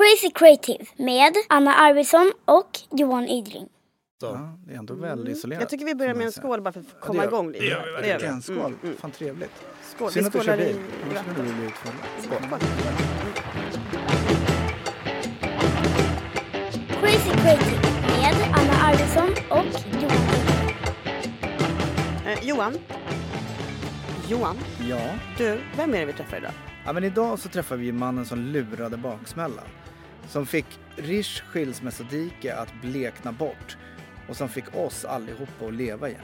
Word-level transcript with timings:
Crazy 0.00 0.30
Creative 0.34 0.84
med 0.96 1.32
Anna 1.48 1.74
Arvidsson 1.74 2.32
och 2.44 2.78
Johan 2.90 3.24
Idring. 3.28 3.68
Ja, 4.22 4.58
det 4.66 4.74
är 4.74 4.78
ändå 4.78 4.94
väldigt 4.94 5.36
isolerat. 5.36 5.60
Jag 5.62 5.68
tycker 5.70 5.84
vi 5.84 5.94
börjar 5.94 6.14
med 6.14 6.26
en 6.26 6.32
skål 6.32 6.60
bara 6.62 6.72
för 6.72 6.80
att 6.80 6.86
Ja, 7.00 7.06
komma 7.06 7.18
det 7.22 7.24
gör- 7.24 7.28
igång 7.32 7.52
lite. 7.52 7.64
Det 7.64 7.70
gör 7.70 8.02
vi 8.02 8.08
verkligen. 8.08 8.42
Skål. 8.42 8.56
Mm, 8.58 8.76
mm. 8.82 8.96
Fan 8.96 9.10
trevligt. 9.10 9.50
Skål. 9.96 10.10
Synd 10.12 10.26
att 10.26 10.32
du 10.32 10.40
kör 10.40 10.56
bil. 10.56 10.76
Då 11.14 11.20
skulle 11.32 11.48
du 11.48 11.54
bli 11.54 11.66
utfulla. 11.66 11.94
Skål. 12.22 12.58
Crazy 17.00 17.30
Creative 17.30 17.80
med 18.08 18.34
Anna 18.52 18.72
Arvidsson 18.82 19.30
och 19.50 19.80
Johan. 20.02 20.26
Eh, 22.26 22.38
Johan. 22.48 22.78
Johan, 24.28 24.56
Ja. 24.88 25.00
du, 25.38 25.60
vem 25.76 25.94
är 25.94 25.98
det 26.00 26.04
vi 26.06 26.12
träffar 26.12 26.36
idag? 26.36 26.52
ja, 26.86 26.92
men 26.92 27.04
idag 27.04 27.38
så 27.38 27.48
träffar 27.48 27.76
vi 27.76 27.92
mannen 27.92 28.26
som 28.26 28.38
lurade 28.38 28.96
baksmällan. 28.96 29.64
Som 30.28 30.46
fick 30.46 30.66
Rish 30.96 31.42
skilsmässodike 31.42 32.54
att 32.54 32.74
blekna 32.82 33.32
bort 33.32 33.76
och 34.28 34.36
som 34.36 34.48
fick 34.48 34.76
oss 34.76 35.04
allihopa 35.04 35.66
att 35.66 35.74
leva 35.74 36.08
igen. 36.08 36.20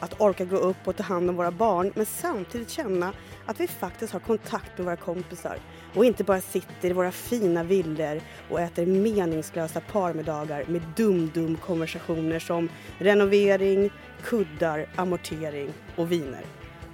Att 0.00 0.20
orka 0.20 0.44
gå 0.44 0.56
upp 0.56 0.76
och 0.84 0.96
ta 0.96 1.02
hand 1.02 1.30
om 1.30 1.36
våra 1.36 1.50
barn 1.50 1.92
men 1.94 2.06
samtidigt 2.06 2.70
känna 2.70 3.12
att 3.46 3.60
vi 3.60 3.66
faktiskt 3.66 4.12
har 4.12 4.20
kontakt 4.20 4.78
med 4.78 4.84
våra 4.84 4.96
kompisar 4.96 5.58
och 5.94 6.04
inte 6.04 6.24
bara 6.24 6.40
sitter 6.40 6.90
i 6.90 6.92
våra 6.92 7.12
fina 7.12 7.62
villor 7.62 8.20
och 8.50 8.60
äter 8.60 8.86
meningslösa 8.86 9.80
parmiddagar 9.80 10.64
med 10.68 10.82
dum-dum 10.96 11.56
konversationer 11.56 12.38
som 12.38 12.68
renovering, 12.98 13.90
kuddar, 14.22 14.86
amortering 14.96 15.72
och 15.96 16.12
viner. 16.12 16.44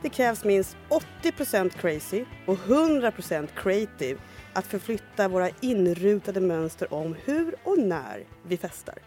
Det 0.03 0.09
krävs 0.09 0.45
minst 0.45 0.77
80% 1.23 1.69
crazy 1.69 2.25
och 2.47 2.59
100% 2.59 3.49
creative 3.55 4.19
att 4.53 4.67
förflytta 4.67 5.29
våra 5.29 5.51
inrutade 5.61 6.41
mönster 6.41 6.95
om 6.95 7.17
hur 7.25 7.55
och 7.65 7.79
när 7.79 8.25
vi 8.47 8.57
festar. 8.57 8.99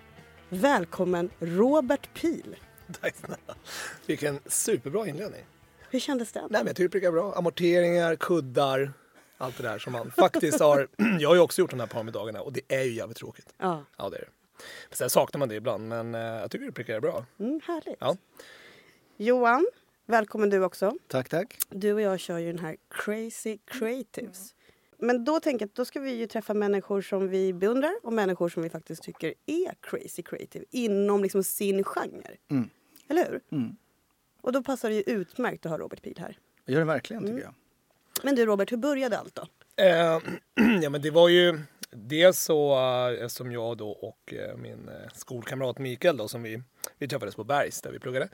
Välkommen 0.50 1.30
Robert 1.40 2.10
Pil. 2.14 2.56
Tack 3.02 3.16
snälla. 3.16 3.56
Vilken 4.06 4.40
superbra 4.46 5.08
inledning. 5.08 5.42
Hur 5.90 6.00
kändes 6.00 6.32
det? 6.32 6.42
Nej, 6.42 6.50
men 6.52 6.68
jag 6.68 6.76
tycker 6.76 6.84
det 6.84 6.90
prickar 6.90 7.12
bra. 7.12 7.34
Amorteringar, 7.34 8.16
kuddar, 8.16 8.94
allt 9.38 9.58
det 9.58 9.64
där 9.64 9.80
som 9.80 9.94
man 9.94 10.12
faktiskt 10.12 10.60
har. 10.60 10.88
Jag 11.20 11.30
har 11.30 11.36
ju 11.36 11.42
också 11.42 11.62
gjort 11.62 11.70
de 11.72 11.80
här 11.80 11.88
parmiddagarna 11.88 12.42
och 12.42 12.54
det 12.54 12.62
är 12.68 12.84
ju 12.84 12.92
jävligt 12.94 13.18
tråkigt. 13.18 13.54
Ja, 13.58 13.84
Ja, 13.98 14.10
det 14.10 14.16
är 14.18 14.22
det. 14.22 14.28
Men 14.90 14.96
sen 14.98 15.10
saknar 15.10 15.40
man 15.40 15.50
det 15.50 15.56
ibland, 15.56 15.88
men 15.88 16.16
eh, 16.16 16.22
jag 16.22 16.52
tycker 16.52 16.66
det 16.66 16.72
prickar 16.72 17.00
bra. 17.00 17.26
mm, 17.40 17.60
härligt. 17.68 17.98
Ja. 18.00 18.18
Johan, 19.18 19.66
välkommen 20.06 20.50
du 20.50 20.64
också. 20.64 20.94
Tack, 21.08 21.30
tack. 21.30 21.58
Du 21.70 21.94
och 21.94 22.02
jag 22.02 22.20
kör 22.20 22.38
ju 22.38 22.48
den 22.52 22.60
här 22.60 22.76
Crazy 22.90 23.58
Creatives. 23.66 24.55
Men 25.06 25.24
då 25.26 25.40
tänker 25.40 25.64
jag 25.66 25.70
att 25.70 25.76
då 25.76 25.86
ska 25.86 26.00
vi 26.00 26.12
ju 26.12 26.28
träffa 26.28 26.54
människor 26.54 27.02
som 27.02 27.30
vi 27.30 27.54
beundrar 27.54 27.94
och 28.04 28.14
människor 28.14 28.50
som 28.50 28.64
vi 28.64 28.70
faktiskt 28.70 29.04
tycker 29.04 29.34
är 29.46 29.74
crazy 29.82 30.22
creative 30.24 30.66
inom 30.72 31.24
liksom 31.24 31.44
sin 31.44 31.84
genre. 31.84 32.38
Mm. 32.52 32.70
Eller 33.08 33.26
hur? 33.32 33.42
Mm. 33.52 33.76
Och 34.42 34.52
då 34.52 34.64
passar 34.64 34.90
det 34.90 34.96
ju 34.96 35.02
utmärkt 35.02 35.66
att 35.66 35.70
ha 35.72 35.78
Robert 35.78 36.02
Pil 36.02 36.16
här. 36.20 36.38
Jag 36.66 36.74
gör 36.74 36.80
det 36.80 36.86
verkligen 36.86 37.22
tycker 37.22 37.34
Mm. 37.34 37.44
jag. 37.44 37.54
Men 38.24 38.36
du 38.36 38.46
Robert, 38.46 38.72
hur 38.72 38.78
började 38.78 39.18
allt 39.18 39.36
då? 39.36 39.48
Eh, 39.84 40.20
ja, 40.82 40.90
men 40.90 41.02
det 41.02 41.12
var 41.12 41.30
ju 41.30 41.60
dels 41.92 42.40
så 42.44 42.80
eh, 43.22 43.28
som 43.28 43.52
jag 43.52 43.78
då 43.78 43.90
och 43.90 44.34
eh, 44.34 44.58
min 44.58 44.90
eh, 44.90 45.10
skolkamrat 45.14 45.80
Mikael 45.80 46.18
då 46.18 46.28
som 46.28 46.44
vi, 46.44 46.62
vi 46.98 47.08
träffades 47.08 47.36
på 47.36 47.44
Bergs 47.44 47.82
där 47.82 47.92
vi 47.92 48.00
pluggade. 48.00 48.30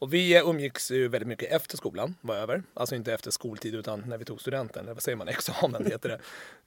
Och 0.00 0.14
vi 0.14 0.38
umgicks 0.38 0.90
ju 0.90 1.08
väldigt 1.08 1.28
mycket 1.28 1.52
efter 1.52 1.76
skolan 1.76 2.14
var 2.20 2.36
över. 2.36 2.62
Alltså 2.74 2.94
inte 2.94 3.12
efter 3.12 3.30
skoltid 3.30 3.74
utan 3.74 4.04
när 4.06 4.18
vi 4.18 4.24
tog 4.24 4.40
studenten. 4.40 4.84
Eller 4.84 4.94
vad 4.94 5.02
säger 5.02 5.16
man? 5.16 5.28
Examen 5.28 5.86
heter 5.86 6.08
det. 6.08 6.20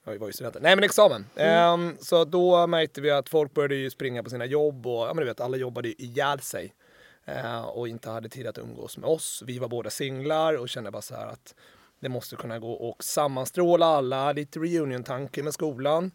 Ja, 0.04 0.12
vi 0.12 0.18
var 0.18 0.26
ju 0.26 0.32
studenter. 0.32 0.60
Nej 0.60 0.76
men 0.76 0.84
examen. 0.84 1.26
Ehm, 1.36 1.96
så 2.00 2.24
då 2.24 2.66
märkte 2.66 3.00
vi 3.00 3.10
att 3.10 3.28
folk 3.28 3.54
började 3.54 3.74
ju 3.74 3.90
springa 3.90 4.22
på 4.22 4.30
sina 4.30 4.46
jobb 4.46 4.86
och 4.86 5.06
ja, 5.06 5.14
men 5.14 5.16
du 5.16 5.24
vet 5.24 5.40
alla 5.40 5.56
jobbade 5.56 5.88
ju 5.88 5.94
ihjäl 5.94 6.40
sig. 6.40 6.74
Eh, 7.24 7.62
och 7.62 7.88
inte 7.88 8.10
hade 8.10 8.28
tid 8.28 8.46
att 8.46 8.58
umgås 8.58 8.98
med 8.98 9.10
oss. 9.10 9.42
Vi 9.46 9.58
var 9.58 9.68
båda 9.68 9.90
singlar 9.90 10.54
och 10.54 10.68
kände 10.68 10.90
bara 10.90 11.02
så 11.02 11.14
här 11.14 11.26
att 11.26 11.54
det 12.00 12.08
måste 12.08 12.36
kunna 12.36 12.58
gå 12.58 12.72
och 12.72 13.04
sammanstråla 13.04 13.86
alla, 13.86 14.32
lite 14.32 14.58
reunion-tanke 14.58 15.42
med 15.42 15.54
skolan. 15.54 16.10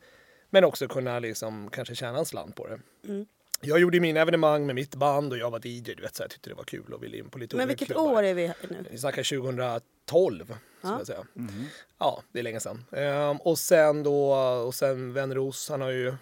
Men 0.49 0.63
också 0.63 0.87
kunna 0.87 1.19
liksom 1.19 1.69
kanske 1.69 1.95
tjäna 1.95 2.17
en 2.17 2.25
slant 2.25 2.55
på 2.55 2.67
det. 2.67 2.79
Mm. 3.07 3.25
Jag 3.61 3.79
gjorde 3.79 3.99
mina 3.99 4.19
evenemang 4.19 4.65
med 4.65 4.75
mitt 4.75 4.95
band 4.95 5.31
och 5.33 5.37
jag 5.39 5.51
var 5.51 5.59
DJ. 5.67 5.81
Du 5.95 6.01
vet, 6.01 6.15
så 6.15 6.23
jag 6.23 6.29
tyckte 6.29 6.49
det 6.49 6.53
var 6.55 6.63
kul 6.63 6.93
och 6.93 7.03
ville 7.03 7.17
in 7.17 7.29
på 7.29 7.37
lite 7.39 7.55
Men 7.55 7.67
vilket 7.67 7.87
klubbar. 7.87 8.03
år 8.13 8.23
är 8.23 8.33
vi 8.33 8.47
nu? 8.69 8.85
Vi 8.91 8.97
snackar 8.97 9.23
2012. 9.23 10.45
Ska 10.45 10.55
Ja. 10.81 10.97
jag 10.97 11.07
säga. 11.07 11.25
Mhm. 11.33 11.65
Ja, 11.99 12.23
det 12.31 12.39
är 12.39 12.43
länge 12.43 12.59
sedan. 12.59 12.85
Ehm, 12.91 13.37
och 13.37 13.57
sen 13.59 14.03
då, 14.03 14.33
och 14.65 14.75
sen 14.75 15.13
Wenneros, 15.13 15.69
han 15.69 15.81
har 15.81 15.89
ju, 15.89 16.13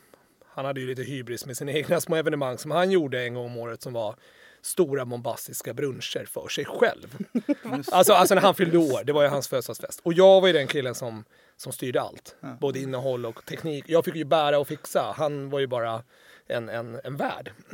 han 0.46 0.66
hade 0.66 0.82
ju 0.82 0.88
lite 0.88 1.02
hybris 1.04 1.46
med 1.46 1.58
sina 1.58 1.72
egna 1.80 2.02
små 2.02 2.16
evenemang 2.16 2.58
som 2.58 2.72
han 2.72 2.92
gjorde 2.92 3.24
en 3.24 3.34
gång 3.34 3.46
om 3.46 3.58
året 3.58 3.82
som 3.82 3.94
var 3.94 4.16
stora 4.62 5.06
bombastiska 5.06 5.74
bruncher 5.74 6.26
för 6.26 6.48
sig 6.48 6.66
själv. 6.66 7.18
alltså, 7.92 8.14
alltså 8.14 8.36
när 8.36 8.42
han 8.42 8.56
fyllde 8.56 8.78
år, 8.78 9.04
det 9.04 9.14
var 9.14 9.24
ju 9.24 9.30
hans 9.30 9.48
födelsedagsfest. 9.48 10.00
Och 10.04 10.14
jag 10.14 10.42
var 10.42 10.48
ju 10.48 10.54
den 10.54 10.68
killen 10.68 10.96
som, 10.96 11.24
som 11.58 11.72
styrde 11.72 12.02
allt. 12.02 12.36
Både 12.60 12.80
innehåll 12.80 13.26
och 13.26 13.46
teknik. 13.46 13.86
Jag 13.88 14.06
fick 14.06 14.16
ju 14.16 14.26
bära 14.26 14.60
och 14.60 14.68
fixa. 14.68 15.14
Han 15.18 15.50
var 15.50 15.60
ju 15.60 15.68
bara 15.68 16.04
en, 16.48 16.70
en, 16.70 17.00
en 17.04 17.18
värd. 17.18 17.52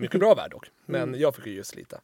Mycket 0.00 0.20
bra 0.20 0.34
värd 0.34 0.50
dock. 0.50 0.70
Men 0.86 1.20
jag 1.20 1.34
fick 1.34 1.46
ju 1.46 1.64
slita. 1.64 2.00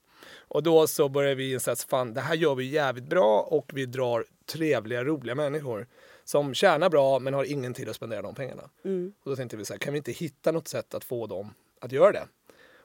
Och 0.48 0.62
då 0.62 0.86
så 0.86 1.08
började 1.08 1.34
vi 1.34 1.52
inse 1.52 1.72
att 1.72 1.82
fan, 1.82 2.14
det 2.14 2.20
här 2.20 2.34
gör 2.34 2.54
vi 2.54 2.64
jävligt 2.64 3.08
bra 3.08 3.40
och 3.40 3.70
vi 3.74 3.86
drar 3.86 4.24
trevliga, 4.46 5.04
roliga 5.04 5.34
människor 5.34 5.86
som 6.24 6.54
tjänar 6.54 6.90
bra 6.90 7.18
men 7.18 7.34
har 7.34 7.44
ingen 7.44 7.74
tid 7.74 7.88
att 7.88 7.96
spendera 7.96 8.22
de 8.22 8.34
pengarna. 8.34 8.70
Mm. 8.84 9.12
Och 9.22 9.30
då 9.30 9.36
tänkte 9.36 9.56
vi 9.56 9.64
så 9.64 9.72
här, 9.72 9.78
kan 9.78 9.92
vi 9.92 9.96
inte 9.96 10.12
hitta 10.12 10.52
något 10.52 10.68
sätt 10.68 10.94
att 10.94 11.04
få 11.04 11.26
dem 11.26 11.54
att 11.80 11.92
göra 11.92 12.12
det? 12.12 12.26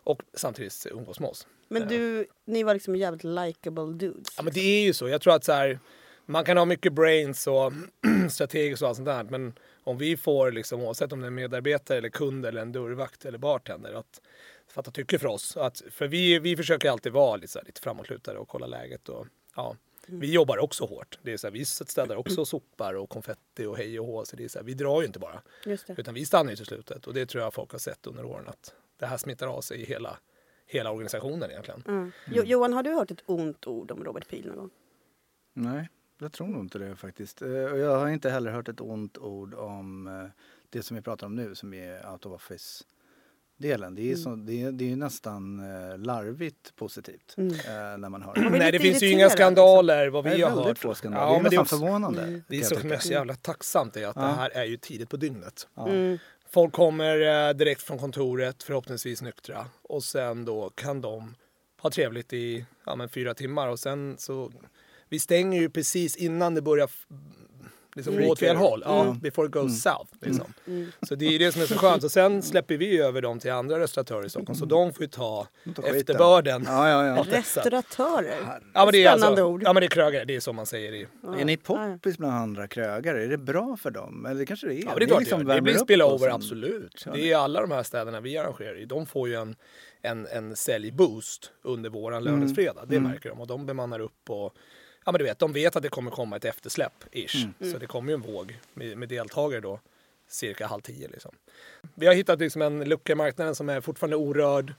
Och 0.04 0.22
samtidigt 0.34 0.88
umgås 0.92 1.20
med 1.20 1.30
oss. 1.30 1.48
Men 1.68 1.88
du, 1.88 2.28
ni 2.46 2.64
var 2.64 2.74
liksom 2.74 2.96
jävligt 2.96 3.24
likable 3.24 3.94
dudes. 3.94 4.34
Ja 4.38 4.44
men 4.44 4.54
det 4.54 4.60
är 4.60 4.84
ju 4.84 4.94
så. 4.94 5.08
Jag 5.10 5.22
tror 5.22 5.34
att 5.34 5.44
så 5.44 5.52
här, 5.52 5.80
man 6.26 6.46
kan 6.46 6.58
ha 6.58 6.66
mycket 6.66 6.94
brains 6.94 7.48
och 7.48 7.74
strategiskt 8.32 8.82
och 8.82 8.88
allt 8.88 8.98
sånt 8.98 9.06
där. 9.06 9.24
Men 9.24 9.54
om 9.84 9.98
vi 9.98 10.18
får, 10.18 10.52
liksom, 10.52 10.82
oavsett 10.82 11.14
om 11.14 11.20
det 11.20 11.26
är 11.26 11.28
en 11.28 11.36
medarbetare 11.36 11.98
eller 11.98 12.10
kund 12.10 12.46
eller 12.46 12.62
en 12.62 12.72
dörrvakt 12.72 13.26
eller 13.26 13.38
bartender, 13.38 13.94
att 13.94 14.22
fatta 14.68 14.92
tycke 14.92 15.20
för 15.20 15.28
oss. 15.28 15.58
Att, 15.58 15.82
för 15.92 16.08
vi, 16.08 16.40
vi 16.40 16.58
försöker 16.58 16.90
alltid 16.90 17.12
vara 17.12 17.36
lite, 17.36 17.48
så 17.48 17.60
här, 17.60 17.66
lite 17.66 17.82
framåtlutade 17.82 18.40
och 18.40 18.48
kolla 18.48 18.68
läget. 18.68 19.10
Och, 19.10 19.28
ja, 19.56 19.76
vi 20.08 20.34
jobbar 20.34 20.58
också 20.58 20.86
hårt. 20.86 21.20
Det 21.22 21.34
är 21.34 21.38
så 21.38 21.48
här, 21.48 21.52
vi 21.52 21.66
städar 21.66 22.16
också 22.16 22.46
sopar 22.46 22.94
och 22.94 23.10
konfetti 23.10 23.66
och 23.66 23.78
hej 23.78 24.00
och 24.00 24.06
hå. 24.06 24.26
Så 24.26 24.36
det 24.36 24.44
är 24.44 24.48
så 24.48 24.60
här, 24.60 24.66
vi 24.66 24.74
drar 24.74 25.02
ju 25.02 25.08
inte 25.08 25.20
bara. 25.20 25.42
Just 25.66 25.88
det. 25.88 25.96
Utan 25.98 26.14
vi 26.14 26.26
stannar 26.26 26.52
ju 26.52 26.56
till 26.56 26.66
slutet. 26.66 27.08
Och 27.08 27.14
det 27.14 27.26
tror 27.26 27.44
jag 27.44 27.54
folk 27.54 27.72
har 27.72 27.80
sett 27.80 28.08
under 28.08 28.26
åren. 28.26 28.48
Att 28.48 28.74
det 28.98 29.06
här 29.06 29.18
smittar 29.18 29.48
av 29.48 29.62
sig 29.62 29.82
i 29.82 29.86
hela, 29.86 30.18
hela 30.68 30.92
organisationen 30.92 31.52
egentligen. 31.52 31.84
Mm. 31.88 32.12
Jo, 32.26 32.44
Johan, 32.44 32.74
har 32.74 32.84
du 32.84 32.94
hört 32.94 33.12
ett 33.12 33.24
ont 33.26 33.68
ord 33.68 33.92
om 33.92 34.04
Robert 34.04 34.30
Pil 34.30 34.48
någon 34.48 34.58
gång? 34.58 34.70
Nej, 35.54 35.90
jag 36.22 36.32
tror 36.32 36.48
nog 36.48 36.62
inte 36.64 36.80
det 36.80 36.96
faktiskt. 36.96 37.42
Eh, 37.42 37.48
Och 37.50 37.78
jag 37.80 38.00
har 38.00 38.10
inte 38.10 38.30
heller 38.30 38.52
hört 38.52 38.68
ett 38.70 38.82
ont 38.82 39.18
ord 39.18 39.54
om 39.54 40.08
eh, 40.08 40.30
det 40.70 40.84
som 40.84 40.96
vi 40.96 41.02
pratar 41.02 41.28
om 41.28 41.36
nu 41.36 41.56
som 41.56 41.74
är 41.74 42.12
out 42.12 42.26
of 42.26 42.34
office 42.34 42.84
delen. 43.58 43.96
Det 43.96 44.12
är, 44.12 44.16
så, 44.16 44.36
det 44.36 44.62
är, 44.64 44.72
det 44.72 44.92
är 44.92 44.96
nästan 44.96 45.60
eh, 45.60 45.98
larvigt 45.98 46.76
positivt 46.76 47.34
Mm. 47.38 47.54
eh, 47.54 47.98
när 47.98 48.10
man 48.10 48.22
hör 48.24 48.34
blir 48.34 48.44
det. 48.52 48.58
Nej, 48.58 48.72
det 48.72 48.80
finns 48.80 49.04
ju 49.04 49.10
inga 49.12 49.30
skandaler 49.30 50.08
vad 50.10 50.24
Det 50.24 50.30
vi 50.36 50.42
är 50.42 50.46
har 50.46 50.50
väldigt 50.56 50.68
hört. 50.68 50.78
få 50.78 50.96
skandaler. 50.96 51.26
Ja, 51.26 51.32
det 51.34 51.38
är 51.40 51.42
men 51.44 51.50
det 51.50 51.56
är 51.56 51.60
nästan 51.60 51.78
också- 51.78 51.86
förvånande. 51.86 52.22
Mm. 52.24 52.44
Det 52.48 52.58
är 52.60 52.64
så 52.64 52.76
är 52.76 52.98
så 52.98 53.12
jävla 53.12 53.36
tacksamt 53.36 53.98
är 53.98 54.08
att 54.08 54.16
Ja. 54.16 54.22
det 54.22 54.28
här 54.28 54.50
är 54.50 54.64
ju 54.66 54.78
tidigt 54.78 55.10
på 55.10 55.18
dygnet. 55.18 55.68
Ja. 55.76 55.88
Mm. 55.88 56.18
Folk 56.50 56.74
kommer 56.74 57.48
eh, 57.50 57.54
direkt 57.54 57.82
från 57.82 57.98
kontoret, 58.00 58.64
förhoppningsvis 58.64 59.22
nyktra. 59.22 59.66
Och 59.82 60.04
sen 60.04 60.46
då 60.46 60.70
kan 60.70 61.02
de 61.02 61.36
ha 61.82 61.90
trevligt 61.90 62.34
i 62.34 62.66
ja, 62.86 62.96
men 62.96 63.10
fyra 63.10 63.34
timmar 63.34 63.68
och 63.68 63.80
sen 63.80 64.16
så... 64.18 64.52
Vi 65.12 65.20
stänger 65.20 65.62
ju 65.62 65.70
precis 65.70 66.16
innan 66.16 66.56
det 66.56 66.62
börjar 66.62 66.90
liksom 67.96 68.18
gå 68.18 68.28
åt 68.32 68.40
fel 68.40 68.56
håll. 68.56 68.84
Ja, 68.86 69.02
Mm. 69.02 69.20
before 69.20 69.48
it 69.48 69.54
goes 69.54 69.82
south. 69.82 70.12
Liksom. 70.22 70.54
Mm. 70.68 70.92
Så 71.02 71.16
det 71.16 71.26
är 71.36 71.40
det 71.40 71.52
som 71.52 71.62
är 71.62 71.66
så 71.66 71.76
skönt. 71.76 72.04
Och 72.04 72.12
sen 72.12 72.42
släpper 72.42 72.78
vi 72.78 72.98
över 73.00 73.22
dem 73.22 73.40
till 73.40 73.52
andra 73.52 73.80
restauratörer 73.80 74.26
i 74.26 74.30
Stockholm. 74.30 74.60
Så 74.60 74.66
de 74.66 74.94
får 74.94 75.02
ju 75.02 75.08
ta 75.08 75.48
efterbörden. 75.84 76.64
Ja, 76.68 76.90
ja, 76.90 77.06
ja. 77.08 77.26
Restauratörer. 77.38 78.60
Ja, 78.74 78.86
men 78.86 78.92
det 78.92 79.04
är 79.04 79.10
Spännande 79.12 79.28
alltså, 79.28 79.44
ord. 79.44 79.64
Ja 79.64 79.74
men 79.74 79.82
det 79.82 79.86
är 79.88 79.90
krögare, 79.90 80.26
det 80.26 80.36
är 80.36 80.40
så 80.40 80.54
man 80.54 80.66
säger 80.66 80.94
i 80.94 81.08
Är 81.40 81.46
ni 81.46 81.58
poppis 81.58 82.18
bland 82.18 82.34
andra 82.34 82.68
krögare? 82.68 83.24
Är 83.24 83.28
det 83.28 83.38
bra 83.38 83.78
för 83.78 83.92
dem? 83.92 84.26
Eller 84.26 84.40
det 84.40 84.46
kanske 84.46 84.68
det 84.68 84.74
är? 84.74 84.84
Ja, 84.84 84.90
men 84.90 85.00
det 85.00 85.06
är 85.06 85.08
klart 85.08 85.20
liksom 85.20 85.46
det, 85.46 85.54
det 85.56 85.62
blir 85.62 85.78
spillover, 85.78 86.30
absolut. 86.30 87.04
Ja, 87.06 87.12
Det 87.12 87.32
är 87.32 87.38
alla 87.38 87.62
de 87.62 87.72
här 87.72 87.84
städerna 87.84 88.20
vi 88.22 88.38
arrangerar 88.38 88.80
i. 88.82 88.86
De 88.86 89.06
får 89.06 89.28
ju 89.30 89.36
en, 89.36 89.56
en, 90.02 90.28
en 90.28 90.56
säljboost 90.56 91.52
under 91.64 91.90
våran 91.90 92.24
löningsfredag. 92.24 92.86
Det 92.88 92.96
Mm. 92.96 93.12
märker 93.12 93.30
de. 93.30 93.42
Och 93.42 93.48
de 93.48 93.66
bemannar 93.66 94.00
upp 94.00 94.30
och 94.30 94.54
ja 95.06 95.12
men 95.12 95.20
du 95.20 95.26
vet, 95.26 95.40
de 95.40 95.54
vet 95.54 95.76
att 95.76 95.84
det 95.84 95.90
kommer 95.90 96.12
komma 96.12 96.36
ett 96.36 96.46
eftersläpp, 96.46 97.04
ish. 97.12 97.36
Mm. 97.36 97.72
Så 97.72 97.78
det 97.78 97.88
kommer 97.88 98.12
ju 98.12 98.14
en 98.14 98.22
våg 98.22 98.60
med, 98.74 98.98
med 98.98 99.10
deltagare 99.10 99.62
då, 99.62 99.80
cirka 100.28 100.68
halv 100.68 100.82
tio 100.82 101.08
liksom. 101.08 101.32
Vi 101.96 102.08
har 102.08 102.14
hittat 102.14 102.40
liksom 102.40 102.62
en 102.62 102.84
lucka 102.84 103.14
i 103.14 103.16
marknaden 103.16 103.56
som 103.56 103.70
är 103.70 103.82
fortfarande 103.82 104.16
orörd. 104.16 104.74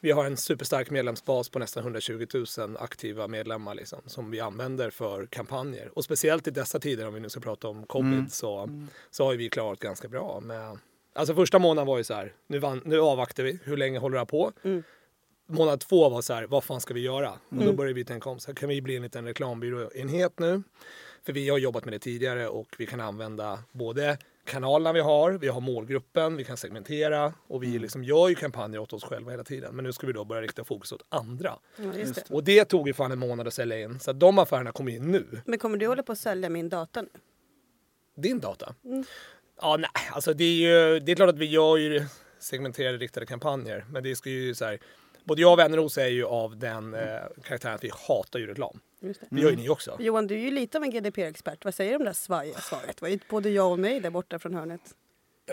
Vi 0.00 0.10
har 0.10 0.24
en 0.24 0.36
superstark 0.36 0.90
medlemsbas 0.90 1.48
på 1.48 1.58
nästan 1.58 1.82
120 1.82 2.26
000 2.58 2.76
aktiva 2.78 3.28
medlemmar 3.28 3.74
liksom, 3.74 4.00
som 4.06 4.30
vi 4.30 4.40
använder 4.40 4.90
för 4.90 5.26
kampanjer. 5.26 5.90
Och 5.98 6.04
speciellt 6.04 6.48
i 6.48 6.50
dessa 6.50 6.80
tider, 6.80 7.06
om 7.06 7.14
vi 7.14 7.20
nu 7.20 7.28
ska 7.28 7.40
prata 7.40 7.68
om 7.68 7.86
covid, 7.86 8.32
så, 8.32 8.70
så 9.10 9.24
har 9.24 9.34
vi 9.34 9.48
klarat 9.48 9.78
ganska 9.78 10.08
bra 10.08 10.40
med 10.40 10.78
Alltså 11.14 11.34
första 11.34 11.58
månaden 11.58 11.86
var 11.86 11.98
ju 11.98 12.04
så 12.04 12.14
här, 12.14 12.32
nu, 12.46 12.58
vann, 12.58 12.82
nu 12.84 13.00
avvaktar 13.00 13.42
vi, 13.42 13.58
hur 13.64 13.76
länge 13.76 13.98
håller 13.98 14.14
det 14.14 14.20
här 14.20 14.24
på? 14.24 14.52
Månad 15.46 15.80
två 15.80 16.08
var 16.08 16.22
så 16.22 16.34
här, 16.34 16.46
vad 16.46 16.64
fan 16.64 16.80
ska 16.80 16.94
vi 16.94 17.00
göra? 17.00 17.30
Och 17.30 17.64
då 17.64 17.72
började 17.72 17.94
vi 17.94 18.04
tänka 18.04 18.30
om, 18.30 18.38
så 18.38 18.46
här, 18.46 18.54
kan 18.54 18.68
vi 18.68 18.82
bli 18.82 18.96
en 18.96 19.02
liten 19.02 19.24
reklambyråenhet 19.24 20.38
nu? 20.38 20.62
För 21.22 21.32
vi 21.32 21.48
har 21.48 21.58
jobbat 21.58 21.84
med 21.84 21.94
det 21.94 21.98
tidigare 21.98 22.48
och 22.48 22.68
vi 22.78 22.86
kan 22.86 23.00
använda 23.00 23.58
både 23.72 24.18
kanalerna 24.44 24.92
vi 24.92 25.00
har, 25.00 25.32
vi 25.32 25.48
har 25.48 25.60
målgruppen, 25.60 26.36
vi 26.36 26.44
kan 26.44 26.56
segmentera 26.56 27.32
och 27.48 27.62
vi 27.62 27.78
liksom 27.78 28.04
gör 28.04 28.28
ju 28.28 28.34
kampanjer 28.34 28.80
åt 28.80 28.92
oss 28.92 29.04
själva 29.04 29.30
hela 29.30 29.44
tiden. 29.44 29.76
Men 29.76 29.84
nu 29.84 29.92
ska 29.92 30.06
vi 30.06 30.12
då 30.12 30.24
börja 30.24 30.42
rikta 30.42 30.64
fokus 30.64 30.92
åt 30.92 31.02
andra. 31.08 31.58
Ja, 31.76 31.94
just 31.94 32.14
det. 32.14 32.34
Och 32.34 32.44
det 32.44 32.64
tog 32.64 32.86
ju 32.88 32.94
fan 32.94 33.12
en 33.12 33.18
månad 33.18 33.46
att 33.46 33.54
sälja 33.54 33.80
in. 33.80 34.00
Så 34.00 34.10
att 34.10 34.20
de 34.20 34.38
affärerna 34.38 34.72
kommer 34.72 34.92
in 34.92 35.12
nu. 35.12 35.26
Men 35.46 35.58
kommer 35.58 35.78
du 35.78 35.86
hålla 35.86 36.02
på 36.02 36.12
att 36.12 36.18
sälja 36.18 36.48
min 36.48 36.68
data 36.68 37.02
nu? 37.02 37.08
Din 38.16 38.40
data? 38.40 38.74
Ja, 39.60 39.76
nej, 39.76 39.90
alltså 40.12 40.34
det 40.34 40.44
är 40.44 40.54
ju, 40.54 41.00
det 41.00 41.12
är 41.12 41.16
klart 41.16 41.28
att 41.28 41.38
vi 41.38 41.46
gör 41.46 41.76
ju 41.76 42.04
segmenterade 42.38 42.98
riktade 42.98 43.26
kampanjer. 43.26 43.86
Men 43.90 44.02
det 44.02 44.16
ska 44.16 44.30
ju 44.30 44.54
så 44.54 44.64
här, 44.64 44.78
både 45.24 45.42
jag 45.42 45.52
och 45.52 45.58
Väneros 45.58 45.98
är 45.98 46.06
ju 46.06 46.24
av 46.24 46.56
den 46.58 46.94
eh, 46.94 47.00
karaktären 47.44 47.74
att 47.74 47.84
vi 47.84 47.90
hatar 48.08 48.38
ju 48.38 48.46
reklam. 48.46 48.80
Just 49.00 49.20
det. 49.20 49.26
Det 49.30 49.40
gör 49.42 49.50
ju 49.50 49.56
ni 49.56 49.68
också. 49.68 49.96
Johan, 50.00 50.26
du 50.26 50.34
är 50.34 50.38
ju 50.38 50.50
lite 50.50 50.78
av 50.78 50.84
en 50.84 50.90
GDPR-expert. 50.90 51.64
Vad 51.64 51.74
säger 51.74 51.90
du 51.90 51.96
om 51.96 52.02
det 52.02 52.08
där 52.08 52.12
svajiga 52.14 52.58
svaret? 52.58 53.02
Var 53.02 53.08
ju 53.08 53.18
både 53.30 53.50
jag 53.50 53.72
och 53.72 53.78
mig 53.78 54.00
där 54.00 54.10
borta 54.10 54.38
från 54.38 54.54
hörnet. 54.54 54.80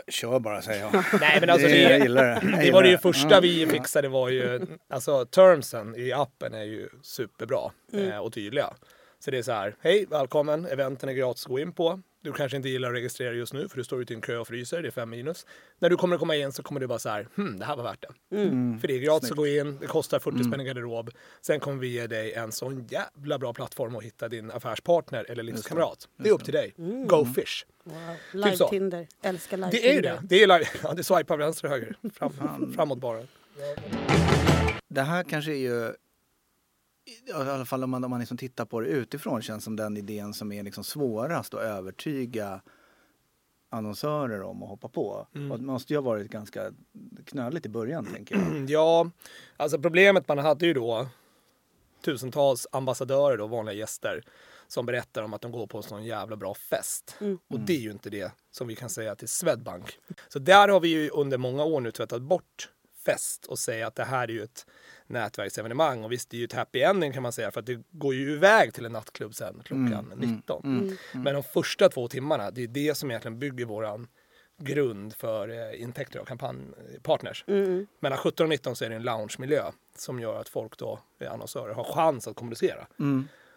Kör 0.07 0.39
bara 0.39 0.62
säger 0.62 0.81
jag. 0.81 0.92
Nej 1.21 1.38
men 1.39 1.50
alltså 1.50 1.68
Det- 1.68 1.81
jag 1.81 2.00
gillar 2.00 2.24
det. 2.24 2.62
Det 2.66 2.71
var 2.71 2.83
det 2.83 2.89
ju 2.89 2.98
första 2.98 3.42
vi 3.42 3.68
fixade 3.68 4.07
var 4.07 4.30
ju, 4.30 4.62
alltså 4.89 5.25
termsen 5.25 5.95
i 5.95 6.12
appen 6.12 6.54
är 6.54 6.63
ju 6.63 6.89
superbra 7.01 7.72
Mm. 7.94 8.12
eh, 8.12 8.18
och 8.18 8.33
tydliga. 8.33 8.74
Så 9.19 9.31
det 9.31 9.38
är 9.38 9.44
så 9.44 9.51
här, 9.51 9.75
hej 9.81 10.06
välkommen, 10.10 10.65
eventen 10.65 11.10
är 11.10 11.13
gratis 11.13 11.45
att 11.45 11.50
gå 11.50 11.60
in 11.60 11.72
på. 11.72 12.01
Du 12.21 12.33
kanske 12.33 12.57
inte 12.57 12.69
gillar 12.69 12.89
att 12.89 12.95
registrera 12.95 13.33
just 13.33 13.54
nu 13.54 13.69
för 13.69 13.77
du 13.77 13.83
står 13.83 14.01
ute 14.01 14.13
i 14.13 14.16
en 14.16 14.21
kö 14.21 14.38
och 14.38 14.48
fryser, 14.48 14.81
det 14.81 14.88
är 14.88 14.92
fem 14.92 15.10
minus. 15.10 15.45
När 15.80 15.89
du 15.89 15.98
kommer 15.98 16.16
att 16.16 16.19
komma 16.19 16.36
in 16.36 16.51
så 16.51 16.63
kommer 16.63 16.80
du 16.80 16.88
bara 16.88 17.00
så 17.00 17.10
här, 17.10 17.27
hmm, 17.36 17.60
det 17.60 17.66
här 17.66 17.75
var 17.75 17.83
värt 17.83 18.06
det. 18.30 18.36
Mm. 18.36 18.80
För 18.80 18.88
det 18.88 18.95
är 18.95 19.00
gratis 19.00 19.31
att 19.31 19.38
gå 19.38 19.48
in, 19.48 19.77
det 19.81 19.88
kostar 19.88 20.19
40 20.19 20.44
spänn 20.44 20.62
i 20.62 20.63
garderob. 20.63 21.10
Sen 21.42 21.60
kommer 21.60 21.77
vi 21.77 21.88
ge 21.88 22.07
dig 22.07 22.33
en 22.33 22.51
sån 22.51 22.88
jävla 22.88 23.39
bra 23.39 23.54
plattform 23.54 23.95
att 23.95 24.04
hitta 24.04 24.27
din 24.27 24.51
affärspartner 24.51 25.25
eller 25.30 25.44
livskamrat. 25.44 26.07
Det 26.18 26.30
är 26.30 26.33
upp 26.33 26.44
till 26.44 26.54
dig. 26.54 26.74
Go 27.07 27.25
fish. 27.25 27.66
Wow. 27.83 27.95
Typ 28.44 28.57
så. 28.57 28.69
Live-Tinder. 28.69 29.07
Älskar 29.22 29.57
live-Tinder. 29.57 29.72
Det 29.72 29.89
är 29.89 29.94
ju 29.94 30.01
det. 30.01 30.19
Det 30.24 30.44
är, 30.44 30.48
live. 30.48 30.69
ja, 30.83 30.94
det 30.94 31.04
swipar 31.04 31.38
vänster 31.38 31.68
och 31.68 31.72
höger. 31.72 31.95
Fram, 32.13 32.74
framåt 32.75 33.00
bara. 33.00 33.24
Det 34.88 35.01
här 35.01 35.24
kanske 35.24 35.51
är 35.51 35.56
ju, 35.56 35.94
i 37.28 37.34
alla 37.34 37.66
fall 37.66 37.84
om 37.84 37.90
man, 37.90 38.04
om 38.04 38.10
man 38.10 38.20
liksom 38.20 38.38
tittar 38.38 38.66
på 38.66 38.82
det 38.82 38.88
utifrån, 38.88 39.42
känns 39.42 39.64
som 39.64 39.76
den 39.76 39.98
idén 39.98 40.34
som 40.34 40.52
är 40.52 40.64
liksom 40.64 40.84
svårast 40.84 41.54
att 41.54 41.62
övertyga 41.62 42.62
annonsörer 43.70 44.42
om 44.42 44.64
att 44.64 44.70
hoppa 44.70 44.90
på. 44.90 45.28
Mm. 45.36 45.52
Och 45.52 45.60
det 45.60 45.66
måste 45.66 45.94
ju 45.94 45.98
ha 45.98 46.02
varit 46.02 46.32
ganska 46.32 46.72
knöligt 47.26 47.66
i 47.66 47.70
början 47.70 48.06
tänker 48.06 48.36
jag. 48.36 48.70
Ja, 48.70 49.12
alltså 49.58 49.80
problemet 49.80 50.28
man 50.28 50.38
hade 50.38 50.66
ju 50.66 50.74
då 50.74 51.08
tusentals 52.06 52.68
ambassadörer 52.72 53.38
då, 53.38 53.48
vanliga 53.48 53.76
gäster 53.76 54.24
som 54.68 54.86
berättar 54.86 55.24
om 55.24 55.34
att 55.34 55.42
de 55.42 55.52
går 55.52 55.68
på 55.68 55.78
en 55.78 55.84
sån 55.84 56.04
jävla 56.04 56.36
bra 56.36 56.54
fest. 56.54 57.18
Och 57.48 57.60
det 57.60 57.74
är 57.74 57.80
ju 57.80 57.92
inte 57.92 58.10
det 58.10 58.32
som 58.52 58.68
vi 58.68 58.76
kan 58.76 58.90
säga 58.90 59.16
till 59.16 59.28
Swedbank. 59.28 60.00
Så 60.28 60.40
där 60.40 60.68
har 60.68 60.80
vi 60.80 60.88
ju 60.88 61.10
under 61.10 61.38
många 61.38 61.64
år 61.64 61.82
nu 61.82 61.92
tvättat 61.92 62.22
bort 62.22 62.70
fest 63.06 63.46
och 63.46 63.60
säga 63.60 63.88
att 63.88 63.96
det 63.96 64.04
här 64.04 64.28
är 64.28 64.32
ju 64.32 64.44
ett 64.44 64.66
nätverksevenemang. 65.10 66.04
Och 66.04 66.12
visst, 66.12 66.30
det 66.30 66.38
är 66.38 66.40
ju 66.40 66.46
ett 66.46 66.54
happy 66.54 66.82
ending 66.82 67.14
kan 67.14 67.24
man 67.24 67.32
säga 67.32 67.52
för 67.52 67.60
att 67.60 67.66
det 67.66 67.82
går 67.92 68.16
ju 68.16 68.32
iväg 68.34 68.74
till 68.74 68.86
en 68.86 68.92
nattklubb 68.92 69.36
sen 69.36 69.62
klockan 69.66 70.14
19. 70.18 70.98
Men 71.12 71.34
de 71.34 71.44
första 71.44 71.90
två 71.90 72.08
timmarna, 72.08 72.52
det 72.52 72.64
är 72.64 72.68
det 72.68 72.96
som 72.96 73.12
egentligen 73.12 73.40
bygger 73.40 73.66
våran 73.66 74.08
grund 74.58 75.14
för 75.14 75.50
eh, 75.50 75.82
intäkter 75.82 76.20
av 76.20 76.26
kampanjpartners. 76.26 77.44
Mellan 78.00 78.18
17 78.18 78.44
och 78.44 78.50
19 78.50 78.76
så 78.76 78.86
är 78.86 78.90
det 78.90 78.96
en 78.96 79.04
loungemiljö 79.04 79.64
som 79.96 80.20
gör 80.20 80.40
att 80.42 80.50
folk 80.50 80.78
då, 80.78 81.00
eh, 81.20 81.32
annonsörer, 81.34 81.74
har 81.74 81.84
chans 81.84 82.28
att 82.28 82.36
kommunicera. 82.36 82.88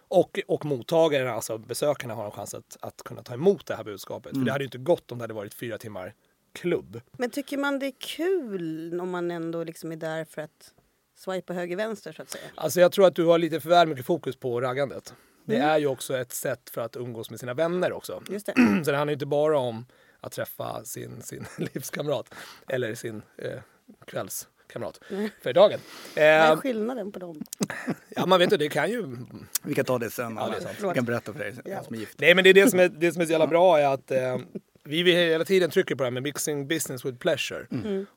Och, 0.08 0.40
och 0.48 0.64
mottagarna, 0.64 1.30
alltså 1.32 1.58
besökarna, 1.58 2.14
har 2.14 2.24
en 2.24 2.30
chans 2.30 2.54
att, 2.54 2.76
att 2.80 3.02
kunna 3.02 3.22
ta 3.22 3.34
emot 3.34 3.66
det 3.66 3.74
här 3.74 3.84
budskapet. 3.84 4.32
För 4.32 4.44
det 4.44 4.52
hade 4.52 4.64
ju 4.64 4.66
inte 4.66 4.78
gått 4.78 5.12
om 5.12 5.18
det 5.18 5.22
hade 5.22 5.34
varit 5.34 5.54
fyra 5.54 5.78
timmar 5.78 6.14
klubb. 6.52 7.00
Men 7.12 7.30
tycker 7.30 7.58
man 7.58 7.78
det 7.78 7.86
är 7.86 7.94
kul 7.98 9.00
om 9.00 9.10
man 9.10 9.30
ändå 9.30 9.64
liksom 9.64 9.92
är 9.92 9.96
där 9.96 10.24
för 10.24 10.42
att 10.42 10.74
swipa 11.22 11.52
höger-vänster 11.52 12.12
så 12.12 12.22
att 12.22 12.30
säga? 12.30 12.44
Alltså 12.54 12.80
jag 12.80 12.92
tror 12.92 13.06
att 13.06 13.14
du 13.14 13.24
har 13.24 13.38
lite 13.38 13.60
för 13.60 13.68
väl 13.68 13.88
mycket 13.88 14.06
fokus 14.06 14.36
på 14.36 14.60
raggandet. 14.60 15.14
Det 15.44 15.56
är 15.56 15.78
ju 15.78 15.86
också 15.86 16.18
ett 16.18 16.32
sätt 16.32 16.70
för 16.70 16.80
att 16.80 16.96
umgås 16.96 17.30
med 17.30 17.40
sina 17.40 17.54
vänner 17.54 17.92
också. 17.92 18.22
Just 18.28 18.46
det. 18.46 18.52
Så 18.84 18.90
det 18.90 18.96
handlar 18.96 19.10
ju 19.10 19.14
inte 19.14 19.26
bara 19.26 19.58
om 19.58 19.86
att 20.20 20.32
träffa 20.32 20.84
sin, 20.84 21.22
sin 21.22 21.46
livskamrat 21.74 22.34
eller 22.68 22.94
sin 22.94 23.22
eh, 23.36 23.60
kvällskamrat 24.06 25.00
för 25.42 25.52
dagen. 25.52 25.80
Vad 26.16 26.24
är 26.24 26.50
Eh, 26.50 26.56
skillnaden 26.56 27.12
på 27.12 27.18
dem? 27.18 27.44
ja, 28.08 28.26
man 28.26 28.38
vet 28.38 28.52
ju, 28.52 28.56
det 28.56 28.68
kan 28.68 28.90
ju 28.90 29.16
Vi 29.62 29.74
kan 29.74 29.84
ta 29.84 29.98
det 29.98 30.10
sen. 30.10 30.36
Ja, 30.36 30.48
det 30.48 30.56
är 30.56 30.60
sant. 30.60 30.78
Jag 30.82 30.94
kan 30.94 31.04
berätta 31.04 31.32
för 31.32 31.38
dig 31.38 31.54
ja. 31.64 31.82
som 31.82 31.94
är 31.94 31.98
gift. 31.98 32.20
Nej 32.20 32.34
men 32.34 32.44
det 32.44 32.50
är 32.50 32.54
det 32.54 32.70
som 32.70 32.78
är, 32.78 32.88
det 32.88 33.12
som 33.12 33.22
är 33.22 33.26
så 33.26 33.32
jävla 33.32 33.46
bra 33.46 33.78
är 33.78 33.86
att 33.86 34.10
eh, 34.10 34.38
vi 34.84 35.02
vill 35.02 35.16
hela 35.16 35.44
tiden 35.44 35.70
trycker 35.70 35.94
på 35.94 36.02
det 36.02 36.06
här 36.06 36.10
med 36.10 36.22
mixing 36.22 36.68
business 36.68 37.04
with 37.04 37.18
pleasure. 37.18 37.66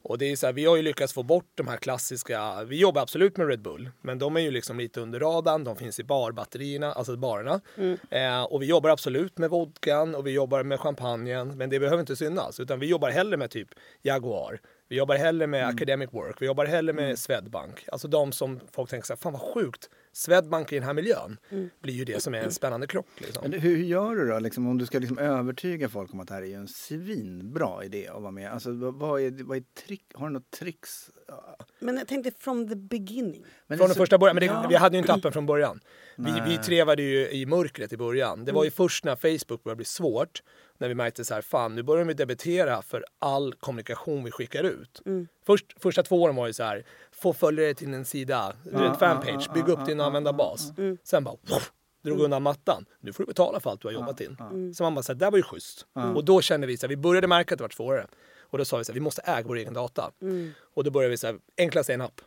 Och 0.01 0.17
det 0.17 0.31
är 0.31 0.35
så 0.35 0.45
här, 0.45 0.53
vi 0.53 0.65
har 0.65 0.75
ju 0.75 0.81
lyckats 0.81 1.13
få 1.13 1.23
bort 1.23 1.51
de 1.56 1.67
här 1.67 1.77
klassiska, 1.77 2.63
vi 2.63 2.79
jobbar 2.79 3.01
absolut 3.01 3.38
med 3.38 3.47
Red 3.47 3.62
Bull, 3.62 3.89
men 4.01 4.19
de 4.19 4.35
är 4.35 4.39
ju 4.39 4.51
liksom 4.51 4.77
lite 4.77 5.01
under 5.01 5.19
radarn, 5.19 5.63
de 5.63 5.75
finns 5.75 6.00
i 6.00 6.03
barbatterierna, 6.03 6.94
alltså 6.94 7.17
barerna. 7.17 7.62
Eh, 8.09 8.44
och 8.44 8.62
vi 8.62 8.65
jobbar 8.65 8.89
absolut 8.89 9.38
med 9.38 9.50
vodkan 9.50 10.15
och 10.15 10.27
vi 10.27 10.31
jobbar 10.31 10.63
med 10.63 10.79
champagnen, 10.79 11.57
men 11.57 11.69
det 11.69 11.79
behöver 11.79 12.00
inte 12.00 12.15
synas, 12.15 12.59
utan 12.59 12.79
vi 12.79 12.85
jobbar 12.88 13.09
hellre 13.09 13.38
med 13.38 13.50
typ 13.51 13.69
Jaguar. 14.01 14.59
Vi 14.88 14.95
jobbar 14.95 15.15
hellre 15.15 15.47
med 15.47 15.67
Academic 15.67 16.09
Work, 16.13 16.41
vi 16.41 16.45
jobbar 16.45 16.65
hellre 16.65 16.94
med 16.94 17.19
Swedbank. 17.19 17.85
Alltså 17.91 18.07
de 18.07 18.31
som 18.31 18.59
folk 18.71 18.89
tänker 18.89 19.06
så 19.06 19.13
här, 19.13 19.17
fan 19.17 19.33
vad 19.33 19.41
sjukt, 19.41 19.89
Swedbank 20.17 20.71
i 20.71 20.75
den 20.75 20.83
här 20.83 20.94
miljön 20.94 21.38
blir 21.81 21.94
ju 21.94 22.06
det 22.06 22.21
som 22.23 22.33
är 22.35 22.39
en 22.41 22.51
spännande 22.51 22.88
krock. 22.88 23.07
Liksom. 23.17 23.50
Men 23.51 23.59
hur 23.59 23.77
gör 23.77 24.15
du 24.15 24.27
då, 24.27 24.39
liksom, 24.39 24.67
om 24.67 24.77
du 24.77 24.85
ska 24.85 25.00
liksom 25.00 25.17
övertyga 25.17 25.89
folk 25.89 26.13
om 26.13 26.19
att 26.19 26.27
det 26.27 26.33
här 26.33 26.41
är 26.44 26.56
en 26.57 26.67
svinbra 26.67 27.83
idé 27.85 28.07
att 28.07 28.21
vara 28.21 28.31
med? 28.31 28.51
Alltså, 28.51 28.71
vad, 28.91 29.21
är, 29.21 29.44
vad 29.44 29.57
är 29.57 29.63
trick, 29.88 30.03
har 30.13 30.27
du 30.27 30.33
något 30.33 30.51
tricks? 30.51 31.09
Men 31.79 31.97
jag 31.97 32.07
tänkte 32.07 32.31
from 32.39 32.69
the 32.69 32.75
beginning. 32.75 33.45
Men 33.67 33.77
Från 33.77 33.88
den 33.88 33.95
så- 33.95 34.00
första 34.01 34.17
början, 34.17 34.35
men 34.35 34.41
det, 34.41 34.45
Ja. 34.45 34.65
vi 34.69 34.75
hade 34.75 34.95
ju 34.95 35.00
inte 35.01 35.13
appen 35.13 35.31
från 35.31 35.45
början. 35.45 35.79
Vi, 36.17 36.31
vi 36.47 36.57
trevade 36.57 37.01
ju 37.03 37.29
i 37.31 37.45
mörkret 37.45 37.94
i 37.94 37.97
början. 37.97 38.45
Det 38.45 38.51
var 38.51 38.63
ju 38.63 38.71
först 38.71 39.06
när 39.06 39.15
Facebook 39.15 39.63
började 39.63 39.75
bli 39.77 39.85
svårt, 39.85 40.44
när 40.77 40.88
vi 40.88 40.95
märkte 40.95 41.25
så 41.25 41.33
här, 41.33 41.41
fan 41.41 41.75
nu 41.75 41.83
börjar 41.83 42.06
vi 42.06 42.13
debitera 42.13 42.81
för 42.81 43.06
all 43.19 43.53
kommunikation 43.53 44.23
vi 44.23 44.31
skickar 44.31 44.63
ut. 44.63 45.01
Först, 45.45 45.65
första 45.79 46.03
två 46.03 46.22
åren 46.22 46.36
var 46.36 46.48
ju 46.48 46.53
så 46.53 46.63
här, 46.63 46.86
få 47.17 47.34
följare 47.34 47.74
till 47.74 47.93
en 47.93 48.05
sida, 48.05 48.53
du 48.63 48.69
vet, 48.72 49.00
fanpage, 49.00 49.53
bygga 49.53 49.74
upp 49.74 49.86
din 49.86 50.01
användarbas. 50.01 50.72
Sen 51.03 51.24
bara, 51.24 51.36
pff, 51.36 51.72
drog 52.03 52.19
undan 52.19 52.43
mattan. 52.43 52.86
Nu 53.00 53.13
får 53.13 53.24
du 53.24 53.27
betala 53.27 53.60
för 53.60 53.69
allt 53.69 53.81
du 53.81 53.88
har 53.88 53.93
jobbat 53.93 54.22
in. 54.22 54.38
Så 54.74 54.84
man 54.84 54.95
bara, 54.95 55.03
så 55.03 55.12
här, 55.12 55.19
det 55.19 55.25
där 55.25 55.31
var 55.31 55.38
ju 55.38 55.43
schysst. 55.43 55.86
Och 56.15 56.25
då 56.25 56.41
kände 56.41 56.67
vi 56.67 56.77
så 56.77 56.86
här, 56.86 56.89
vi 56.89 56.98
började 56.98 57.27
märka 57.27 57.55
att 57.55 57.57
det 57.57 57.63
var 57.63 57.69
svårare. 57.69 58.07
Och 58.50 58.57
då 58.57 58.65
sa 58.65 58.77
vi 58.77 58.84
så 58.84 58.91
här, 58.91 58.93
vi 58.93 59.00
måste 59.00 59.22
äga 59.22 59.48
vår 59.48 59.55
egen 59.55 59.74
data. 59.74 60.12
Och 60.74 60.84
då 60.84 60.91
började 60.91 61.12
vi 61.12 61.17
så 61.17 61.27
här, 61.27 61.39
enklast 61.57 61.89
en 61.89 62.01
app. 62.01 62.22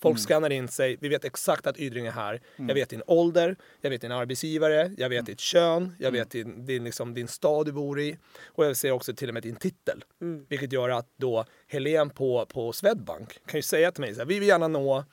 Folk 0.00 0.18
skannar 0.18 0.50
in 0.50 0.68
sig, 0.68 0.96
vi 1.00 1.08
vet 1.08 1.24
exakt 1.24 1.66
att 1.66 1.78
Ydring 1.78 2.06
är 2.06 2.10
här. 2.10 2.40
Jag 2.56 2.74
vet 2.74 2.88
din 2.88 3.02
ålder, 3.06 3.56
jag 3.80 3.90
vet 3.90 4.00
din 4.00 4.12
arbetsgivare, 4.12 4.90
jag 4.96 5.08
vet 5.08 5.26
ditt 5.26 5.40
kön, 5.40 5.94
jag 5.98 6.10
vet 6.12 6.30
din, 6.30 6.66
din, 6.66 6.84
liksom, 6.84 7.14
din 7.14 7.28
stad 7.28 7.66
du 7.66 7.72
bor 7.72 8.00
i. 8.00 8.18
Och 8.46 8.64
jag 8.64 8.76
ser 8.76 8.90
också 8.90 9.14
till 9.14 9.28
och 9.28 9.34
med 9.34 9.42
din 9.42 9.56
titel. 9.56 10.04
Vilket 10.48 10.72
gör 10.72 10.88
att 10.88 11.08
då 11.16 11.44
Helen 11.66 12.10
på, 12.10 12.46
på 12.46 12.72
Swedbank 12.72 13.38
kan 13.46 13.58
ju 13.58 13.62
säga 13.62 13.92
till 13.92 14.00
mig 14.00 14.14
så 14.14 14.20
här, 14.20 14.26
vi 14.26 14.38
vill 14.38 14.48
gärna 14.48 14.68
nå 14.68 15.04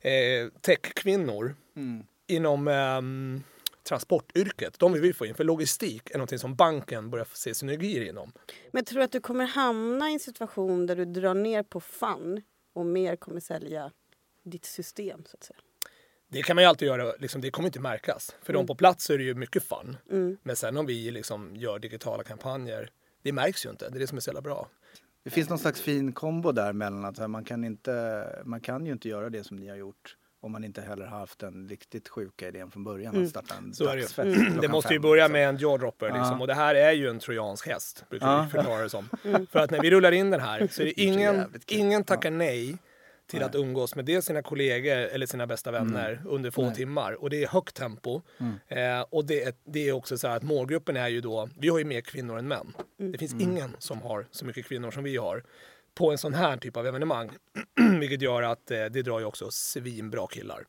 eh, 0.00 0.48
techkvinnor 0.60 1.54
inom 2.26 2.68
ehm, 2.68 3.42
transportyrket. 3.88 4.78
De 4.78 4.92
vill 4.92 5.02
vi 5.02 5.12
få 5.12 5.26
in, 5.26 5.34
för 5.34 5.44
logistik 5.44 6.10
är 6.10 6.14
någonting 6.14 6.38
som 6.38 6.54
banken 6.54 7.10
börjar 7.10 7.26
se 7.32 7.54
synergier 7.54 8.04
inom. 8.08 8.32
Men 8.72 8.84
tror 8.84 8.98
du 8.98 9.04
att 9.04 9.12
du 9.12 9.20
kommer 9.20 9.46
hamna 9.46 10.10
i 10.10 10.12
en 10.12 10.20
situation 10.20 10.86
där 10.86 10.96
du 10.96 11.04
drar 11.04 11.34
ner 11.34 11.62
på 11.62 11.80
fun 11.80 12.42
och 12.74 12.86
mer 12.86 13.16
kommer 13.16 13.40
sälja 13.40 13.90
ditt 14.44 14.64
system 14.64 15.24
så 15.26 15.36
att 15.36 15.44
säga? 15.44 15.58
Det 16.28 16.42
kan 16.42 16.56
man 16.56 16.64
ju 16.64 16.68
alltid 16.68 16.88
göra, 16.88 17.12
liksom, 17.18 17.40
det 17.40 17.50
kommer 17.50 17.66
inte 17.68 17.80
märkas. 17.80 18.36
För 18.42 18.52
de 18.52 18.66
på 18.66 18.74
plats 18.74 19.10
är 19.10 19.18
det 19.18 19.24
ju 19.24 19.34
mycket 19.34 19.62
fun. 19.64 19.96
Men 20.42 20.56
sen 20.56 20.76
om 20.76 20.86
vi 20.86 21.10
liksom 21.10 21.56
gör 21.56 21.78
digitala 21.78 22.22
kampanjer, 22.22 22.90
det 23.22 23.32
märks 23.32 23.66
ju 23.66 23.70
inte. 23.70 23.88
Det 23.88 23.96
är 23.96 24.00
det 24.00 24.06
som 24.06 24.16
är 24.16 24.20
så 24.20 24.28
jävla 24.30 24.40
bra. 24.42 24.68
Det 25.24 25.30
finns 25.30 25.48
någon 25.48 25.58
slags 25.58 25.80
fin 25.80 26.12
kombo 26.12 26.52
där 26.52 26.72
mellan 26.72 27.04
att 27.04 27.30
man, 27.30 27.44
kan 27.44 27.64
inte, 27.64 28.26
man 28.44 28.60
kan 28.60 28.86
ju 28.86 28.92
inte 28.92 29.08
göra 29.08 29.30
det 29.30 29.44
som 29.44 29.56
ni 29.56 29.68
har 29.68 29.76
gjort 29.76 30.16
om 30.40 30.52
man 30.52 30.64
inte 30.64 30.80
heller 30.80 31.06
har 31.06 31.18
haft 31.18 31.38
den 31.38 31.68
riktigt 31.68 32.08
sjuka 32.08 32.48
idén 32.48 32.70
från 32.70 32.84
början 32.84 33.22
att 33.22 33.30
starta 33.30 33.54
en 33.54 33.58
Mm. 33.58 33.74
Så 33.74 33.84
är 33.88 33.96
det 33.96 34.02
dagsfest 34.02 34.60
Det 34.62 34.68
måste 34.68 34.92
ju 34.94 35.00
börja 35.00 35.24
liksom. 35.24 35.32
med 35.32 35.48
en 35.48 35.56
jawdropper 35.58 36.06
liksom. 36.06 36.40
Och 36.40 36.46
det 36.46 36.54
här 36.54 36.74
är 36.74 36.92
ju 36.92 37.08
en 37.08 37.18
trojansk 37.18 37.66
häst, 37.66 38.04
brukar 38.10 38.26
Ja. 38.26 38.42
vi 38.42 38.50
förklara 38.50 38.82
det 38.82 38.90
som. 38.90 39.08
För 39.50 39.58
att 39.58 39.70
när 39.70 39.80
vi 39.80 39.90
rullar 39.90 40.12
in 40.12 40.30
den 40.30 40.40
här 40.40 40.68
så 40.70 40.82
är 40.82 40.86
det 40.86 41.00
ingen, 41.00 41.54
ingen 41.66 42.04
tackar 42.04 42.30
nej 42.30 42.78
till 43.26 43.38
Nej. 43.38 43.48
att 43.48 43.54
umgås 43.54 43.94
med 43.96 44.04
dels 44.04 44.24
sina 44.26 44.42
kollegor 44.42 44.96
eller 44.96 45.26
sina 45.26 45.46
bästa 45.46 45.70
vänner 45.70 46.22
under 46.26 46.50
få 46.50 46.60
Nej. 46.60 46.66
Mm. 46.68 46.76
timmar. 46.76 47.12
Och 47.12 47.30
det 47.30 47.42
är 47.44 47.48
högt 47.48 47.74
tempo. 47.76 48.22
Eh, 48.68 49.00
och 49.10 49.24
det, 49.24 49.42
är- 49.44 49.54
det 49.64 49.88
är 49.88 49.92
också 49.92 50.18
så 50.18 50.28
här 50.28 50.36
att 50.36 50.42
målgruppen 50.42 50.96
är 50.96 51.08
ju 51.08 51.20
då, 51.20 51.48
vi 51.58 51.68
har 51.68 51.78
ju 51.78 51.84
mer 51.84 52.00
kvinnor 52.00 52.38
än 52.38 52.48
män. 52.48 52.72
Det 53.12 53.18
finns 53.18 53.32
ingen 53.34 53.76
som 53.78 54.02
har 54.02 54.26
så 54.30 54.44
mycket 54.46 54.66
kvinnor 54.66 54.90
som 54.90 55.04
vi 55.04 55.16
har 55.16 55.44
på 55.94 56.10
en 56.10 56.18
sån 56.18 56.34
här 56.34 56.56
typ 56.56 56.76
av 56.76 56.86
evenemang. 56.86 57.30
Vilket 58.00 58.22
gör 58.22 58.42
att 58.42 58.70
eh, 58.70 58.84
det 58.84 59.02
drar 59.02 59.18
ju 59.18 59.24
också 59.24 59.50
svinbra 59.50 60.26
killar. 60.26 60.64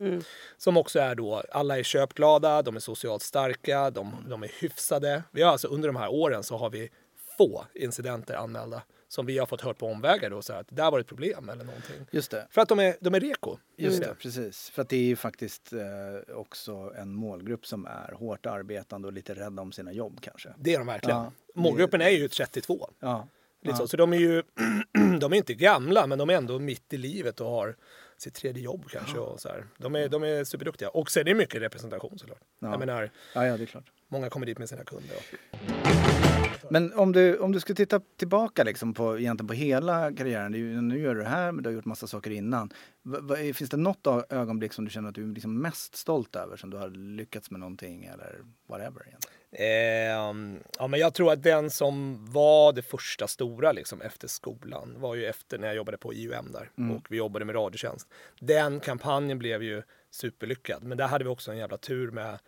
Som 0.57 0.77
också 0.77 0.99
är 0.99 1.15
då, 1.15 1.43
alla 1.51 1.79
är 1.79 1.83
köpglada, 1.83 2.61
de 2.61 2.75
är 2.75 2.79
socialt 2.79 3.21
starka, 3.21 3.89
de, 3.89 4.15
de 4.29 4.43
är 4.43 4.51
hyfsade. 4.61 5.23
Vi 5.31 5.41
har 5.41 5.51
alltså 5.51 5.67
under 5.67 5.89
de 5.89 5.95
här 5.95 6.09
åren 6.09 6.43
så 6.43 6.57
har 6.57 6.69
vi 6.69 6.89
få 7.37 7.65
incidenter 7.73 8.33
anmälda 8.35 8.81
som 9.15 9.25
vi 9.25 9.37
har 9.37 9.45
fått 9.45 9.61
hört 9.61 9.77
på 9.77 9.87
omvägar 9.87 10.29
då 10.29 10.41
så 10.41 10.53
att 10.53 10.67
där 10.69 10.91
var 10.91 10.97
det 10.97 11.01
ett 11.01 11.07
problem 11.07 11.49
eller 11.49 11.63
någonting. 11.63 11.95
Just 12.11 12.31
det. 12.31 12.47
För 12.49 12.61
att 12.61 12.69
de 12.69 12.79
är, 12.79 12.95
de 13.01 13.13
är 13.15 13.19
reko. 13.19 13.57
Just 13.77 14.01
det, 14.01 14.15
precis. 14.19 14.69
För 14.69 14.81
att 14.81 14.89
det 14.89 14.95
är 14.97 15.03
ju 15.03 15.15
faktiskt 15.15 15.73
eh, 15.73 16.35
också 16.35 16.93
en 16.97 17.13
målgrupp 17.15 17.65
som 17.65 17.85
är 17.85 18.13
hårt 18.13 18.45
arbetande 18.45 19.07
och 19.07 19.13
lite 19.13 19.33
rädda 19.33 19.61
om 19.61 19.71
sina 19.71 19.91
jobb 19.91 20.19
kanske. 20.21 20.49
Det 20.57 20.73
är 20.73 20.77
de 20.77 20.87
verkligen. 20.87 21.17
Ja. 21.17 21.31
Målgruppen 21.55 22.01
är 22.01 22.09
ju 22.09 22.27
32. 22.27 22.89
Ja. 22.99 23.27
Lite 23.61 23.73
Ja. 23.73 23.77
så. 23.77 23.87
så 23.87 23.97
de 23.97 24.13
är 24.13 24.17
ju 24.17 24.43
de 25.19 25.33
är 25.33 25.37
inte 25.37 25.53
gamla 25.53 26.07
men 26.07 26.17
de 26.19 26.29
är 26.29 26.33
ändå 26.33 26.59
mitt 26.59 26.93
i 26.93 26.97
livet 26.97 27.41
och 27.41 27.47
har 27.49 27.75
sitt 28.17 28.33
tredje 28.33 28.63
jobb 28.63 28.85
kanske. 28.91 29.17
Och 29.17 29.39
så 29.41 29.49
här. 29.49 29.65
De, 29.77 29.95
är, 29.95 30.09
de 30.09 30.23
är 30.23 30.43
superduktiga. 30.43 30.89
Och 30.89 31.11
sen 31.11 31.21
är 31.21 31.23
det 31.25 31.33
mycket 31.35 31.61
representation 31.61 32.19
såklart. 32.19 32.41
Ja. 32.59 32.69
Jag 32.71 32.79
menar, 32.79 33.09
Ja, 33.35 33.45
ja, 33.47 33.57
det 33.57 33.63
är 33.63 33.67
klart. 33.67 33.91
många 34.07 34.29
kommer 34.29 34.45
dit 34.45 34.57
med 34.57 34.69
sina 34.69 34.83
kunder. 34.83 35.15
Och, 35.15 36.24
Men 36.69 36.93
om 36.93 37.11
du, 37.11 37.37
om 37.37 37.51
du 37.51 37.59
skulle 37.59 37.75
titta 37.75 37.99
tillbaka 38.17 38.63
liksom 38.63 38.93
på, 38.93 39.19
egentligen 39.19 39.47
på 39.47 39.53
hela 39.53 40.13
karriären, 40.13 40.53
ju, 40.53 40.81
nu 40.81 40.99
gör 40.99 41.15
du 41.15 41.21
det 41.21 41.27
här 41.29 41.51
men 41.51 41.63
du 41.63 41.69
har 41.69 41.75
gjort 41.75 41.85
massa 41.85 42.07
saker 42.07 42.31
innan. 42.31 42.73
Va, 43.03 43.19
va, 43.21 43.35
finns 43.35 43.69
det 43.69 43.77
något 43.77 44.07
ögonblick 44.29 44.73
som 44.73 44.85
du 44.85 44.91
känner 44.91 45.09
att 45.09 45.15
du 45.15 45.23
är 45.23 45.33
liksom 45.33 45.61
mest 45.61 45.95
stolt 45.95 46.35
över, 46.35 46.57
som 46.57 46.69
du 46.69 46.77
har 46.77 46.89
lyckats 46.89 47.51
med 47.51 47.59
någonting 47.59 48.05
eller 48.05 48.39
whatever? 48.67 49.07
Egentligen? 49.07 49.35
Ehm, 49.57 50.59
ja, 50.79 50.87
men 50.87 50.99
jag 50.99 51.13
tror 51.13 51.31
att 51.31 51.43
den 51.43 51.69
som 51.69 52.25
var 52.31 52.73
det 52.73 52.81
första 52.81 53.27
stora 53.27 53.71
liksom, 53.71 54.01
efter 54.01 54.27
skolan 54.27 54.95
var 54.97 55.15
ju 55.15 55.25
efter 55.25 55.57
när 55.57 55.67
jag 55.67 55.75
jobbade 55.75 55.97
på 55.97 56.13
IUM 56.13 56.51
där 56.51 56.95
och 56.95 57.05
vi 57.09 57.17
jobbade 57.17 57.45
med 57.45 57.55
Radiotjänst. 57.55 58.07
Den 58.39 58.79
kampanjen 58.79 59.39
blev 59.39 59.63
ju 59.63 59.83
superlyckad, 60.11 60.83
men 60.83 60.97
där 60.97 61.07
hade 61.07 61.23
vi 61.23 61.29
också 61.29 61.51
en 61.51 61.57
jävla 61.57 61.77
tur 61.77 62.11
med 62.11 62.39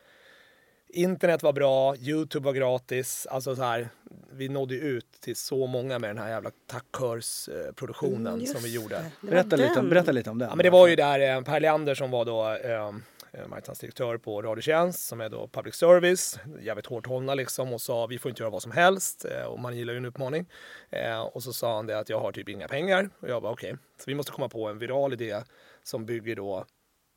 Internet 0.90 1.44
var 1.44 1.54
bra, 1.54 1.96
Youtube 1.96 2.46
var 2.46 2.54
gratis. 2.54 3.28
Alltså 3.30 3.56
så 3.56 3.64
här, 3.64 3.90
vi 4.32 4.50
nådde 4.50 4.76
ut 4.76 5.12
till 5.22 5.36
så 5.36 5.68
många 5.68 6.00
med 6.00 6.10
den 6.10 6.18
här 6.18 6.30
jävla 6.30 6.52
tackörsproduktionen 6.68 8.34
Mm, 8.34 8.46
som 8.46 8.62
vi 8.64 8.74
gjorde. 8.76 9.12
var 9.22 9.30
Berätta 9.32 9.56
lite, 9.56 9.82
berätta 9.82 10.12
lite 10.12 10.30
om 10.30 10.38
den. 10.38 10.50
Ja, 10.50 10.56
men 10.56 10.64
det 10.64 10.70
var 10.70 10.88
ju 10.88 10.96
där 10.96 11.36
eh, 11.36 11.42
Per 11.42 11.60
Leander 11.60 11.96
som 11.96 12.12
var 12.12 12.26
då 12.26 12.50
eh, 12.54 13.42
eh, 13.42 13.48
marknadsdirektör 13.48 14.18
på 14.18 14.42
Radiotjänst 14.42 15.08
som 15.08 15.22
är 15.22 15.30
då 15.30 15.48
public 15.48 15.76
service, 15.76 16.40
jävligt 16.62 16.86
hårt 16.86 17.08
hållna 17.08 17.36
liksom 17.36 17.74
och 17.74 17.82
sa 17.82 18.08
vi 18.08 18.20
får 18.20 18.30
inte 18.30 18.44
göra 18.44 18.50
vad 18.52 18.62
som 18.62 18.72
helst 18.72 19.26
eh, 19.26 19.44
och 19.46 19.60
man 19.60 19.78
gillar 19.78 19.94
ju 19.94 19.98
en 19.98 20.06
utmaning. 20.06 20.46
Eh, 20.90 21.22
och 21.22 21.44
så 21.44 21.54
sa 21.54 21.76
han 21.76 21.88
det 21.88 22.00
att 22.00 22.10
jag 22.10 22.20
har 22.20 22.32
typ 22.32 22.50
inga 22.50 22.68
pengar 22.68 23.10
och 23.20 23.30
jag 23.30 23.42
bara 23.42 23.52
okej, 23.52 23.76
så 23.98 24.04
vi 24.08 24.16
måste 24.16 24.32
komma 24.32 24.50
på 24.50 24.68
en 24.68 24.80
viral 24.80 25.14
idé 25.14 25.42
som 25.84 26.06
bygger 26.06 26.36
då 26.36 26.66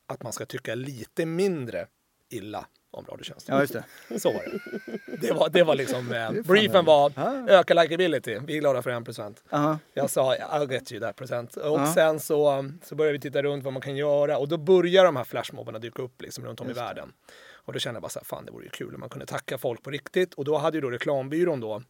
att 0.09 0.23
man 0.23 0.33
ska 0.33 0.47
tycka 0.47 0.75
lite 0.75 1.27
mindre 1.27 1.87
illa 2.31 2.67
om 2.91 3.05
Radiotjänst. 3.09 3.49
Ja, 3.49 3.61
just 3.61 3.73
det. 3.73 3.85
Så 4.21 4.33
var 4.33 4.43
det. 4.43 5.17
Det 5.27 5.33
var, 5.33 5.49
det 5.49 5.63
var 5.63 5.75
liksom, 5.75 6.13
eh, 6.13 6.33
briefen 6.33 6.85
var 6.85 7.13
Ja. 7.17 7.49
öka 7.49 7.75
likability, 7.75 8.39
vi 8.47 8.57
är 8.57 8.61
glada 8.61 8.83
för 8.83 8.91
1%. 8.91 9.43
Aha. 9.51 9.79
Jag 9.95 10.11
sa 10.11 10.35
I'll 10.35 10.73
get 10.73 10.93
you 10.93 11.01
that 11.01 11.17
present. 11.17 11.57
Och 11.57 11.81
Ja. 11.81 11.93
sen 11.95 12.21
så, 12.21 12.71
så 12.83 12.95
började 12.95 13.13
vi 13.13 13.21
titta 13.21 13.43
runt 13.43 13.65
vad 13.65 13.73
man 13.73 13.83
kan 13.83 13.97
göra 13.97 14.39
och 14.39 14.49
då 14.49 14.57
börjar 14.57 15.05
de 15.05 15.17
här 15.17 15.25
flashmobbarna 15.25 15.79
dyka 15.79 16.03
upp 16.03 16.23
liksom 16.23 16.45
runt 16.45 16.61
om 16.61 16.69
Just 16.69 16.81
i 16.81 16.83
världen. 16.83 17.13
Och 17.53 17.73
då 17.73 17.79
kände 17.79 17.97
jag 17.97 18.03
bara 18.03 18.09
så 18.09 18.19
här, 18.19 18.25
fan 18.25 18.45
det 18.45 18.53
vore 18.53 18.65
ju 18.65 18.71
kul 18.71 18.95
om 18.95 19.01
man 19.01 19.09
kunde 19.09 19.27
tacka 19.27 19.59
folk 19.59 19.83
på 19.83 19.91
riktigt. 19.91 20.35
Och 20.35 20.45
då 20.45 20.57
hade 20.59 20.77
ju 20.77 20.81
då 20.81 20.91
reklambyrån 20.91 21.61
då, 21.61 21.83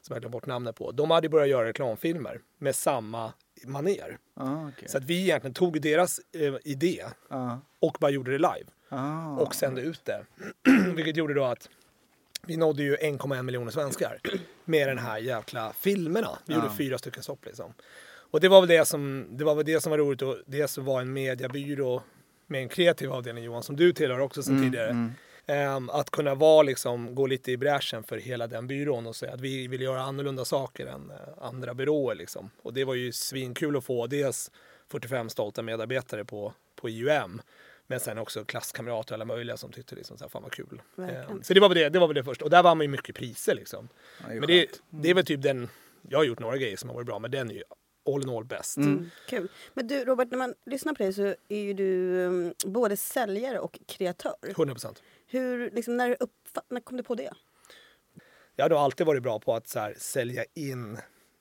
som 0.00 0.14
jag 0.14 0.20
glömt 0.22 0.32
bort 0.32 0.46
namnet 0.46 0.76
på, 0.76 0.90
de 0.92 1.10
hade 1.10 1.28
börjat 1.28 1.48
göra 1.48 1.66
reklamfilmer 1.68 2.40
med 2.58 2.74
samma 2.74 3.32
maner. 3.64 4.18
Ah, 4.36 4.68
okej. 4.68 4.88
Så 4.88 4.98
att 4.98 5.04
vi 5.04 5.20
egentligen 5.22 5.54
tog 5.54 5.80
deras 5.82 6.20
eh, 6.32 6.54
idé 6.64 7.04
Ah, 7.28 7.56
och 7.80 7.96
bara 8.00 8.10
gjorde 8.10 8.30
det 8.30 8.38
live 8.38 8.70
ah. 8.90 9.36
och 9.36 9.54
sände 9.54 9.80
ut 9.80 10.04
det. 10.04 10.26
Vilket 10.94 11.16
gjorde 11.16 11.34
då 11.34 11.44
att 11.44 11.68
vi 12.46 12.56
nådde 12.56 12.82
ju 12.82 12.96
1,1 12.96 13.42
miljoner 13.42 13.70
svenskar 13.70 14.18
med 14.64 14.88
den 14.88 14.98
här 14.98 15.18
jäkla 15.18 15.72
filmerna. 15.72 16.38
Vi 16.46 16.54
gjorde 16.54 16.66
Ja. 16.66 16.74
fyra 16.78 16.98
stycken 16.98 17.22
stopp 17.22 17.46
liksom. 17.46 17.74
Och 18.32 18.40
det 18.40 18.48
var 18.48 18.60
väl 18.60 18.68
det 18.68 18.84
som, 18.84 19.26
det 19.30 19.44
var, 19.44 19.54
väl 19.54 19.64
det 19.64 19.80
som 19.80 19.90
var 19.90 19.98
roligt 19.98 20.22
och 20.22 20.36
det 20.46 20.68
som 20.68 20.84
var 20.84 21.00
en 21.00 21.12
mediebyrå 21.12 22.02
med 22.46 22.62
en 22.62 22.68
kreativ 22.68 23.12
avdelning 23.12 23.44
Johan, 23.44 23.62
som 23.62 23.76
du 23.76 23.92
tillhör 23.92 24.20
också 24.20 24.42
sedan 24.42 24.62
tidigare. 24.62 25.10
Ehm, 25.46 25.90
att 25.90 26.10
kunna 26.10 26.34
vara 26.34 26.62
liksom, 26.62 27.14
gå 27.14 27.26
lite 27.26 27.52
i 27.52 27.56
bräschen 27.56 28.02
för 28.02 28.18
hela 28.18 28.46
den 28.46 28.66
byrån 28.66 29.06
och 29.06 29.16
säga 29.16 29.32
att 29.32 29.40
vi 29.40 29.68
vill 29.68 29.80
göra 29.80 30.02
annorlunda 30.02 30.44
saker 30.44 30.86
än 30.86 31.10
eh, 31.10 31.16
andra 31.44 31.74
byråer 31.74 32.14
liksom. 32.14 32.50
Och 32.62 32.74
det 32.74 32.84
var 32.84 32.94
ju 32.94 33.12
svinkul 33.12 33.76
att 33.76 33.84
få 33.84 34.06
dels 34.06 34.50
45 34.88 35.28
stolta 35.28 35.62
medarbetare 35.62 36.24
på, 36.24 36.52
på 36.76 36.88
IUM 36.88 37.40
men 37.90 38.00
sen 38.00 38.18
också 38.18 38.44
klasskamrater 38.44 39.12
och 39.12 39.16
alla 39.16 39.24
möjliga 39.24 39.56
som 39.56 39.72
tyckte 39.72 39.94
liksom 39.94 40.18
så 40.18 40.24
här, 40.24 40.28
fan 40.28 40.42
vad 40.42 40.52
kul. 40.52 40.82
Verkligen. 40.94 41.30
Ehm, 41.30 41.42
så 41.42 41.54
det 41.54 41.60
var 41.60 41.68
väl 41.68 41.78
det, 41.78 41.88
det 41.88 41.98
var 41.98 42.06
väl 42.06 42.14
det 42.14 42.24
första. 42.24 42.44
Och 42.44 42.50
där 42.50 42.62
vann 42.62 42.78
man 42.78 42.84
ju 42.84 42.88
mycket 42.88 43.16
priser 43.16 43.54
liksom. 43.54 43.88
Ja, 44.20 44.28
det 44.28 44.34
är 44.34 44.40
Men 44.40 44.48
det, 44.48 44.80
det 44.90 45.10
är 45.10 45.14
väl 45.14 45.24
typ 45.24 45.42
den, 45.42 45.68
jag 46.08 46.18
har 46.18 46.24
gjort 46.24 46.38
några 46.38 46.56
grejer 46.56 46.76
som 46.76 46.88
har 46.88 46.94
varit 46.94 47.06
bra 47.06 47.18
men 47.18 47.30
den 47.30 47.50
är 47.50 47.54
ju 47.54 47.62
all 48.14 48.22
in 48.22 48.28
all 48.28 48.44
bäst. 48.44 48.76
Mm, 48.76 49.10
kul. 49.28 49.48
Men 49.74 49.86
du 49.86 50.04
Robert, 50.04 50.30
när 50.30 50.38
man 50.38 50.54
lyssnar 50.66 50.94
på 50.94 51.02
dig 51.02 51.12
så 51.12 51.34
är 51.48 51.60
ju 51.60 51.74
du 51.74 52.18
um, 52.18 52.54
både 52.64 52.96
säljare 52.96 53.58
och 53.58 53.80
kreatör. 53.86 54.34
100 54.42 54.74
procent. 54.74 55.02
Hur, 55.26 55.70
liksom, 55.70 55.96
när, 55.96 56.16
uppfatt, 56.20 56.66
när 56.68 56.80
kom 56.80 56.96
du 56.96 57.02
på 57.02 57.14
det? 57.14 57.32
Jag 58.56 58.70
har 58.70 58.84
alltid 58.84 59.06
varit 59.06 59.22
bra 59.22 59.40
på 59.40 59.54
att 59.54 59.68
så 59.68 59.78
här, 59.78 59.94
sälja 59.98 60.44
in, 60.54 60.98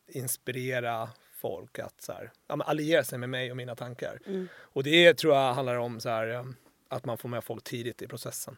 inspirera 0.08 1.10
folk 1.40 1.80
att 1.80 2.02
så 2.02 2.12
här, 2.14 2.32
ja, 2.48 2.64
alliera 2.66 3.04
sig 3.04 3.20
med 3.20 3.30
mig 3.30 3.52
och 3.52 3.58
mina 3.58 3.76
tankar. 3.76 4.20
Och 4.60 4.84
det 4.84 5.14
tror 5.14 5.36
jag 5.36 5.54
handlar 5.54 5.76
om 5.76 6.00
så 6.00 6.10
här, 6.10 6.28
eh, 6.30 6.46
att 6.88 7.06
man 7.06 7.18
får 7.18 7.30
med 7.30 7.44
folk 7.44 7.64
tidigt 7.64 8.02
i 8.02 8.08
processen. 8.08 8.58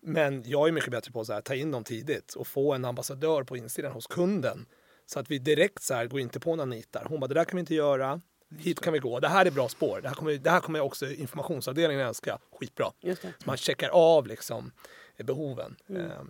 Men 0.00 0.42
jag 0.46 0.68
är 0.68 0.72
mycket 0.72 0.90
bättre 0.90 1.12
på 1.12 1.20
att 1.20 1.44
ta 1.44 1.54
in 1.54 1.70
dem 1.70 1.84
tidigt 1.84 2.34
och 2.34 2.46
få 2.46 2.72
en 2.74 2.84
ambassadör 2.84 3.42
på 3.44 3.56
insidan 3.56 3.92
hos 3.92 4.06
kunden. 4.06 4.66
Så 5.06 5.20
att 5.20 5.30
vi 5.30 5.38
direkt 5.38 5.82
så 5.82 5.94
här, 5.94 6.06
går 6.06 6.20
inte 6.20 6.40
på 6.40 6.56
någon 6.56 6.70
nitar. 6.70 7.04
Hon 7.08 7.20
bara, 7.20 7.26
det 7.26 7.34
där 7.34 7.44
kan 7.44 7.56
vi 7.56 7.60
inte 7.60 7.74
göra. 7.74 8.20
Hit 8.58 8.80
kan 8.80 8.92
vi 8.92 8.98
gå. 8.98 9.20
Det 9.20 9.28
här 9.28 9.46
är 9.46 9.50
bra 9.50 9.68
spår. 9.68 10.00
Det 10.02 10.08
här 10.08 10.14
kommer, 10.14 10.32
det 10.34 10.50
här 10.50 10.60
kommer 10.60 10.80
också 10.80 11.06
informationsavdelningen 11.10 12.06
älska. 12.06 12.38
Skitbra. 12.60 12.92
Just 13.00 13.22
det. 13.22 13.28
Så 13.38 13.44
man 13.46 13.56
checkar 13.56 13.88
av 13.88 14.26
liksom 14.26 14.72
behoven. 15.16 15.76
Mm. 15.88 16.02
Eh, 16.06 16.22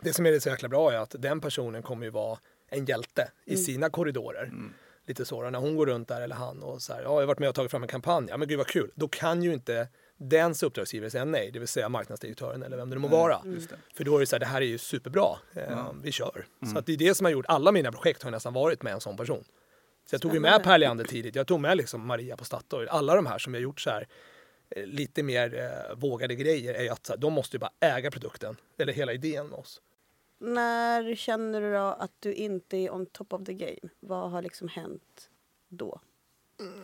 Det 0.00 0.12
som 0.12 0.26
är 0.26 0.38
så 0.38 0.48
jäkla 0.48 0.68
bra 0.68 0.92
är 0.92 0.96
att 0.96 1.14
den 1.18 1.40
personen 1.40 1.82
kommer 1.82 2.04
ju 2.04 2.10
vara 2.10 2.38
en 2.68 2.84
hjälte 2.84 3.30
i 3.44 3.50
Mm. 3.52 3.64
sina 3.64 3.90
korridorer. 3.90 4.52
Lite 5.06 5.24
så, 5.24 5.50
när 5.50 5.58
hon 5.58 5.76
går 5.76 5.86
runt 5.86 6.08
där 6.08 6.20
eller 6.20 6.36
han 6.36 6.62
och 6.62 6.82
så 6.82 6.92
här, 6.92 7.00
ja, 7.00 7.04
jag 7.04 7.20
har 7.20 7.26
varit 7.26 7.38
med 7.38 7.48
och 7.48 7.54
tagit 7.54 7.70
fram 7.70 7.82
en 7.82 7.88
kampanj, 7.88 8.26
ja 8.30 8.36
men 8.36 8.48
gud 8.48 8.58
vad 8.58 8.66
kul. 8.66 8.90
Då 8.94 9.08
kan 9.08 9.42
ju 9.42 9.52
inte 9.52 9.88
dens 10.16 10.62
uppdragsgivare 10.62 11.10
säga 11.10 11.24
nej, 11.24 11.50
det 11.50 11.58
vill 11.58 11.68
säga 11.68 11.88
marknadsdirektören 11.88 12.62
eller 12.62 12.76
vem 12.76 12.90
det 12.90 12.96
nu 12.96 13.00
må 13.00 13.08
vara. 13.08 13.42
För 13.94 14.04
då 14.04 14.16
är 14.16 14.20
det 14.20 14.26
så 14.26 14.36
här, 14.36 14.40
det 14.40 14.46
här 14.46 14.60
är 14.60 14.66
ju 14.66 14.78
superbra, 14.78 15.28
eh, 15.54 15.92
vi 16.02 16.12
kör. 16.12 16.46
Så 16.72 16.78
att 16.78 16.86
det 16.86 16.92
är 16.92 16.96
det 16.96 17.14
som 17.14 17.24
har 17.24 17.32
gjort, 17.32 17.46
alla 17.48 17.72
mina 17.72 17.92
projekt 17.92 18.22
har 18.22 18.30
nästan 18.30 18.52
varit 18.52 18.82
med 18.82 18.92
en 18.92 19.00
sån 19.00 19.16
person. 19.16 19.44
Så 20.10 20.14
jag 20.14 20.22
tog 20.22 20.34
ju 20.34 20.40
med. 20.40 20.62
Per 20.64 20.78
Leander 20.78 21.04
tidigt, 21.04 21.34
jag 21.34 21.46
tog 21.46 21.60
med 21.60 21.76
liksom 21.76 22.06
Maria 22.06 22.36
på 22.36 22.44
Statoil, 22.44 22.88
alla 22.88 23.14
de 23.14 23.26
här 23.26 23.38
som 23.38 23.54
jag 23.54 23.62
gjort 23.62 23.80
så 23.80 23.90
här 23.90 24.08
eh, 24.70 24.86
lite 24.86 25.22
mer 25.22 25.54
eh, 25.58 25.96
vågade 25.96 26.34
grejer 26.34 26.74
är 26.74 26.82
ju 26.82 26.88
att 26.88 27.06
så 27.06 27.12
här, 27.12 27.20
de 27.20 27.32
måste 27.32 27.56
ju 27.56 27.58
bara 27.60 27.72
äga 27.80 28.10
produkten 28.10 28.56
eller 28.78 28.92
hela 28.92 29.12
idén 29.12 29.46
med 29.46 29.58
oss. 29.58 29.80
När 30.42 31.14
känner 31.14 31.60
du 31.60 31.72
då 31.72 31.78
att 31.78 32.12
du 32.20 32.34
inte 32.34 32.76
är 32.76 32.90
on 32.90 33.06
top 33.06 33.32
of 33.32 33.44
the 33.44 33.54
game? 33.54 33.92
Vad 34.00 34.30
har 34.30 34.42
liksom 34.42 34.68
hänt 34.68 35.30
då? 35.68 36.00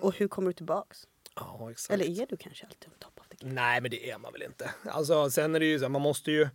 Och 0.00 0.16
hur 0.16 0.28
kommer 0.28 0.48
du 0.48 0.52
tillbaks? 0.52 1.08
Ja, 1.34 1.70
exakt. 1.70 1.94
Eller 1.94 2.22
är 2.22 2.26
du 2.26 2.36
kanske 2.36 2.66
alltid 2.66 2.88
on 2.88 2.98
top 2.98 3.20
of 3.20 3.28
the 3.28 3.36
game? 3.36 3.54
Nej, 3.54 3.80
men 3.80 3.90
det 3.90 4.10
är 4.10 4.18
man 4.18 4.32
väl 4.32 4.42
inte. 4.42 4.70
Alltså, 4.84 5.30
sen 5.30 5.54
är 5.54 5.60
det 5.60 5.66
ju 5.66 5.78
så 5.78 5.84
här, 5.84 5.90
man 5.90 6.02
måste 6.02 6.30
ju, 6.30 6.48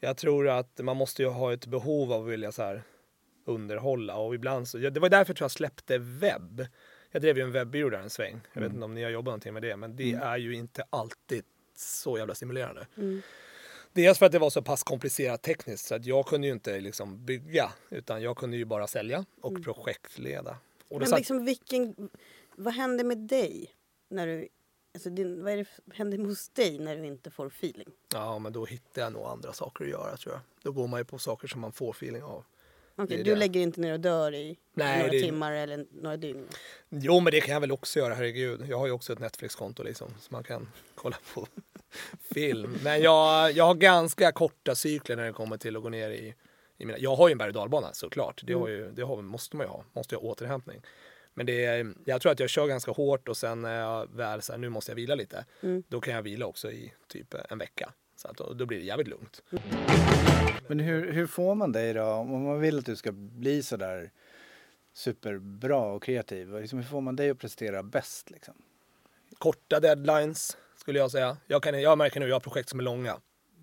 jag 0.00 0.16
tror 0.16 0.48
att 0.48 0.78
man 0.78 0.96
måste 0.96 1.22
ju 1.22 1.28
ha 1.28 1.52
ett 1.52 1.66
behov 1.66 2.12
av 2.12 2.22
att 2.24 2.30
vilja 2.32 2.52
så 2.52 2.62
här 2.62 2.82
underhålla 3.44 4.16
och 4.16 4.34
ibland 4.34 4.68
så, 4.68 4.78
ja, 4.78 4.90
det 4.90 5.00
var 5.00 5.08
därför 5.08 5.34
tror 5.34 5.44
jag 5.44 5.50
släppte 5.50 5.98
webb. 5.98 6.66
Jag 7.10 7.22
drev 7.22 7.36
ju 7.36 7.42
en 7.42 7.52
webbyrå 7.52 7.90
där 7.90 7.98
en 7.98 8.10
sväng. 8.10 8.40
Jag 8.52 8.60
vet 8.60 8.72
inte 8.72 8.84
om 8.84 8.94
ni 8.94 9.02
har 9.02 9.10
jobbat 9.10 9.26
någonting 9.26 9.52
med 9.52 9.62
det, 9.62 9.76
men 9.76 9.96
det 9.96 10.12
är 10.12 10.36
ju 10.36 10.54
inte 10.54 10.84
alltid 10.90 11.44
så 11.76 12.18
jävla 12.18 12.34
stimulerande. 12.34 12.86
Dels 13.94 14.18
för 14.18 14.26
att 14.26 14.32
det 14.32 14.38
var 14.38 14.50
så 14.50 14.62
pass 14.62 14.82
komplicerat 14.82 15.42
tekniskt 15.42 15.86
så 15.86 15.94
att 15.94 16.06
jag 16.06 16.26
kunde 16.26 16.46
ju 16.46 16.52
inte 16.52 16.80
liksom 16.80 17.24
bygga 17.24 17.72
utan 17.90 18.22
jag 18.22 18.36
kunde 18.36 18.56
ju 18.56 18.64
bara 18.64 18.86
sälja 18.86 19.24
och 19.40 19.62
projektleda. 19.64 20.56
Och 20.88 20.98
Men 20.98 21.08
satt, 21.08 21.18
liksom 21.18 21.44
vilken, 21.44 22.08
vad 22.56 22.74
händer 22.74 23.04
med 23.04 23.18
dig? 23.18 23.70
När 24.08 24.26
du, 24.26 24.48
alltså 24.94 25.10
din, 25.10 25.44
vad 25.44 25.52
är 25.52 25.56
det 25.56 25.66
händer 25.94 26.18
hos 26.18 26.48
dig 26.48 26.78
när 26.78 26.96
du 26.96 27.06
inte 27.06 27.30
får 27.30 27.46
feeling? 27.46 27.88
Ja, 28.12 28.38
men 28.38 28.52
då 28.52 28.64
hittar 28.64 29.02
jag 29.02 29.12
nog 29.12 29.26
andra 29.26 29.52
saker 29.52 29.84
att 29.84 29.90
göra 29.90 30.16
tror 30.16 30.34
jag. 30.34 30.40
Då 30.62 30.72
går 30.72 30.86
man 30.86 31.00
ju 31.00 31.04
på 31.04 31.18
saker 31.18 31.48
som 31.48 31.60
man 31.60 31.72
får 31.72 31.90
feeling 31.90 32.22
av. 32.22 32.44
Okej, 32.96 33.20
är 33.20 33.24
du 33.24 33.30
det. 33.30 33.36
lägger 33.36 33.60
inte 33.60 33.80
ner 33.80 33.92
och 33.92 34.00
dör 34.00 34.34
i 34.34 34.58
Nej, 34.74 34.98
några 34.98 35.12
det- 35.12 35.20
timmar 35.20 35.52
eller 35.52 35.86
några 36.02 36.16
dygn? 36.16 36.46
Jo 36.88 37.20
men 37.20 37.30
det 37.30 37.40
kan 37.40 37.52
jag 37.54 37.60
väl 37.60 37.72
också 37.72 37.98
göra, 37.98 38.14
herregud. 38.14 38.64
Jag 38.68 38.78
har 38.78 38.86
ju 38.86 38.92
också 38.92 39.12
ett 39.12 39.18
Netflix-konto 39.18 39.82
liksom, 39.82 40.08
så 40.20 40.28
man 40.32 40.44
kan 40.44 40.68
kolla 40.94 41.16
på 41.34 41.46
film. 42.34 42.78
Men 42.82 43.02
jag, 43.02 43.52
jag 43.52 43.64
har 43.64 43.74
ganska 43.74 44.32
korta 44.32 44.74
cykler 44.74 45.16
när 45.16 45.24
det 45.24 45.32
kommer 45.32 45.56
till 45.56 45.76
att 45.76 45.82
gå 45.82 45.88
ner 45.88 46.10
i, 46.10 46.34
i 46.78 46.86
mina... 46.86 46.98
Jag 46.98 47.16
har 47.16 47.28
ju 47.28 47.32
en 47.32 47.38
berg 47.38 47.48
och 47.48 47.54
dalbana 47.54 47.92
såklart, 47.92 48.42
det, 48.46 48.52
har 48.52 48.68
ju, 48.68 48.90
det 48.90 49.02
har, 49.02 49.22
måste 49.22 49.56
man 49.56 49.66
ju 49.66 49.70
ha. 49.70 49.84
Måste 49.92 50.14
jag 50.14 50.20
ha 50.20 50.28
återhämtning. 50.28 50.82
Men 51.34 51.46
det 51.46 51.64
är, 51.64 51.94
jag 52.04 52.20
tror 52.20 52.32
att 52.32 52.40
jag 52.40 52.50
kör 52.50 52.66
ganska 52.66 52.92
hårt 52.92 53.28
och 53.28 53.36
sen 53.36 53.62
när 53.62 53.80
jag 53.80 54.08
väl 54.14 54.42
så 54.42 54.52
här, 54.52 54.58
nu 54.58 54.68
måste 54.68 54.90
jag 54.90 54.96
vila 54.96 55.14
lite, 55.14 55.44
då 55.88 56.00
kan 56.00 56.14
jag 56.14 56.22
vila 56.22 56.46
också 56.46 56.70
i 56.70 56.92
typ 57.08 57.34
en 57.50 57.58
vecka. 57.58 57.92
Så 58.16 58.28
att, 58.28 58.36
då, 58.36 58.52
då 58.52 58.66
blir 58.66 58.78
det 58.78 58.84
jävligt 58.84 59.08
lugnt. 59.08 59.42
Men 60.66 60.80
hur, 60.80 61.12
hur 61.12 61.26
får 61.26 61.54
man 61.54 61.72
dig 61.72 61.94
då? 61.94 62.04
Om 62.04 62.44
man 62.44 62.60
vill 62.60 62.78
att 62.78 62.86
du 62.86 62.96
ska 62.96 63.12
bli 63.12 63.62
sådär 63.62 64.10
superbra 64.92 65.80
och 65.80 66.02
kreativ. 66.02 66.60
Liksom, 66.60 66.78
hur 66.78 66.86
får 66.86 67.00
man 67.00 67.16
dig 67.16 67.30
att 67.30 67.38
prestera 67.38 67.82
bäst 67.82 68.30
liksom? 68.30 68.54
korta 69.38 69.80
deadlines 69.80 70.56
skulle 70.84 70.98
jag 70.98 71.10
säga. 71.10 71.36
Jag, 71.46 71.62
kan, 71.62 71.80
jag 71.80 71.98
märker 71.98 72.20
nu, 72.20 72.28
jag 72.28 72.34
har 72.34 72.40
projekt 72.40 72.68
som 72.68 72.80
är 72.80 72.84
långa. 72.84 73.20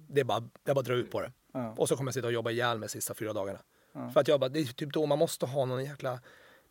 Det 0.08 0.22
är 0.22 0.26
bara, 0.26 0.50
jag 0.64 0.76
bara 0.76 0.82
drar 0.82 0.96
ut 0.96 1.12
på 1.12 1.22
det. 1.22 1.32
Ja. 1.54 1.76
Och 1.78 1.88
så 1.90 1.96
kommer 1.96 2.08
jag 2.08 2.14
sitta 2.14 2.28
och 2.28 2.34
jobba 2.34 2.52
ihjäl 2.52 2.78
med 2.80 2.92
sista 2.92 3.14
fyra 3.14 3.34
dagarna. 3.34 3.60
För 4.14 4.20
att 4.20 4.28
jag 4.28 4.40
bara, 4.40 4.50
det 4.50 4.60
är 4.60 4.66
typ 4.66 4.94
då 4.94 5.06
man 5.06 5.20
måste 5.20 5.46
ha 5.46 5.66
någon 5.66 5.86
jäkla 5.86 6.20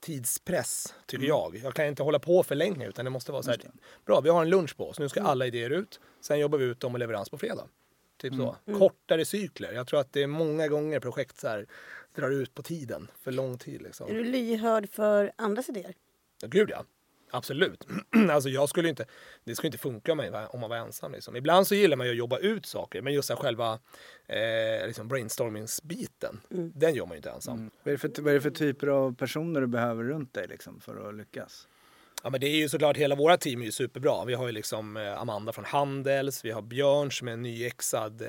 tidspress, 0.00 0.94
tycker 1.06 1.26
jag. 1.26 1.56
Jag 1.56 1.74
kan 1.74 1.86
inte 1.86 2.02
hålla 2.02 2.18
på 2.18 2.42
för 2.42 2.54
länge 2.54 2.88
utan 2.88 3.04
det 3.04 3.10
måste 3.10 3.32
vara 3.32 3.42
så 3.42 3.50
här, 3.50 3.60
bra 4.04 4.20
vi 4.20 4.28
har 4.30 4.42
en 4.42 4.50
lunch 4.50 4.76
på 4.76 4.88
oss, 4.88 4.98
nu 4.98 5.08
ska 5.08 5.22
alla 5.22 5.46
idéer 5.46 5.70
ut. 5.70 6.00
Sen 6.20 6.38
jobbar 6.38 6.58
vi 6.58 6.64
ut 6.64 6.80
dem 6.80 6.94
och 6.94 6.98
leverans 6.98 7.30
på 7.30 7.38
fredag. 7.38 7.68
Typ 8.16 8.34
så. 8.34 8.56
Kortare 8.78 9.24
cykler. 9.24 9.72
Jag 9.72 9.86
tror 9.86 10.00
att 10.00 10.12
det 10.12 10.22
är 10.22 10.26
många 10.26 10.68
gånger 10.68 11.00
projekt 11.00 11.40
så 11.40 11.48
här, 11.48 11.66
drar 12.14 12.30
ut 12.30 12.54
på 12.54 12.62
tiden, 12.62 13.10
för 13.20 13.32
lång 13.32 13.58
tid 13.58 13.82
liksom. 13.82 14.10
Är 14.10 14.14
du 14.14 14.24
lyhörd 14.24 14.88
för 14.90 15.32
andras 15.36 15.68
idéer? 15.68 15.94
Ja, 16.42 16.48
gud 16.48 16.70
ja. 16.70 16.84
Absolut. 17.30 17.86
alltså 18.30 18.48
jag 18.48 18.68
skulle 18.68 18.88
inte, 18.88 19.06
det 19.44 19.54
skulle 19.54 19.68
inte 19.68 19.78
funka 19.78 20.12
om 20.12 20.18
man 20.18 20.32
var, 20.32 20.54
om 20.54 20.60
man 20.60 20.70
var 20.70 20.76
ensam. 20.76 21.12
Liksom. 21.12 21.36
Ibland 21.36 21.66
så 21.66 21.74
gillar 21.74 21.96
man 21.96 22.06
ju 22.06 22.12
att 22.12 22.18
jobba 22.18 22.38
ut 22.38 22.66
saker, 22.66 23.02
men 23.02 23.12
just 23.12 23.28
så 23.28 23.34
här 23.34 23.40
själva 23.40 23.78
eh, 24.26 24.86
liksom 24.86 25.08
brainstormingsbiten, 25.08 26.40
den 26.48 26.94
gör 26.94 27.06
man 27.06 27.12
ju 27.12 27.16
inte 27.16 27.30
ensam. 27.30 27.70
Vad, 27.82 27.94
är 27.94 27.98
för, 27.98 28.22
vad 28.22 28.30
är 28.30 28.34
det 28.34 28.40
för 28.40 28.50
typer 28.50 28.86
av 28.86 29.14
personer 29.14 29.60
du 29.60 29.66
behöver 29.66 30.04
runt 30.04 30.34
dig 30.34 30.46
liksom, 30.48 30.80
för 30.80 31.08
att 31.08 31.14
lyckas? 31.14 31.68
Ja, 32.22 32.30
men 32.30 32.40
det 32.40 32.46
är 32.46 32.56
ju 32.56 32.68
såklart, 32.68 32.96
hela 32.96 33.14
våra 33.14 33.36
team 33.36 33.60
är 33.60 33.64
ju 33.64 33.72
superbra. 33.72 34.24
Vi 34.24 34.34
har 34.34 34.46
ju 34.46 34.52
liksom 34.52 34.96
eh, 34.96 35.20
Amanda 35.20 35.52
från 35.52 35.64
Handels, 35.64 36.44
vi 36.44 36.50
har 36.50 36.62
Björn 36.62 37.12
som 37.12 37.28
är 37.28 37.32
en 37.32 37.42
nyexad 37.42 38.22
eh, 38.22 38.28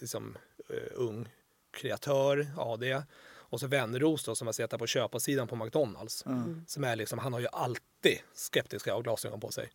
liksom, 0.00 0.36
eh, 0.70 0.92
ung 0.94 1.28
kreatör, 1.70 2.46
AD. 2.56 3.02
Och 3.48 3.60
så 3.60 3.66
Wenneros 3.66 4.24
då 4.24 4.34
som 4.34 4.46
har 4.46 4.52
suttit 4.52 4.78
på 4.78 4.86
köparsidan 4.86 5.48
på 5.48 5.56
McDonalds. 5.56 6.24
Som 6.66 6.84
är 6.84 6.96
liksom, 6.96 7.18
han 7.18 7.32
har 7.32 7.40
ju 7.40 7.46
alltid 7.52 8.18
skeptiska 8.34 9.00
glasögon 9.00 9.40
på 9.40 9.50
sig. 9.50 9.70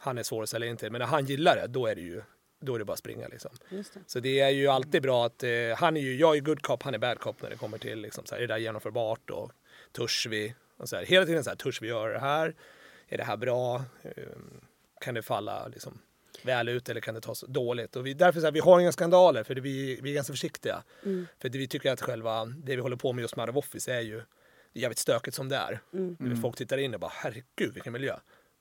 Han 0.00 0.18
är 0.18 0.22
svår 0.22 0.42
att 0.42 0.48
sälja 0.48 0.68
in 0.68 0.76
till. 0.76 0.92
Men 0.92 0.98
när 0.98 1.06
han 1.06 1.26
gillar 1.26 1.56
det, 1.56 1.66
då 1.66 1.86
är 1.86 1.94
det 1.94 2.00
ju 2.00 2.22
då 2.60 2.74
är 2.74 2.78
det 2.78 2.84
bara 2.84 2.92
att 2.92 2.98
springa 2.98 3.28
liksom. 3.28 3.50
Just 3.68 3.94
det. 3.94 4.00
Så 4.06 4.20
det 4.20 4.40
är 4.40 4.50
ju 4.50 4.68
alltid 4.68 5.02
bra 5.02 5.26
att 5.26 5.42
eh, 5.42 5.50
han 5.76 5.96
är 5.96 6.00
ju, 6.00 6.16
jag 6.16 6.36
är 6.36 6.40
good 6.40 6.62
cop, 6.62 6.82
han 6.82 6.94
är 6.94 6.98
bad 6.98 7.18
cop 7.20 7.42
när 7.42 7.50
det 7.50 7.56
kommer 7.56 7.78
till 7.78 8.00
liksom, 8.00 8.26
så 8.26 8.34
här, 8.34 8.42
är 8.42 8.46
det 8.46 8.54
där 8.54 8.58
genomförbart 8.58 9.30
och 9.30 9.52
törs 9.92 10.26
vi? 10.30 10.54
Och 10.76 10.88
så 10.88 10.96
här, 10.96 11.04
hela 11.04 11.26
tiden 11.26 11.44
så 11.44 11.50
här, 11.50 11.56
törs 11.56 11.82
vi 11.82 11.88
göra 11.88 12.12
det 12.12 12.18
här? 12.18 12.54
Är 13.08 13.18
det 13.18 13.24
här 13.24 13.36
bra? 13.36 13.84
Eh, 14.02 14.12
kan 15.00 15.14
det 15.14 15.22
falla 15.22 15.68
liksom, 15.68 15.98
väl 16.42 16.68
ut 16.68 16.88
eller 16.88 17.00
kan 17.00 17.14
det 17.14 17.20
tas 17.20 17.44
dåligt? 17.48 17.96
Och 17.96 18.06
vi, 18.06 18.14
därför 18.14 18.40
så 18.40 18.46
här, 18.46 18.52
vi 18.52 18.60
har 18.60 18.80
inga 18.80 18.92
skandaler 18.92 19.42
för 19.42 19.54
det, 19.54 19.60
vi, 19.60 20.00
vi 20.02 20.10
är 20.10 20.14
ganska 20.14 20.32
försiktiga. 20.32 20.82
För 21.38 21.48
det, 21.48 21.58
vi 21.58 21.68
tycker 21.68 21.92
att 21.92 22.00
själva 22.02 22.44
det 22.44 22.76
vi 22.76 22.82
håller 22.82 22.96
på 22.96 23.12
med 23.12 23.22
just 23.22 23.36
med 23.36 23.42
Out 23.48 23.56
of 23.56 23.64
Office 23.64 23.92
är 23.94 24.00
ju 24.00 24.22
det 24.72 24.80
är 24.80 24.82
jävligt 24.82 24.98
stökigt 24.98 25.36
som 25.36 25.48
det 25.48 25.56
är. 25.56 25.80
Mm. 25.92 26.42
Folk 26.42 26.56
tittar 26.56 26.78
in 26.78 26.94
och 26.94 27.00
bara 27.00 27.12
herregud 27.14 27.74
vilken 27.74 27.92
miljö. 27.92 28.16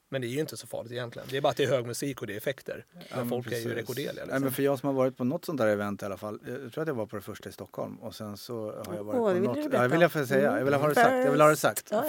Men 0.10 0.22
det 0.22 0.28
är 0.28 0.30
ju 0.30 0.40
inte 0.40 0.58
så 0.58 0.68
farligt 0.68 0.92
egentligen. 0.92 1.28
Det 1.32 1.38
är 1.38 1.42
bara 1.42 1.50
att 1.50 1.58
det 1.58 1.64
är 1.64 1.68
hög 1.68 1.86
musik 1.86 2.22
och 2.22 2.28
det 2.28 2.34
är 2.34 2.38
effekter. 2.38 2.86
Men 3.16 3.30
folk 3.30 3.48
är 3.48 3.52
ju 3.52 3.56
Precis. 3.56 3.78
rekorderliga. 3.78 4.14
Nej, 4.14 4.24
Liksom. 4.26 4.42
men 4.42 4.52
för 4.52 4.64
jag 4.64 4.80
som 4.80 4.88
har 4.88 4.94
varit 4.94 5.18
på 5.18 5.24
något 5.24 5.46
sånt 5.46 5.58
där 5.58 5.68
event 5.68 6.02
i 6.02 6.06
alla 6.06 6.18
fall. 6.18 6.40
Jag 6.64 6.74
tror 6.74 6.82
att 6.82 6.88
jag 6.88 6.96
var 6.96 7.06
på 7.06 7.16
det 7.16 7.22
första 7.22 7.50
i 7.50 7.52
Stockholm 7.52 7.96
och 7.96 8.16
sen 8.16 8.38
så 8.38 8.84
har 8.86 8.96
jag 8.96 9.04
varit 9.04 9.36
det 9.36 9.48
på 9.48 9.54
något. 9.54 9.74
Ja, 9.74 9.88
vill 9.88 10.02
jag 10.02 10.12
få 10.12 10.26
säga. 10.26 10.58
Jag 10.58 10.66
vill 10.66 10.74
ha 10.74 10.88
det 10.88 10.96
sagt. 10.96 11.12
Jag 11.26 11.32
vill 11.32 11.42
ha 11.42 11.50
det 11.50 11.56
sagt. 11.56 11.80
First. 11.80 11.92
Ja, 11.92 12.06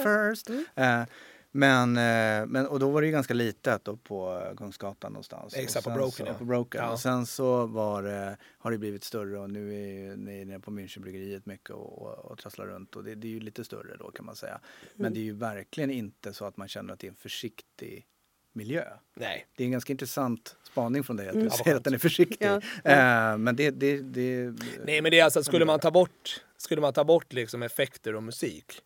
ja. 0.75 1.05
First. 1.05 1.11
Men, 1.51 1.97
eh, 1.97 2.45
men, 2.47 2.67
och 2.67 2.79
då 2.79 2.89
var 2.89 3.01
det 3.01 3.07
ju 3.07 3.11
ganska 3.13 3.33
litet 3.33 3.85
då 3.85 3.97
på 3.97 4.41
Kungsgatan 4.57 5.11
någonstans. 5.13 5.53
Exakt, 5.55 5.87
Och 5.87 5.93
på 5.93 5.97
sen 5.97 5.97
Broken, 5.99 6.25
så, 6.25 6.31
ja. 6.31 6.37
på 6.37 6.45
Broken. 6.45 6.81
Ja. 6.83 6.91
Och 6.91 6.99
sen 6.99 7.25
så 7.25 7.65
var 7.65 8.03
det, 8.03 8.37
har 8.57 8.71
det 8.71 8.77
blivit 8.77 9.03
större 9.03 9.39
och 9.39 9.49
nu 9.49 9.73
är 9.73 10.15
ni 10.15 10.45
nere 10.45 10.59
på 10.59 10.71
Münchenbryggeriet 10.71 11.41
mycket 11.45 11.69
och, 11.69 12.01
och, 12.01 12.31
och 12.31 12.37
trasslar 12.37 12.65
runt. 12.67 12.95
Och 12.95 13.03
det, 13.03 13.15
det 13.15 13.27
är 13.27 13.31
ju 13.31 13.39
lite 13.39 13.63
större 13.63 13.97
då 13.99 14.11
kan 14.11 14.25
man 14.25 14.35
säga. 14.35 14.59
Men 14.95 15.05
Mm. 15.05 15.13
det 15.13 15.19
är 15.19 15.23
ju 15.23 15.33
verkligen 15.33 15.91
inte 15.91 16.33
så 16.33 16.45
att 16.45 16.57
man 16.57 16.67
känner 16.67 16.93
att 16.93 16.99
det 16.99 17.07
är 17.07 17.11
en 17.11 17.15
försiktig 17.15 18.05
miljö. 18.53 18.83
Nej. 19.13 19.47
Det 19.55 19.63
är 19.63 19.65
en 19.65 19.71
ganska 19.71 19.93
intressant 19.93 20.55
spaning 20.63 21.03
från 21.03 21.15
dig 21.15 21.27
att 21.27 21.33
Mm. 21.33 21.43
du 21.43 21.49
vad 21.49 21.57
säger 21.59 21.77
att 21.77 21.83
den 21.83 21.93
är 21.93 21.97
försiktig. 21.97 22.37
Ja. 22.47 22.55
Eh, 22.83 23.37
men 23.37 23.55
det, 23.55 23.71
det, 23.71 23.97
det, 24.01 24.53
Nej 24.85 25.01
men 25.01 25.11
det 25.11 25.19
är 25.19 25.23
alltså, 25.23 25.43
skulle 25.43 25.65
man 25.65 25.79
ta 25.79 25.91
bort, 25.91 26.43
skulle 26.57 26.81
man 26.81 26.93
ta 26.93 27.03
bort 27.03 27.33
liksom 27.33 27.63
effekter 27.63 28.15
och 28.15 28.23
musik 28.23 28.81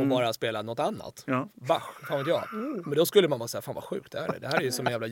och 0.00 0.06
bara 0.06 0.32
spela 0.32 0.62
något 0.62 0.78
annat. 0.78 1.22
Ja. 1.26 1.48
Bach, 1.54 1.82
fan 2.08 2.18
vet 2.18 2.26
jag. 2.28 2.48
Men 2.86 2.94
då 2.96 3.06
skulle 3.06 3.28
man 3.28 3.38
bara 3.38 3.48
säga, 3.48 3.62
fan 3.62 3.74
vad 3.74 3.84
sjukt 3.84 4.12
det 4.12 4.20
här 4.20 4.34
är. 4.34 4.40
Det 4.40 4.46
här 4.48 4.56
är 4.56 4.62
ju 4.62 4.72
som 4.72 4.86
en 4.86 4.92
jävla 4.92 5.06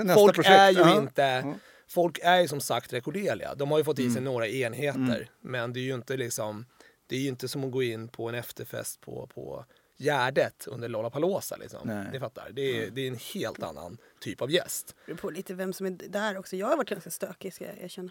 att 0.00 0.06
nästa 0.06 0.14
Folk 0.20 0.34
projekt. 0.34 0.50
är 0.58 0.70
ju 0.70 0.78
Ja. 0.78 0.96
inte, 0.98 1.22
Ja. 1.22 1.54
folk 1.88 2.18
är 2.22 2.40
ju 2.40 2.48
som 2.48 2.60
sagt 2.60 2.92
rekorderliga. 2.92 3.54
De 3.54 3.70
har 3.70 3.78
ju 3.78 3.84
fått 3.84 3.98
i 3.98 4.10
sig 4.10 4.22
några 4.22 4.48
enheter. 4.48 5.30
Men 5.40 5.72
det 5.72 5.80
är 5.80 5.84
ju 5.84 5.94
inte 5.94 6.16
liksom, 6.16 6.66
det 7.06 7.16
är 7.16 7.20
ju 7.20 7.28
inte 7.28 7.48
som 7.48 7.64
att 7.64 7.72
gå 7.72 7.82
in 7.82 8.08
på 8.08 8.28
en 8.28 8.34
efterfest 8.34 9.00
på, 9.00 9.26
på 9.34 9.64
Gärdet 10.00 10.66
under 10.66 10.88
Lollapalooza 10.88 11.56
liksom. 11.56 11.80
Nej. 11.84 12.06
Ni 12.12 12.18
fattar. 12.20 12.48
Det 12.52 12.62
är, 12.86 12.90
det 12.90 13.00
är 13.00 13.08
en 13.08 13.18
helt 13.34 13.62
annan 13.62 13.98
typ 14.20 14.42
av 14.42 14.50
gäst. 14.50 14.86
Det 14.88 14.94
beror 15.06 15.16
på 15.16 15.30
lite 15.30 15.54
vem 15.54 15.72
som 15.72 15.86
är 15.86 15.90
där 15.90 16.38
också. 16.38 16.56
Jag 16.56 16.66
har 16.66 16.76
varit 16.76 16.88
ganska 16.90 17.10
stökig 17.10 17.54
ska 17.54 17.64
jag 17.64 17.78
erkänna. 17.78 18.10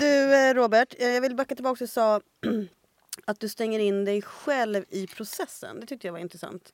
Du 0.00 0.34
eh, 0.34 0.54
Robert, 0.54 0.94
eh, 0.98 1.08
jag 1.08 1.20
vill 1.20 1.34
backa 1.36 1.54
tillbaka 1.54 1.84
och 1.84 1.90
sa 1.90 2.20
att 3.24 3.40
du 3.40 3.48
stänger 3.48 3.78
in 3.78 4.04
dig 4.04 4.22
själv 4.22 4.84
i 4.88 5.06
processen. 5.06 5.80
Det 5.80 5.86
tyckte 5.86 6.06
jag 6.06 6.12
var 6.12 6.20
intressant. 6.20 6.72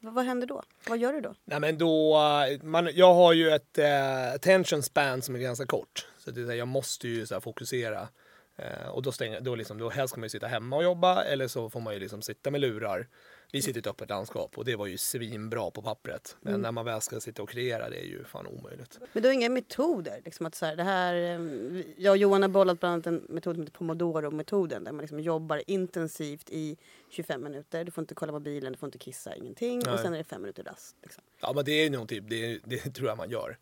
Vad, 0.00 0.14
vad 0.14 0.24
händer 0.24 0.46
då? 0.46 0.62
Vad 0.88 0.98
gör 0.98 1.12
du 1.12 1.20
då? 1.20 1.34
Nej 1.44 1.60
men 1.60 1.78
då, 1.78 2.20
man, 2.62 2.88
jag 2.94 3.14
har 3.14 3.32
ju 3.32 3.50
ett 3.50 3.78
eh, 3.78 4.32
attention 4.34 4.82
span 4.82 5.22
som 5.22 5.34
är 5.34 5.38
ganska 5.38 5.66
kort. 5.66 6.06
Så 6.18 6.30
det 6.30 6.40
är, 6.40 6.44
så 6.44 6.50
här, 6.50 6.58
jag 6.58 6.68
måste 6.68 7.08
ju 7.08 7.26
så 7.26 7.34
här, 7.34 7.40
fokusera. 7.40 8.08
Eh, 8.56 8.88
och 8.88 9.02
då, 9.02 9.12
stänger, 9.12 9.40
då, 9.40 9.54
liksom, 9.54 9.78
då 9.78 9.88
helst 9.88 10.12
ska 10.12 10.20
man 10.20 10.24
ju 10.24 10.30
sitta 10.30 10.46
hemma 10.46 10.76
och 10.76 10.82
jobba 10.84 11.24
eller 11.24 11.48
så 11.48 11.70
får 11.70 11.80
man 11.80 11.94
ju 11.94 12.00
liksom 12.00 12.22
sitta 12.22 12.50
med 12.50 12.60
lurar. 12.60 13.08
Vi 13.52 13.62
sitter 13.62 13.78
i 13.78 13.80
ett 13.80 13.86
öppet 13.86 14.08
landskap 14.08 14.58
och 14.58 14.64
det 14.64 14.76
var 14.76 14.86
ju 14.86 14.98
svinbra 14.98 15.70
på 15.70 15.82
pappret. 15.82 16.36
Men 16.40 16.60
när 16.60 16.72
man 16.72 16.84
väl 16.84 17.00
ska 17.00 17.20
sitta 17.20 17.42
och 17.42 17.48
kreera 17.48 17.90
det 17.90 17.96
är 17.96 18.04
ju 18.06 18.24
fan 18.24 18.46
omöjligt. 18.46 18.98
Men 19.12 19.22
du 19.22 19.28
har 19.28 19.34
inga 19.34 19.48
metoder? 19.48 20.20
Liksom 20.24 20.46
att 20.46 20.54
så 20.54 20.66
här, 20.66 20.76
det 20.76 20.82
här, 20.82 21.14
eh, 21.14 21.82
jag 21.96 22.10
och 22.10 22.16
Johan 22.16 22.42
har 22.42 22.48
bollat 22.48 22.80
bland 22.80 22.92
annat 22.92 23.06
en 23.06 23.34
metod 23.34 23.54
som 23.54 23.62
heter 23.62 23.78
Pomodoro-metoden 23.78 24.84
där 24.84 24.92
man 24.92 25.00
liksom 25.00 25.20
jobbar 25.20 25.62
intensivt 25.66 26.50
i 26.50 26.76
25 27.10 27.42
minuter. 27.42 27.84
Du 27.84 27.90
får 27.90 28.02
inte 28.02 28.14
kolla 28.14 28.32
mobilen, 28.32 28.72
du 28.72 28.78
får 28.78 28.86
inte 28.86 28.98
kissa, 28.98 29.34
ingenting. 29.34 29.78
Och 29.78 29.86
Nej. 29.86 29.98
sen 29.98 30.14
är 30.14 30.18
det 30.18 30.24
fem 30.24 30.40
minuter 30.40 30.62
rast. 30.62 30.96
Liksom. 31.02 31.22
Ja 31.40 31.52
men 31.54 31.64
det 31.64 31.72
är 31.72 31.84
ju 31.84 31.90
nog 31.90 32.08
typ, 32.08 32.24
det, 32.28 32.60
det 32.64 32.78
tror 32.78 33.08
jag 33.08 33.16
man 33.16 33.30
gör. 33.30 33.58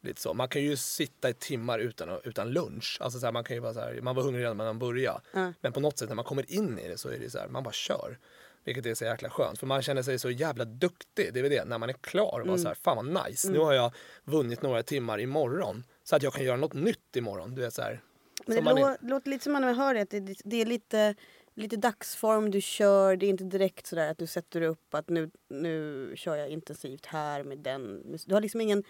Lite 0.00 0.20
så. 0.20 0.34
Man 0.34 0.48
kan 0.48 0.62
ju 0.62 0.76
sitta 0.76 1.28
i 1.30 1.34
timmar 1.34 1.78
utan, 1.78 2.20
utan 2.24 2.52
lunch. 2.52 2.98
Alltså 3.00 3.18
så 3.18 3.26
här, 3.26 3.32
man 3.32 3.44
kan 3.44 3.56
ju 3.56 3.60
vara 3.60 3.74
så 3.74 3.80
här, 3.80 4.00
man 4.02 4.16
var 4.16 4.22
hungrig 4.22 4.42
redan 4.42 4.56
när 4.56 4.64
man 4.64 4.78
började. 4.78 5.20
Ja. 5.32 5.52
Men 5.60 5.72
på 5.72 5.80
något 5.80 5.98
sätt 5.98 6.08
när 6.08 6.16
man 6.16 6.24
kommer 6.24 6.52
in 6.52 6.78
i 6.78 6.88
det 6.88 6.98
så 6.98 7.08
är 7.08 7.18
det 7.18 7.30
så 7.30 7.38
här, 7.38 7.48
man 7.48 7.62
bara 7.62 7.72
kör. 7.72 8.18
Vilket 8.64 8.86
är 8.86 8.94
så 8.94 9.04
jäkla 9.04 9.30
skönt. 9.30 9.58
För 9.58 9.66
man 9.66 9.82
känner 9.82 10.02
sig 10.02 10.18
så 10.18 10.30
jävla 10.30 10.64
duktig. 10.64 11.30
Det 11.32 11.38
är 11.38 11.42
väl 11.42 11.50
det, 11.52 11.64
när 11.64 11.78
man 11.78 11.88
är 11.88 11.92
klar 11.92 12.40
och 12.40 12.46
bara 12.46 12.58
så 12.58 12.68
här, 12.68 12.74
fan 12.74 12.96
vad 13.14 13.26
nice. 13.26 13.50
Nu 13.50 13.58
har 13.58 13.72
jag 13.72 13.92
vunnit 14.24 14.62
några 14.62 14.82
timmar 14.82 15.20
imorgon. 15.20 15.84
Så 16.04 16.16
att 16.16 16.22
jag 16.22 16.32
kan 16.32 16.44
göra 16.44 16.56
något 16.56 16.72
nytt 16.74 17.16
imorgon. 17.16 17.54
Du 17.54 17.62
vet 17.62 17.74
så 17.74 17.82
här. 17.82 18.00
Men 18.46 18.56
som 18.56 18.64
det 18.64 18.74
man 18.74 18.78
är- 18.82 18.86
lå- 18.86 18.96
låter 19.08 19.30
lite 19.30 19.44
som 19.44 19.52
man 19.52 19.64
hör 19.64 19.94
det, 19.94 20.00
att 20.00 20.10
det, 20.10 20.36
det 20.44 20.56
är 20.62 20.66
lite, 20.66 21.14
lite 21.54 21.76
dagsform 21.76 22.50
du 22.50 22.60
kör. 22.60 23.16
Det 23.16 23.26
är 23.26 23.30
inte 23.30 23.44
direkt 23.44 23.86
sådär 23.86 24.10
att 24.10 24.18
du 24.18 24.26
sätter 24.26 24.62
upp 24.62 24.94
att 24.94 25.08
nu, 25.08 25.30
nu 25.48 26.12
kör 26.16 26.36
jag 26.36 26.48
intensivt 26.48 27.06
här 27.06 27.42
med 27.44 27.58
den. 27.58 28.02
Du 28.26 28.34
har 28.34 28.40
liksom 28.40 28.60
ingen 28.60 28.84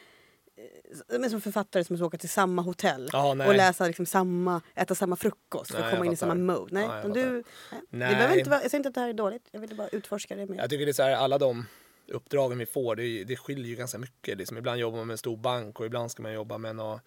men 1.08 1.30
som 1.30 1.40
författare 1.40 1.84
som 1.84 1.96
ska 1.96 2.06
åka 2.06 2.18
till 2.18 2.28
samma 2.28 2.62
hotell 2.62 3.10
nej. 3.12 3.48
och 3.48 3.54
läsa 3.54 3.86
liksom 3.86 4.06
samma, 4.06 4.60
äta 4.74 4.94
samma 4.94 5.16
frukost 5.16 5.70
för 5.70 5.78
Nej, 5.78 5.84
att 5.84 5.94
komma 5.94 6.06
in 6.06 6.12
i 6.12 6.16
samma 6.16 6.34
mode. 6.34 6.74
Nej, 6.74 6.84
utan 6.84 7.12
du, 7.12 7.30
nej. 7.30 7.42
Det 7.70 7.96
Nej. 7.96 8.14
behöver 8.14 8.38
inte 8.38 8.50
vara, 8.50 8.62
jag 8.62 8.70
säger 8.70 8.78
inte 8.78 8.88
att 8.88 8.94
det 8.94 9.00
här 9.00 9.08
är 9.08 9.12
dåligt, 9.12 9.48
jag 9.50 9.60
ville 9.60 9.74
bara 9.74 9.88
utforska 9.88 10.36
det 10.36 10.46
mer. 10.46 10.56
Jag 10.56 10.70
tycker 10.70 10.86
det 10.86 10.90
är 10.90 10.92
så 10.92 11.02
här, 11.02 11.16
alla 11.16 11.38
de 11.38 11.66
uppdragen 12.08 12.58
vi 12.58 12.66
får, 12.66 12.96
det, 12.96 13.24
det 13.24 13.36
skiljer 13.36 13.66
ju 13.66 13.76
ganska 13.76 13.98
mycket. 13.98 14.38
Liksom, 14.38 14.56
ibland 14.58 14.80
jobbar 14.80 14.98
man 14.98 15.06
med 15.06 15.14
en 15.14 15.18
stor 15.18 15.36
bank 15.36 15.80
och 15.80 15.86
ibland 15.86 16.10
ska 16.10 16.22
man 16.22 16.32
jobba 16.32 16.58
med 16.58 16.76
något 16.76 17.00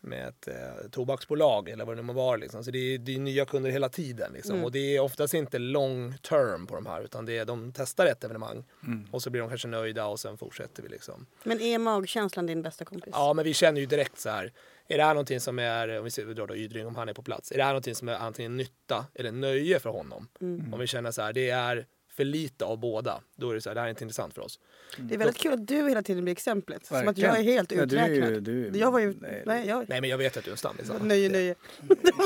med 0.00 0.28
ett 0.28 0.48
eh, 0.48 0.88
tobaksbolag 0.90 1.68
eller 1.68 1.84
vad 1.84 1.96
det 1.96 2.02
nu 2.02 2.06
må 2.06 2.12
vara. 2.12 2.36
Liksom. 2.36 2.64
Så 2.64 2.70
det 2.70 2.78
är, 2.78 2.98
det 2.98 3.14
är 3.14 3.18
nya 3.18 3.44
kunder 3.44 3.70
hela 3.70 3.88
tiden. 3.88 4.32
Liksom. 4.32 4.52
Mm. 4.54 4.64
Och 4.64 4.72
det 4.72 4.96
är 4.96 5.00
oftast 5.00 5.34
inte 5.34 5.58
long 5.58 6.14
term 6.22 6.66
på 6.66 6.74
de 6.74 6.86
här 6.86 7.02
utan 7.02 7.26
det 7.26 7.38
är, 7.38 7.44
de 7.44 7.72
testar 7.72 8.06
ett 8.06 8.24
evenemang 8.24 8.64
Mm. 8.86 9.06
och 9.10 9.22
så 9.22 9.30
blir 9.30 9.40
de 9.40 9.48
kanske 9.48 9.68
nöjda 9.68 10.06
och 10.06 10.20
sen 10.20 10.38
fortsätter 10.38 10.82
vi. 10.82 10.88
Liksom. 10.88 11.26
Men 11.42 11.60
är 11.60 11.78
magkänslan 11.78 12.46
din 12.46 12.62
bästa 12.62 12.84
kompis? 12.84 13.10
Ja, 13.12 13.32
men 13.32 13.44
vi 13.44 13.54
känner 13.54 13.80
ju 13.80 13.86
direkt 13.86 14.18
så 14.18 14.30
här. 14.30 14.52
Är 14.88 14.98
det 14.98 15.04
här 15.04 15.14
någonting 15.14 15.40
som 15.40 15.58
är, 15.58 15.98
om 15.98 16.08
vi 16.16 16.34
drar 16.34 16.46
då 16.46 16.56
Ydring 16.56 16.86
om 16.86 16.96
han 16.96 17.08
är 17.08 17.14
på 17.14 17.22
plats, 17.22 17.52
är 17.52 17.56
det 17.56 17.62
här 17.62 17.70
någonting 17.70 17.94
som 17.94 18.08
är 18.08 18.14
antingen 18.14 18.56
nytta 18.56 19.06
eller 19.14 19.32
nöje 19.32 19.78
för 19.78 19.90
honom? 19.90 20.28
Mm. 20.40 20.74
Om 20.74 20.80
vi 20.80 20.86
känner 20.86 21.10
så 21.10 21.22
här, 21.22 21.32
det 21.32 21.50
är 21.50 21.86
för 22.18 22.24
lite 22.24 22.64
av 22.64 22.78
båda, 22.78 23.20
då 23.36 23.50
är 23.50 23.54
det 23.54 23.60
så 23.60 23.70
här, 23.70 23.74
det 23.74 23.80
här 23.80 23.86
är 23.86 23.90
inte 23.90 24.04
intressant 24.04 24.34
för 24.34 24.42
oss. 24.42 24.60
Det 24.98 25.14
är 25.14 25.18
väldigt 25.18 25.36
kul 25.38 25.52
att 25.52 25.66
du 25.66 25.88
hela 25.88 26.02
tiden 26.02 26.24
blir 26.24 26.32
exemplet. 26.32 26.86
Som 26.86 26.96
att 26.96 27.04
Verkligen. 27.06 27.30
jag 27.30 27.38
är 27.38 27.42
helt 27.44 27.72
Ja, 27.72 27.86
du 27.86 27.98
är 27.98 28.08
ju- 28.08 28.14
uträknad. 28.16 28.42
du 28.42 28.66
är- 28.68 28.74
jag 28.76 28.90
var 28.92 28.98
ju... 29.00 29.14
nej, 29.20 29.42
Nej, 29.46 29.68
jag... 29.68 29.88
Nej, 29.88 30.00
men 30.00 30.10
jag 30.10 30.18
vet 30.18 30.36
att 30.36 30.44
du 30.44 30.50
är 30.50 30.52
en 30.52 30.58
stammis. 30.58 30.90
Nöje, 31.00 31.28
nöje. 31.28 31.54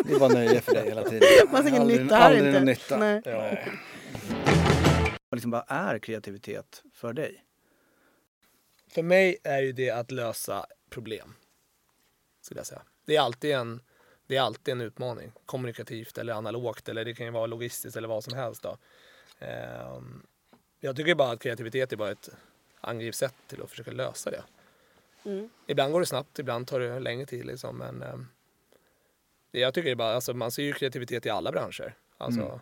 Det 0.05 0.15
var 0.19 0.29
nöje 0.35 0.61
för 0.61 0.75
dig 0.75 0.85
hela 0.89 1.03
tiden. 1.03 1.21
Det 1.21 1.49
fanns 1.51 1.69
ingen 1.69 1.81
Aldrig- 1.83 2.01
nytta 2.03 2.17
här 2.17 2.27
aldrig 2.27 2.47
inte. 2.47 2.59
någon 2.59 2.67
nytta. 2.67 2.97
Nej. 2.99 3.23
Ja. 3.25 3.59
Vad 5.29 5.37
liksom 5.37 5.51
bara 5.51 5.65
är 5.69 5.99
kreativitet 5.99 6.83
för 6.95 7.13
dig? 7.13 7.45
För 8.89 9.03
mig 9.03 9.37
är 9.45 9.63
ju 9.63 9.73
det 9.73 9.91
att 9.91 10.11
lösa 10.11 10.67
problem. 10.91 11.35
Skulle 12.43 12.59
jag 12.61 12.67
säga. 12.67 12.83
Det 13.07 13.17
är 13.17 13.21
alltid 13.21 13.51
en, 13.53 13.81
det 14.27 14.37
är 14.37 14.41
alltid 14.41 14.73
en 14.73 14.81
utmaning. 14.81 15.33
Kommunikativt 15.47 16.19
eller 16.19 16.33
analogt 16.33 16.89
eller 16.89 17.05
det 17.05 17.15
kan 17.15 17.27
ju 17.27 17.33
vara 17.33 17.47
logistiskt 17.47 17.97
eller 17.97 18.09
vad 18.09 18.25
som 18.25 18.35
helst. 18.35 18.63
Då. 18.63 18.79
Ehm, 19.43 20.23
jag 20.81 20.97
tycker 20.97 21.15
bara 21.15 21.31
att 21.31 21.41
kreativitet 21.41 21.93
är 21.93 21.97
bara 21.97 22.11
ett 22.11 22.29
angreppssätt 22.81 23.35
till 23.47 23.63
att 23.63 23.71
försöka 23.71 23.91
lösa 23.91 24.31
det. 24.31 24.43
Mm. 25.25 25.49
Ibland 25.67 25.93
går 25.93 26.01
det 26.01 26.07
snabbt, 26.07 26.39
ibland 26.39 26.67
tar 26.67 26.81
det 26.81 27.01
längre 27.01 27.27
tid. 27.27 27.45
Liksom, 27.47 27.77
men 27.79 28.03
ehm, 28.03 28.27
jag 29.51 29.75
tycker 29.75 29.95
bara, 29.95 30.15
alltså, 30.15 30.35
man 30.35 30.51
ser 30.53 30.63
ju 30.63 30.73
kreativitet 30.73 31.27
i 31.27 31.31
alla 31.31 31.53
branscher. 31.53 31.95
Alltså, 32.19 32.41
Mm. 32.43 32.59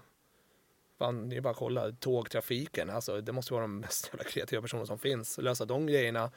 fan, 0.98 1.28
det 1.28 1.36
är 1.36 1.40
bara 1.40 1.50
att 1.50 1.56
kolla 1.56 1.92
tågtrafiken. 1.92 2.90
Alltså, 2.90 3.20
det 3.20 3.32
måste 3.32 3.52
vara 3.52 3.62
de 3.62 3.80
mest 3.80 4.06
jävla 4.08 4.24
kreativa 4.24 4.62
personer 4.62 4.84
som 4.84 4.98
finns. 4.98 5.38
Lösa 5.38 5.64
de 5.64 5.86
grejerna. 5.86 6.30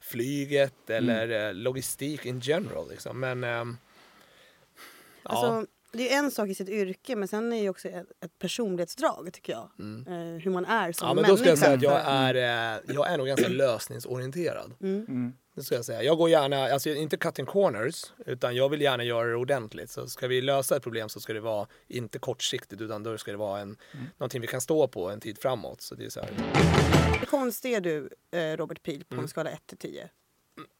Flyget 0.00 0.90
eller 0.90 1.48
eh, 1.48 1.54
logistik 1.54 2.26
in 2.26 2.40
general. 2.40 2.88
Liksom. 2.88 3.20
Men 3.20 3.42
ja, 3.42 3.66
Alltså, 5.22 5.66
det 5.94 6.12
är 6.12 6.18
en 6.18 6.30
sak 6.30 6.48
i 6.48 6.54
sitt 6.54 6.68
yrke 6.68 7.16
men 7.16 7.28
sen 7.28 7.52
är 7.52 7.62
det 7.62 7.68
också 7.68 7.88
ett, 7.88 8.06
ett 8.24 8.38
personlighetsdrag 8.38 9.32
tycker 9.32 9.52
jag. 9.52 9.70
Mm. 9.78 10.06
Eh, 10.36 10.42
hur 10.42 10.50
man 10.50 10.64
är 10.64 10.92
som 10.92 11.08
ja, 11.08 11.14
men 11.14 11.22
människa. 11.22 11.32
då 11.32 11.36
ska 11.36 11.48
jag 11.48 11.58
säga 11.58 11.74
att 11.74 11.82
jag 11.82 12.00
är, 12.06 12.34
eh, 12.34 12.80
jag 12.94 13.10
är 13.12 13.18
nog 13.18 13.26
ganska 13.26 13.48
lösningsorienterad. 13.48 14.72
Mm. 14.80 15.04
Mm. 15.08 15.32
Det 15.56 15.62
ska 15.62 15.74
jag 15.74 15.84
säga. 15.84 16.02
Jag 16.02 16.18
går 16.18 16.30
gärna, 16.30 16.64
alltså 16.72 16.88
inte 16.90 17.16
cutting 17.16 17.46
corners, 17.46 18.04
utan 18.26 18.56
jag 18.56 18.68
vill 18.68 18.80
gärna 18.80 19.04
göra 19.04 19.28
det 19.28 19.34
ordentligt. 19.36 19.90
Så 19.90 20.06
ska 20.06 20.28
vi 20.28 20.40
lösa 20.40 20.76
ett 20.76 20.82
problem 20.82 21.08
så 21.08 21.20
ska 21.20 21.32
det 21.32 21.40
vara 21.40 21.66
inte 21.88 22.18
kortsiktigt 22.18 22.80
utan 22.80 23.02
då 23.02 23.18
ska 23.18 23.30
det 23.30 23.36
vara 23.36 23.60
en, 23.60 23.76
någonting 24.18 24.40
vi 24.40 24.46
kan 24.46 24.60
stå 24.60 24.88
på 24.88 25.10
en 25.10 25.20
tid 25.20 25.38
framåt. 25.38 25.80
Så 25.80 25.94
det 25.94 26.04
är 26.04 26.10
så 26.10 26.20
här. 26.20 26.30
Hur 27.20 27.26
konstig 27.26 27.72
är 27.72 27.80
du 27.80 28.08
eh, 28.30 28.56
Robert 28.56 28.82
Pil 28.82 29.04
på 29.04 29.14
Mm. 29.14 29.24
en 29.24 29.28
skala 29.28 29.50
1 29.50 29.60
till 29.66 29.78
10? 29.78 30.08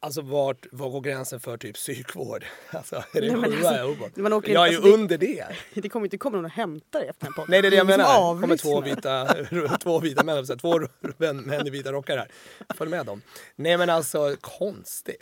Alltså 0.01 0.21
vart, 0.21 0.67
var 0.73 0.91
går 0.91 1.01
gränsen 1.01 1.41
för 1.41 1.57
typ 1.57 1.75
psykvård? 1.75 2.45
Alltså, 2.71 2.97
är 2.97 3.21
det 3.21 3.21
Nej, 3.21 3.37
men 3.37 3.51
sjua 3.51 3.57
alltså, 3.57 3.75
jag 3.75 3.91
är 3.91 3.93
uppåt? 3.93 4.17
Man 4.17 4.33
åker 4.33 4.53
Jag 4.53 4.67
är 4.67 4.71
ju 4.71 4.77
alltså, 4.77 4.93
under 4.93 5.19
det. 5.19 5.47
Det 5.75 5.89
kommer 5.89 6.07
inte 6.07 6.19
komma 6.19 6.37
någon 6.37 6.45
och 6.45 6.51
hämta 6.51 6.99
dig 6.99 7.09
efter 7.09 7.25
den 7.25 7.35
podden. 7.35 7.51
Nej 7.51 7.63
det 7.63 7.69
är 7.69 7.71
det 7.71 7.77
jag 7.77 7.85
ingen 7.87 8.01
som 8.01 8.07
menar. 8.07 8.35
Det 8.35 8.41
kommer 8.41 8.57
två 8.57 8.81
vita, 8.81 9.79
två 9.79 10.01
vita 10.01 10.25
män, 10.25 10.47
så 10.47 10.53
här, 10.53 10.59
två 10.59 10.81
män, 11.17 11.37
män 11.37 11.67
i 11.67 11.71
vita 11.71 11.93
rockar 11.93 12.17
här. 12.17 12.29
Följ 12.75 12.91
med 12.91 13.07
dem. 13.07 13.23
Nej 13.57 13.79
men 13.79 13.91
alltså 13.91 14.37
konstig. 14.41 15.17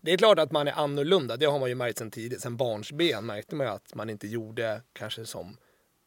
Det 0.00 0.12
är 0.12 0.16
klart 0.16 0.38
att 0.38 0.52
man 0.52 0.68
är 0.68 0.72
annorlunda, 0.72 1.36
det 1.36 1.46
har 1.46 1.58
man 1.58 1.68
ju 1.68 1.74
märkt 1.74 1.98
sen 1.98 2.10
tidigt. 2.10 2.40
Sen 2.40 2.56
barnsben 2.56 3.26
märkte 3.26 3.54
man 3.54 3.66
ju 3.66 3.72
att 3.72 3.94
man 3.94 4.10
inte 4.10 4.26
gjorde 4.26 4.82
kanske 4.92 5.26
som 5.26 5.56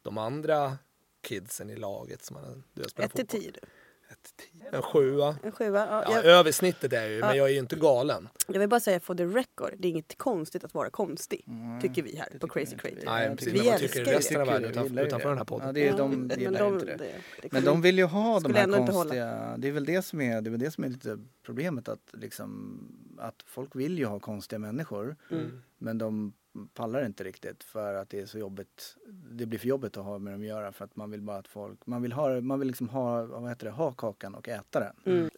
de 0.02 0.18
andra 0.18 0.78
kidsen 1.22 1.70
i 1.70 1.76
laget 1.76 2.24
som 2.24 2.34
man 2.34 2.64
du 2.74 2.82
har 2.82 2.88
spelat 2.88 3.10
1 3.10 3.28
till 3.28 3.40
fotboll. 3.40 3.52
10du. 3.52 3.68
Ett 4.10 4.22
till 4.36 4.60
tio. 4.60 4.68
En 4.76 4.82
sjua. 4.82 5.36
En 5.42 5.52
sjua. 5.52 5.86
Ja, 5.86 6.02
Ja, 6.06 6.12
jag, 6.14 6.24
över 6.24 6.52
snittet 6.52 6.92
är 6.92 6.96
jag 7.02 7.10
ju, 7.10 7.18
Ja. 7.18 7.26
men 7.26 7.36
jag 7.36 7.48
är 7.48 7.52
ju 7.52 7.58
inte 7.58 7.76
galen. 7.76 8.28
jag 8.46 8.58
vill 8.60 8.68
bara 8.68 8.80
säga 8.80 9.00
for 9.00 9.14
the 9.14 9.24
record, 9.24 9.74
det 9.78 9.88
är 9.88 9.90
inget 9.90 10.18
konstigt 10.18 10.64
att 10.64 10.74
vara 10.74 10.90
konstig. 10.90 11.44
Tycker 11.82 12.02
vi 12.02 12.16
här 12.16 12.38
på 12.40 12.48
Crazy 12.48 12.76
Creative. 12.76 13.02
Nej, 13.10 13.36
precis. 13.36 13.52
Vi 13.54 13.58
Men 13.58 13.66
vad 13.66 13.78
tycker 13.78 14.04
det. 14.04 14.12
resten 14.12 14.40
av 14.40 14.46
världen 14.46 14.70
utanför, 14.70 15.02
utanför 15.06 15.28
det. 15.28 15.30
den 15.30 15.38
här 15.38 15.44
podden? 15.44 15.66
Ja, 15.66 15.72
det 15.72 15.88
är, 15.88 15.96
de 15.96 16.10
men 16.26 16.40
gillar 16.40 16.60
de- 16.60 16.74
inte 16.74 16.86
det. 16.86 16.96
det 16.96 17.12
Men 17.42 17.50
kommer- 17.50 17.62
de 17.66 17.82
vill 17.82 17.98
ju 17.98 18.04
ha 18.04 18.40
de 18.40 18.54
här 18.54 18.86
konstiga, 18.86 19.54
det 19.58 19.68
är 19.68 19.72
väl 19.72 19.84
det 19.84 20.02
som 20.02 20.20
är, 20.20 20.40
det 20.40 20.48
är 20.48 20.50
väl 20.50 20.60
det 20.60 20.70
som 20.70 20.84
är 20.84 20.88
lite 20.88 21.18
problemet 21.46 21.88
att 21.88 22.10
liksom, 22.12 22.78
att 23.18 23.42
folk 23.46 23.76
vill 23.76 23.98
ju 23.98 24.04
ha 24.04 24.20
konstiga 24.20 24.58
människor 24.58 25.16
Mm. 25.30 25.62
men 25.78 25.98
de 25.98 26.32
pallar 26.66 27.06
inte 27.06 27.24
riktigt 27.24 27.64
för 27.64 27.94
att 27.94 28.10
det 28.10 28.20
är 28.20 28.26
så 28.26 28.38
jobbigt, 28.38 28.96
det 29.30 29.46
blir 29.46 29.58
för 29.58 29.68
jobbigt 29.68 29.96
att 29.96 30.04
ha 30.04 30.18
med 30.18 30.32
dem 30.32 30.40
att 30.40 30.46
göra 30.46 30.72
för 30.72 30.84
att 30.84 30.96
man 30.96 31.10
vill 31.10 31.22
bara 31.22 31.38
att 31.38 31.48
folk, 31.48 31.86
man 31.86 32.02
vill 32.02 32.12
ha, 32.12 32.40
man 32.40 32.58
vill 32.58 32.68
liksom 32.68 32.88
ha, 32.88 33.24
vad 33.24 33.48
heter 33.48 33.66
det, 33.66 33.72
ha 33.72 33.92
kakan 33.92 34.34
och 34.34 34.48
äta 34.48 34.80
den. 34.80 34.96
Mm. 35.06 35.30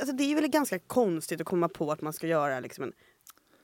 Alltså, 0.00 0.16
det 0.16 0.24
är 0.24 0.34
väl 0.34 0.48
ganska 0.48 0.78
konstigt 0.78 1.40
att 1.40 1.46
komma 1.46 1.68
på 1.68 1.92
att 1.92 2.00
man 2.00 2.12
ska 2.12 2.26
göra 2.26 2.60
liksom 2.60 2.84
en 2.84 2.92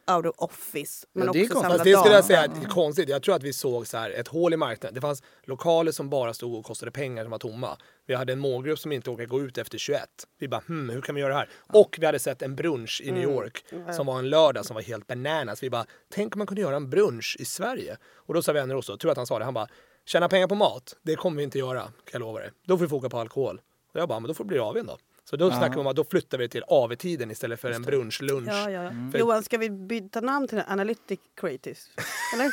out 0.07 0.27
of 0.27 0.35
office. 0.37 1.07
Men 1.13 1.27
Ja, 1.27 1.33
det 1.33 1.41
är 1.41 1.45
också 1.45 1.61
samla 1.61 1.85
det 1.85 1.97
skulle 1.97 2.15
jag 2.15 2.25
säga 2.25 2.47
det 2.47 2.67
är 2.67 2.69
konstigt. 2.69 3.09
Jag 3.09 3.23
tror 3.23 3.35
att 3.35 3.43
vi 3.43 3.53
såg 3.53 3.87
så 3.87 3.97
här 3.97 4.11
ett 4.11 4.29
hål 4.29 4.53
i 4.53 4.57
marknaden. 4.57 4.95
Det 4.95 5.01
fanns 5.01 5.23
lokaler 5.43 5.93
som 5.93 6.11
bara 6.11 6.35
stod 6.35 6.55
och 6.55 6.65
kostade 6.65 6.93
pengar 6.93 7.25
som 7.25 7.31
var 7.31 7.39
tomma. 7.39 7.77
Vi 8.07 8.15
hade 8.15 8.33
en 8.33 8.39
målgrupp 8.39 8.79
som 8.79 8.93
inte 8.93 9.11
orkade 9.11 9.27
gå 9.27 9.41
ut 9.41 9.59
efter 9.59 9.79
21. 9.79 10.03
Vi 10.39 10.49
bara 10.49 10.63
hmm, 10.67 10.89
hur 10.89 11.01
kan 11.01 11.15
vi 11.15 11.21
göra 11.21 11.33
det 11.33 11.39
här? 11.39 11.49
Och 11.67 11.97
vi 12.01 12.07
hade 12.07 12.19
sett 12.19 12.43
en 12.43 12.57
brunch 12.57 13.01
i 13.05 13.13
New 13.13 13.23
York 13.23 13.65
som 13.97 14.07
var 14.07 14.19
en 14.19 14.31
lördag 14.31 14.67
som 14.67 14.75
var 14.75 14.83
helt 14.83 15.07
bananas. 15.07 15.63
Vi 15.63 15.71
bara 15.71 15.87
tänk 16.15 16.35
om 16.37 16.39
man 16.39 16.47
kunde 16.47 16.61
göra 16.61 16.77
en 16.77 16.91
brunch 16.91 17.37
i 17.39 17.45
Sverige. 17.45 17.97
Och 18.15 18.35
då 18.35 18.43
sa 18.43 18.53
vänner 18.53 18.75
också, 18.75 18.97
tror 18.97 19.11
att 19.11 19.17
han 19.17 19.27
sa 19.27 19.39
det, 19.39 19.45
han 19.45 19.55
bara 19.55 19.69
tjäna 20.07 20.29
pengar 20.29 20.47
på 20.49 20.55
mat, 20.55 20.97
det 21.03 21.17
kommer 21.17 21.37
vi 21.37 21.43
inte 21.43 21.59
göra 21.59 21.83
kan 21.83 21.93
jag 22.13 22.21
lova 22.21 22.39
dig. 22.41 22.51
Då 22.67 22.79
får 22.79 22.85
vi 22.85 22.89
foka 22.89 23.09
på 23.09 23.19
alkohol. 23.19 23.61
Och 23.95 24.01
jag 24.01 24.09
bara, 24.09 24.21
men 24.21 24.29
då 24.29 24.35
får 24.35 24.45
det 24.45 24.49
bli 24.49 24.59
AWn 24.59 24.87
då. 24.87 24.99
Så 25.31 25.37
då 25.37 25.51
snackade 25.51 25.75
vi 25.75 25.81
om 25.81 25.87
att 25.87 25.97
då 25.97 26.05
flyttar 26.05 26.39
vi 26.39 26.49
till 26.49 26.65
AV-tiden 26.67 27.31
istället 27.31 27.61
för 27.61 27.71
en 27.71 27.83
brunchlunch. 27.83 28.49
Ja, 28.49 28.71
ja. 28.71 28.91
För- 29.13 29.19
Johan, 29.19 29.43
ska 29.43 29.59
vi 29.59 29.71
byta 29.71 30.21
namn 30.21 30.49
till 30.49 30.63
Analytic 30.69 31.21
Creatives? 31.41 31.87
Eller? 32.35 32.51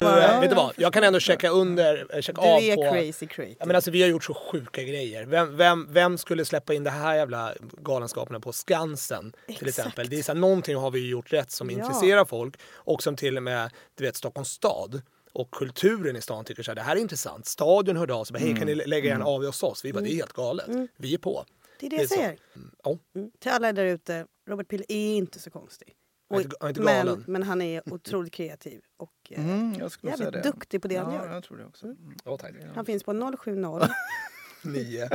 Eh, 0.00 0.40
vet 0.40 0.50
du 0.50 0.56
vad? 0.56 0.72
Jag 0.76 0.92
kan 0.92 1.04
ändå 1.04 1.20
checka 1.20 1.48
under, 1.50 2.06
eh, 2.14 2.20
checka 2.20 2.40
Du 2.42 2.48
av 2.48 2.58
är 2.62 2.76
på... 2.76 2.82
crazy 2.82 3.26
creative. 3.26 3.56
Ja, 3.60 3.66
men 3.66 3.76
alltså, 3.76 3.90
vi 3.90 4.02
har 4.02 4.08
gjort 4.08 4.24
så 4.24 4.34
sjuka 4.34 4.82
grejer. 4.82 5.26
Vem, 5.26 5.56
vem, 5.56 5.86
vem 5.90 6.18
skulle 6.18 6.44
släppa 6.44 6.74
in 6.74 6.84
det 6.84 6.90
här 6.90 7.14
jävla 7.14 7.54
galenskaperna 7.82 8.40
på 8.40 8.52
Skansen? 8.52 9.32
till 9.46 9.54
Exakt. 9.54 9.68
exempel. 9.68 10.08
Det 10.08 10.18
är 10.18 10.22
så 10.22 10.32
här, 10.32 10.38
någonting 10.40 10.76
har 10.76 10.90
vi 10.90 11.08
gjort 11.08 11.32
rätt 11.32 11.50
som 11.50 11.70
Ja. 11.70 11.78
intresserar 11.78 12.24
folk 12.24 12.56
och 12.72 13.02
som 13.02 13.16
till 13.16 13.36
och 13.36 13.42
med 13.42 13.70
du 13.94 14.04
vet, 14.04 14.16
Stockholms 14.16 14.48
stad 14.48 15.02
och 15.38 15.50
kulturen 15.50 16.16
i 16.16 16.20
stan 16.20 16.44
tycker 16.44 16.62
så 16.62 16.70
här, 16.70 16.76
det 16.76 16.82
här 16.82 16.96
är 16.96 17.00
intressant. 17.00 17.46
Stadion 17.46 17.96
hörde 17.96 18.14
av 18.14 18.24
sig, 18.24 18.40
hej 18.40 18.56
kan 18.56 18.66
ni 18.66 18.74
lägga 18.74 19.14
en 19.14 19.22
AV 19.22 19.44
hos 19.44 19.62
oss? 19.62 19.84
Vi 19.84 19.92
bara, 19.92 20.00
det 20.00 20.12
är 20.12 20.16
helt 20.16 20.32
galet. 20.32 20.66
Vi 20.96 21.14
är 21.14 21.18
på. 21.18 21.44
det 21.80 21.86
är 21.86 21.90
det 21.90 21.96
det 21.96 22.00
är 22.00 22.00
jag 22.02 22.08
så. 22.08 22.14
säger. 22.14 22.38
Ja. 22.84 22.98
Mm. 23.14 23.30
Till 23.38 23.50
alla 23.52 23.72
där 23.72 23.84
ute, 23.84 24.26
Robert 24.48 24.68
Pille 24.68 24.84
är 24.88 25.16
inte 25.16 25.38
så 25.38 25.50
konstig. 25.50 25.94
Han 26.30 26.38
är 26.38 26.42
inte- 26.44 26.56
han 26.60 26.66
är 26.66 26.70
inte 26.70 26.80
men, 26.80 27.06
galen. 27.06 27.24
men 27.26 27.42
han 27.42 27.62
är 27.62 27.82
otroligt 27.94 28.32
kreativ 28.32 28.80
och 28.96 29.12
eh, 29.30 29.44
Mm, 29.50 29.74
jag 29.78 29.90
skulle 29.92 30.12
säga 30.16 30.24
jävligt 30.26 30.42
det. 30.42 30.50
duktig 30.50 30.82
på 30.82 30.88
det 30.88 30.96
han 30.96 31.14
ja, 31.14 31.24
gör. 31.26 31.34
jag 31.34 31.44
tror 31.44 31.56
det 31.58 31.64
också. 31.64 31.86
Mm. 31.86 32.14
Ja, 32.24 32.36
tack. 32.38 32.52
Han 32.74 32.84
finns 32.84 33.02
på 33.04 33.36
070. 33.38 33.88
Nio. 34.72 35.08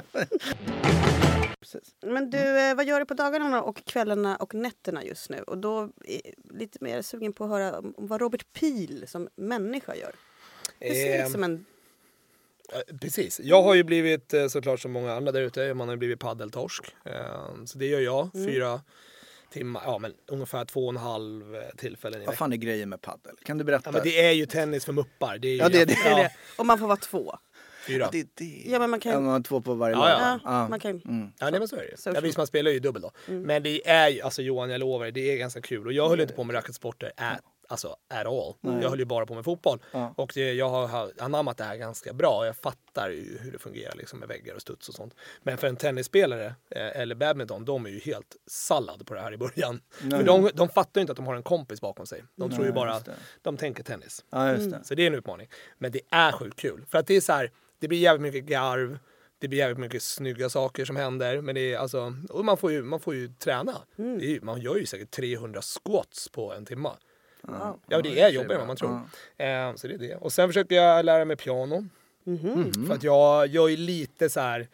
Precis. 1.59 1.95
Men 2.01 2.29
du, 2.29 2.37
eh, 2.59 2.75
vad 2.75 2.85
gör 2.85 2.99
du 2.99 3.05
på 3.05 3.13
dagarna 3.13 3.61
och 3.61 3.85
kvällarna 3.85 4.35
och 4.35 4.53
nätterna 4.53 5.03
just 5.03 5.29
nu? 5.29 5.37
Och 5.41 5.57
då 5.57 5.81
är 6.05 6.21
jag 6.23 6.59
lite 6.59 6.77
mer 6.81 7.01
sugen 7.01 7.33
på 7.33 7.43
att 7.43 7.49
höra 7.49 7.79
om 7.79 7.93
vad 7.97 8.21
Robert 8.21 8.45
Pil 8.53 9.03
som 9.07 9.29
människa 9.35 9.95
gör. 9.95 10.11
Hur 10.79 10.93
ser 10.93 11.15
Ehm, 11.15 11.23
liksom 11.23 11.43
en... 11.43 11.65
Ja, 12.73 12.81
Precis. 13.01 13.39
Jag 13.43 13.61
har 13.63 13.75
ju 13.75 13.83
blivit 13.83 14.33
eh, 14.33 14.47
såklart 14.47 14.79
som 14.79 14.91
många 14.91 15.13
andra 15.13 15.31
där 15.31 15.41
ute, 15.41 15.73
man 15.73 15.87
har 15.87 15.95
ju 15.95 15.99
blivit 15.99 16.19
paddeltorsk. 16.19 16.95
Eh, 17.05 17.65
Så 17.65 17.77
det 17.77 17.85
gör 17.85 17.99
jag, 17.99 18.29
Mm. 18.35 18.47
fyra 18.47 18.81
timmar, 19.49 19.81
ja 19.85 19.99
men 19.99 20.13
ungefär 20.27 20.65
två 20.65 20.83
och 20.83 20.89
en 20.89 20.97
halv 20.97 21.55
eh, 21.55 21.61
tillfällen 21.77 22.21
i 22.21 22.25
Vad 22.25 22.37
fan 22.37 22.53
är 22.53 22.57
grejen 22.57 22.89
med 22.89 23.01
paddel? 23.01 23.35
Kan 23.43 23.57
du 23.57 23.63
berätta? 23.63 23.83
Ja, 23.85 23.91
men 23.91 24.01
det 24.03 24.21
är 24.25 24.31
ju 24.31 24.45
tennis 24.45 24.85
för 24.85 24.93
muppar. 24.93 25.37
Det 25.37 25.47
är 25.47 25.51
ju 25.51 25.57
Ja, 25.57 25.69
det 25.69 25.85
det. 25.85 25.85
Det 25.85 26.09
det. 26.15 26.31
Och 26.57 26.65
man 26.65 26.79
får 26.79 26.87
vara 26.87 26.97
två. 26.97 27.37
Fyra. 27.87 28.09
det 28.11 28.19
är 28.19 28.27
det. 28.33 28.63
Ja, 28.65 28.79
men 28.79 28.89
man 28.89 28.99
kan- 28.99 29.11
Ja, 29.11 29.19
man 29.19 29.31
har 29.31 29.39
två 29.41 29.61
på 29.61 29.73
varje 29.73 29.95
Ja, 29.95 29.99
lag. 30.01 30.19
ja. 30.21 30.39
Ja, 30.43 30.67
man 30.67 30.79
kan... 30.79 30.91
Mm. 31.05 31.31
Ja, 31.39 31.49
nej, 31.49 31.59
men 31.59 31.67
så 31.67 31.75
är 31.75 31.79
det 31.79 32.09
ju. 32.11 32.13
Ja, 32.15 32.21
visst, 32.21 32.37
man 32.37 32.47
spelar 32.47 32.71
ju 32.71 32.79
dubbel 32.79 33.01
då. 33.01 33.11
Men 33.25 33.63
det 33.63 33.89
är 33.89 34.09
ju, 34.09 34.21
alltså 34.21 34.41
Johan, 34.41 34.69
jag 34.69 34.79
lovar, 34.79 35.11
det 35.11 35.31
är 35.33 35.37
ganska 35.37 35.61
kul. 35.61 35.87
Och 35.87 35.93
jag 35.93 36.09
höll 36.09 36.19
inte 36.21 36.33
på 36.33 36.43
med 36.43 36.55
racketsporter 36.55 37.11
at, 37.17 37.39
alltså, 37.67 37.95
at 38.09 38.25
all. 38.27 38.53
Jag 38.81 38.89
höll 38.89 38.99
ju 38.99 39.05
bara 39.05 39.25
på 39.25 39.33
med 39.35 39.43
fotboll. 39.45 39.79
Ja. 39.91 40.13
Och 40.17 40.31
det, 40.35 40.53
jag 40.53 40.69
har- 40.69 40.87
har 40.87 41.11
anammat 41.19 41.57
det 41.57 41.63
här 41.63 41.75
ganska 41.75 42.13
bra. 42.13 42.45
Jag 42.45 42.55
fattar 42.57 43.09
ju 43.09 43.37
hur 43.41 43.51
det 43.51 43.59
fungerar 43.59 43.95
liksom, 43.95 44.19
med 44.19 44.27
väggar 44.27 44.55
och 44.55 44.61
studs 44.61 44.89
och 44.89 44.95
sånt. 44.95 45.15
Men 45.43 45.57
för 45.57 45.67
en 45.67 45.75
tennisspelare 45.75 46.45
eh, 46.69 47.01
eller 47.01 47.15
badminton, 47.15 47.65
de 47.65 47.85
är 47.85 47.89
ju 47.89 47.99
helt 47.99 48.35
sallad 48.47 49.05
på 49.07 49.13
det 49.13 49.21
här 49.21 49.33
i 49.33 49.37
början. 49.37 49.81
För 49.91 50.23
de, 50.23 50.49
de 50.53 50.69
fattar 50.69 50.99
ju 50.99 51.01
inte 51.01 51.11
att 51.11 51.17
de 51.17 51.27
har 51.27 51.35
en 51.35 51.43
kompis 51.43 51.81
bakom 51.81 52.05
sig. 52.05 52.23
De 52.35 52.51
tror 52.51 52.65
ju 52.65 52.71
bara 52.71 52.93
att 52.93 53.09
de 53.41 53.57
tänker 53.57 53.83
tennis. 53.83 54.25
Ja, 54.29 54.51
just 54.51 54.71
det. 54.71 54.79
Så 54.83 54.95
det 54.95 55.03
är 55.03 55.07
en 55.07 55.15
utmaning. 55.15 55.47
Men 55.77 55.91
det 55.91 56.01
är 56.11 56.31
sjukt 56.31 56.59
kul. 56.59 56.85
För 56.89 56.97
att 56.97 57.07
det 57.07 57.15
är 57.15 57.21
så 57.21 57.33
här, 57.33 57.51
det 57.83 57.87
blir 57.87 57.99
jävligt 57.99 58.33
mycket 58.33 58.49
garv. 58.49 58.99
det 59.39 59.47
blir 59.47 59.59
jävligt 59.59 59.77
mycket 59.77 60.03
snygga 60.03 60.49
saker 60.49 60.85
som 60.85 60.95
händer. 60.95 61.41
Men 61.41 61.55
det 61.55 61.73
är 61.73 61.77
alltså, 61.77 62.13
och 62.29 62.45
man 62.45 62.57
får 62.57 62.71
ju, 62.71 62.83
man 62.83 62.99
får 62.99 63.15
ju 63.15 63.27
träna. 63.27 63.81
Mm. 63.97 64.19
Det 64.19 64.35
är, 64.35 64.41
man 64.41 64.61
gör 64.61 64.75
ju 64.75 64.85
säkert 64.85 65.11
300 65.11 65.61
squats 65.61 66.29
på 66.29 66.53
en 66.53 66.65
timme. 66.65 66.89
Wow. 67.41 67.79
Ja, 67.87 68.01
det 68.01 68.21
är 68.21 68.29
jobbigare 68.29 68.53
än 68.53 68.59
vad 68.59 68.67
man 68.67 68.77
tror. 68.77 68.91
Eh, 69.37 69.75
så 69.75 69.87
det 69.87 69.93
är 69.93 69.97
det. 69.97 70.15
Och 70.15 70.33
sen 70.33 70.49
försöker 70.49 70.75
jag 70.75 71.05
lära 71.05 71.25
mig 71.25 71.37
piano. 71.37 71.87
Mhm. 72.23 72.87
För 72.87 72.93
att 72.93 73.03
jag 73.03 73.47
gör 73.47 73.67
ju 73.67 73.77
lite 73.77 74.29
så 74.29 74.39
här 74.39 74.67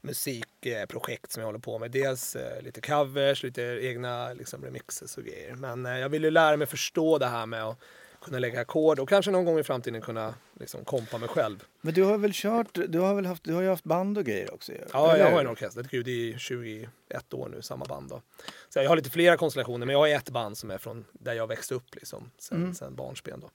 musikprojekt 0.00 1.32
som 1.32 1.40
jag 1.40 1.46
håller 1.46 1.58
på 1.58 1.78
med. 1.78 1.90
Dels 1.90 2.36
eh, 2.36 2.62
lite 2.62 2.80
covers, 2.80 3.42
lite 3.42 3.62
egna 3.62 4.32
liksom, 4.32 4.64
remixes 4.64 5.18
och 5.18 5.24
grejer. 5.24 5.54
Men 5.54 5.86
eh, 5.86 5.98
jag 5.98 6.08
vill 6.08 6.24
ju 6.24 6.30
lära 6.30 6.56
mig 6.56 6.66
förstå 6.66 7.18
det 7.18 7.26
här 7.26 7.46
med 7.46 7.64
att 7.64 7.78
kunna 8.26 8.38
lägga 8.38 8.60
ackord 8.60 8.98
och 8.98 9.08
kanske 9.08 9.30
någon 9.30 9.44
gång 9.44 9.58
i 9.58 9.62
framtiden 9.62 10.00
kunna 10.00 10.34
liksom, 10.60 10.84
kompa 10.84 11.18
mig 11.18 11.28
själv. 11.28 11.64
Men 11.80 11.94
du 11.94 12.02
har 12.02 12.18
väl 12.18 12.30
kört, 12.34 12.78
du 12.88 12.98
har 12.98 13.14
väl 13.14 13.26
haft, 13.26 13.44
du 13.44 13.52
har 13.54 13.62
ju 13.62 13.68
haft 13.68 13.84
band 13.84 14.18
och 14.18 14.24
grejer 14.24 14.54
också 14.54 14.72
Ja, 14.92 15.12
eller 15.14 15.24
jag 15.24 15.32
har 15.32 15.40
en 15.40 15.46
orkester. 15.48 15.86
Gud, 15.90 16.04
det 16.04 16.32
är 16.32 16.38
21 16.38 17.34
år 17.34 17.48
nu, 17.48 17.62
samma 17.62 17.84
band. 17.84 18.08
Då. 18.10 18.22
Så 18.68 18.78
jag 18.78 18.88
har 18.88 18.96
lite 18.96 19.10
flera 19.10 19.36
konstellationer, 19.36 19.86
men 19.86 19.92
jag 19.92 20.00
har 20.00 20.08
ett 20.08 20.30
band 20.30 20.58
som 20.58 20.70
är 20.70 20.78
från 20.78 21.04
där 21.12 21.32
jag 21.32 21.46
växte 21.46 21.74
upp 21.74 21.94
liksom, 21.94 22.30
sen, 22.38 22.58
Mm. 22.58 22.74
sen 22.74 22.94
barnsben. 22.94 23.40
Då. 23.40 23.50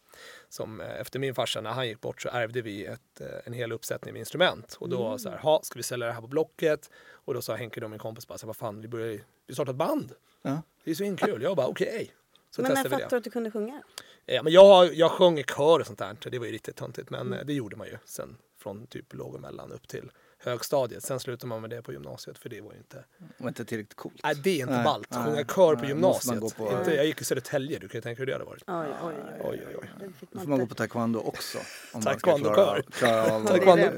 Som, 0.50 0.82
eh, 0.82 1.02
efter 1.02 1.20
min 1.20 1.36
farsa, 1.36 1.62
när 1.62 1.72
han 1.72 1.88
gick 1.88 2.02
bort, 2.02 2.22
så 2.22 2.30
ärvde 2.30 2.62
vi 2.62 2.86
ett, 2.86 3.22
eh, 3.22 3.28
en 3.46 3.54
hel 3.54 3.72
uppsättning 3.72 4.14
med 4.14 4.20
instrument. 4.20 4.78
Och 4.80 4.90
då 4.90 5.04
var 5.04 5.18
så 5.18 5.30
här, 5.30 5.38
ha, 5.38 5.60
ska 5.64 5.80
vi 5.80 5.84
sälja 5.84 6.08
det 6.08 6.14
här 6.14 6.22
på 6.22 6.28
Blocket? 6.28 6.90
Och 7.12 7.34
då 7.34 7.42
sa 7.42 7.56
Henke, 7.56 7.80
då 7.80 7.88
min 7.88 8.00
kompis, 8.00 8.28
bara, 8.28 8.38
så 8.38 8.46
här, 8.46 8.48
vad 8.48 8.56
fan, 8.58 8.82
vi 8.82 8.88
börjar 8.88 9.20
vi 9.48 9.54
startar 9.54 9.72
ett 9.72 9.78
band. 9.78 10.14
Ja. 10.42 10.62
Det 10.84 10.92
är 10.92 10.96
så 10.96 11.16
kul. 11.26 11.42
Jag 11.42 11.56
bara, 11.56 11.68
okej. 11.68 12.12
Så 12.56 12.62
Men 12.62 12.74
när 12.74 12.84
fattade 12.84 13.10
du 13.10 13.16
att 13.18 13.24
du 13.24 13.30
kunde 13.30 13.52
sjunga? 13.52 13.84
Ja, 14.26 14.44
men 14.44 14.54
jag, 14.54 14.94
jag 14.96 15.12
sjöng 15.12 15.40
i 15.40 15.44
kör 15.44 15.80
och 15.80 15.86
sånt 15.88 16.00
där. 16.00 16.18
så 16.24 16.30
Det 16.30 16.40
var 16.40 16.46
ju 16.46 16.52
riktigt 16.52 16.76
töntigt. 16.76 17.10
Men 17.10 17.22
Mm. 17.28 17.40
eh, 17.40 17.46
det 17.46 17.54
gjorde 17.54 17.76
man 17.76 17.88
ju 17.88 17.98
sen 18.06 18.38
från 18.60 18.88
typ 18.88 19.14
låg 19.14 19.36
och 19.36 19.42
mellan 19.42 19.72
upp 19.72 19.88
till 19.88 20.12
högstadiet. 20.44 21.04
Sen 21.04 21.20
slutade 21.20 21.48
man 21.48 21.62
med 21.62 21.70
det 21.70 21.82
på 21.82 21.92
gymnasiet 21.94 22.38
för 22.38 22.50
det 22.50 22.62
var 22.62 22.72
ju 22.72 22.78
inte... 22.78 23.04
var 23.38 23.48
inte 23.48 23.66
tillräckligt 23.66 23.96
coolt. 23.98 24.20
Nej, 24.24 24.36
det 24.36 24.50
är 24.50 24.60
inte 24.62 24.74
Nej, 24.74 24.84
ballt. 24.84 25.08
Sjunga 25.16 25.44
kör 25.56 25.76
på 25.76 25.86
gymnasiet. 25.86 26.58
på- 26.58 26.72
Inte, 26.80 26.96
jag 26.96 27.06
gick 27.06 27.22
i 27.22 27.24
Södertälje, 27.26 27.80
du 27.80 27.88
kan 27.88 27.98
ju 27.98 28.02
tänka 28.02 28.20
hur 28.20 28.26
det 28.26 28.34
hade 28.34 28.46
varit. 28.46 28.64
Oj, 28.68 28.76
oj, 29.04 29.14
oj. 29.18 29.42
Oj, 29.44 29.64
oj, 29.68 29.76
oj. 30.02 30.10
Då 30.32 30.40
får 30.40 30.48
man 30.48 30.60
gå 30.60 30.66
på 30.66 30.76
taekwondo 30.76 31.20
också. 31.20 31.58
Om 31.94 32.02
Taekwondo 32.02 32.46
man 32.50 32.54
ska 32.56 32.64
klara, 32.64 32.76
kör. 32.76 32.92
klara 32.92 33.36
av 33.36 33.46
Taekwondo. 33.48 33.84
eh, 33.86 33.92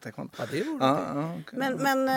taekwondo. 0.00 0.32
Ja, 0.38 0.44
det 0.50 0.62
vore 0.62 0.84
ja, 0.84 1.34
okej. 1.40 1.58
Men, 1.58 1.74
men 1.74 2.08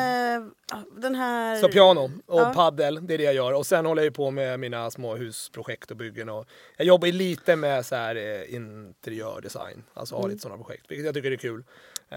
ja, 0.71 0.81
den 0.97 1.15
här... 1.15 1.55
Så 1.61 1.67
piano 1.69 2.11
och 2.25 2.39
Ja. 2.41 2.51
paddel, 2.55 3.07
det 3.07 3.13
är 3.13 3.17
det 3.17 3.23
jag 3.23 3.33
gör. 3.33 3.53
Och 3.53 3.65
sen 3.65 3.85
håller 3.85 4.01
jag 4.01 4.05
ju 4.07 4.11
på 4.11 4.31
med 4.31 4.59
mina 4.59 4.91
små 4.91 5.15
husprojekt 5.15 5.91
och 5.91 5.97
byggen. 5.97 6.29
Och 6.29 6.47
jag 6.77 6.87
jobbar 6.87 7.05
ju 7.07 7.11
lite 7.13 7.55
med 7.55 7.85
så 7.85 7.95
här, 7.95 8.15
eh, 8.15 8.53
interiördesign, 8.55 9.83
alltså 9.93 10.15
har 10.15 10.27
lite 10.27 10.41
sådana 10.41 10.63
projekt, 10.63 10.85
vilket 10.91 11.05
jag 11.05 11.13
tycker 11.15 11.31
är 11.31 11.35
kul. 11.37 11.63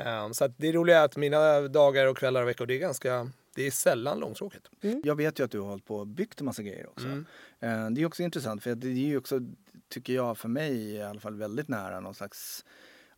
Eh, 0.06 0.30
så 0.32 0.44
att 0.44 0.58
det 0.58 0.72
roliga 0.72 0.98
är 0.98 1.04
att 1.04 1.16
mina 1.16 1.60
dagar 1.60 2.06
och 2.06 2.16
kvällar 2.16 2.42
och 2.42 2.48
veckor, 2.48 2.66
det 2.66 2.74
är 2.74 2.78
ganska, 2.78 3.30
det 3.54 3.66
är 3.66 3.70
sällan 3.70 4.20
långtråkigt. 4.20 4.68
Jag 5.04 5.16
vet 5.16 5.38
ju 5.40 5.44
att 5.44 5.50
du 5.50 5.60
har 5.60 5.68
hållit 5.68 5.84
på 5.84 5.96
och 5.96 6.06
byggt 6.06 6.40
en 6.40 6.44
massa 6.46 6.62
grejer 6.62 6.88
också. 6.88 7.06
Mm. 7.06 7.26
Eh, 7.60 7.90
Det 7.90 8.02
är 8.02 8.06
också 8.06 8.22
intressant 8.22 8.62
för 8.62 8.74
det 8.74 8.86
är 8.88 8.92
ju 8.92 9.18
också, 9.18 9.40
tycker 9.88 10.12
jag, 10.12 10.38
för 10.38 10.48
mig 10.48 10.90
i 10.94 11.02
alla 11.02 11.20
fall 11.20 11.34
väldigt 11.34 11.68
nära 11.68 12.00
någon 12.00 12.14
slags 12.14 12.64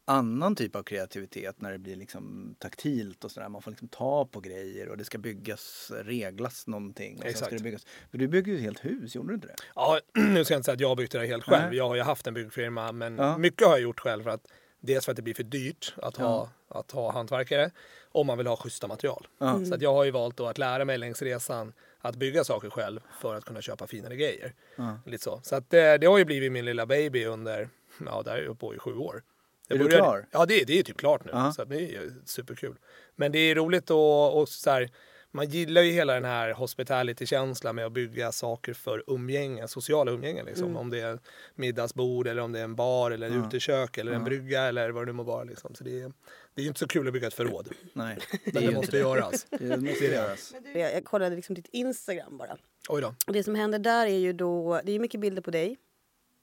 annan 0.05 0.57
typ 0.57 0.77
av 0.77 0.83
kreativitet 0.83 1.61
när 1.61 1.73
det 1.73 1.79
blir 1.79 1.97
liksom 1.97 2.55
taktilt 2.59 3.25
och 3.25 3.31
sådär. 3.31 3.49
Man 3.49 3.63
får 3.63 3.71
liksom 3.71 3.89
ta 3.89 4.27
på 4.27 4.41
grejer 4.41 4.89
och 4.89 4.97
det 4.97 5.05
ska 5.05 5.19
byggas, 5.19 5.93
reglas 6.05 6.67
någonting. 6.67 7.17
Och 7.17 7.23
sen 7.23 7.33
ska 7.33 7.45
Exakt. 7.45 7.57
det 7.59 7.63
byggas. 7.65 7.87
För 8.11 8.19
du 8.19 8.29
byggde 8.29 8.51
ju 8.51 8.57
ett 8.57 8.63
helt 8.63 8.85
hus, 8.85 9.15
gjorde 9.15 9.29
du 9.29 9.35
inte 9.35 9.47
det? 9.47 9.55
Ja, 9.75 10.01
nu 10.15 10.45
ska 10.45 10.55
jag 10.55 10.59
inte 10.59 10.65
säga 10.65 10.75
att 10.75 10.81
jag 10.81 10.89
har 10.89 10.97
byggt 10.97 11.13
det 11.13 11.27
helt 11.27 11.45
själv. 11.45 11.69
Nej. 11.69 11.77
Jag 11.77 11.89
har 11.89 11.95
ju 11.95 12.03
haft 12.03 12.27
en 12.27 12.35
byggfirma, 12.35 12.93
men 12.93 13.17
Ja. 13.19 13.39
mycket 13.39 13.67
har 13.67 13.73
jag 13.75 13.81
gjort 13.81 14.01
själv 14.01 14.23
för 14.23 14.31
att 14.31 14.47
dels 14.81 15.05
för 15.05 15.13
att 15.13 15.17
det 15.17 15.23
blir 15.23 15.35
för 15.35 15.43
dyrt 15.43 15.95
att 15.97 16.17
ha, 16.17 16.49
att 16.69 16.91
ha 16.91 17.13
hantverkare 17.13 17.71
om 18.13 18.27
man 18.27 18.39
vill 18.39 18.47
ha 18.47 18.57
schyssta 18.57 18.87
material. 18.87 19.27
Ja. 19.39 19.65
Så 19.65 19.75
att 19.75 19.83
jag 19.83 19.93
har 19.93 20.05
ju 20.05 20.11
valt 20.11 20.37
då 20.37 20.47
att 20.47 20.59
lära 20.59 20.85
mig 20.85 20.99
längs 20.99 21.23
resan 21.23 21.73
att 22.01 22.17
bygga 22.17 22.45
saker 22.45 22.71
själv 22.71 23.01
för 23.21 23.35
att 23.35 23.45
kunna 23.45 23.61
köpa 23.63 23.87
finare 23.87 24.17
grejer. 24.17 24.55
Ja. 24.77 24.99
Lite 25.07 25.25
så. 25.25 25.41
Så 25.43 25.57
att 25.57 25.71
det, 25.71 25.99
det 25.99 26.07
har 26.07 26.19
ju 26.19 26.25
blivit 26.25 26.53
min 26.53 26.65
lilla 26.65 26.87
baby 26.87 27.25
under, 27.25 27.69
ja 28.07 28.23
där 28.23 28.37
är 28.37 28.43
jag 28.43 28.59
på 28.59 28.75
i 28.75 28.79
sju 28.79 28.95
år. 28.95 29.23
Det 29.69 29.75
Är 29.75 29.79
du 29.79 29.85
började- 29.85 30.03
klar? 30.05 30.27
Ja 30.31 30.47
det, 30.47 30.65
det 30.65 30.79
är 30.79 30.83
typ 30.83 30.97
klart 30.97 31.25
nu. 31.25 31.31
Ja. 31.35 31.53
Så 31.53 31.63
att 31.63 31.69
det 31.69 31.97
är 31.97 32.13
superkul. 32.25 32.77
Men 33.17 33.33
det 33.33 33.39
är 33.39 33.55
roligt 33.55 33.91
och, 33.91 34.41
och 34.41 34.49
så 34.49 34.71
här, 34.71 34.91
man 35.33 35.49
gillar 35.49 35.83
ju 35.83 35.93
hela 35.93 36.15
den 36.15 36.25
här 36.25 36.53
hospitality-känslan 36.53 37.75
med 37.77 37.87
att 37.87 37.93
bygga 37.93 38.33
saker 38.33 38.75
för 38.75 39.05
umgänge, 39.07 39.69
sociala 39.69 40.11
umgängen. 40.13 40.47
Liksom. 40.47 40.65
Mm. 40.67 40.77
Om 40.77 40.91
det 40.91 41.01
är 41.01 41.19
middagsbord 41.55 42.27
eller 42.27 42.43
om 42.43 42.53
det 42.53 42.61
är 42.61 42.65
en 42.65 42.75
bar 42.77 43.11
eller 43.11 43.29
Ja. 43.31 43.47
utekök 43.47 43.99
eller 43.99 44.13
en 44.13 44.19
Ja. 44.19 44.25
brygga 44.25 44.63
eller 44.63 44.91
vad 44.91 45.03
det 45.03 45.07
nu 45.07 45.13
må 45.13 45.23
vara. 45.23 45.45
Liksom. 45.45 45.75
Så 45.75 45.85
det 45.85 46.01
är, 46.01 46.13
det 46.55 46.61
är 46.61 46.63
ju 46.63 46.69
inte 46.69 46.81
så 46.81 46.89
kul 46.89 47.07
att 47.07 47.13
bygga 47.13 47.27
ett 47.27 47.35
förråd. 47.35 47.69
Nej, 47.93 48.19
Men 48.53 48.67
det 48.67 48.73
måste 48.75 48.97
göras. 48.99 49.47
det 49.51 49.77
måste 49.81 50.05
göras. 50.05 50.55
Jag, 50.75 50.95
jag 50.95 51.05
kollade 51.05 51.37
liksom 51.37 51.55
ditt 51.55 51.69
Instagram 51.73 52.39
bara. 52.39 52.57
Oj 52.89 53.01
då. 53.03 53.15
Och 53.27 53.33
det 53.33 53.43
som 53.45 53.55
händer 53.55 53.79
där 53.79 54.07
är 54.07 54.19
ju 54.19 54.33
då, 54.33 54.81
det 54.85 54.93
är 54.93 54.99
mycket 54.99 55.21
bilder 55.21 55.43
på 55.43 55.51
dig. 55.51 55.77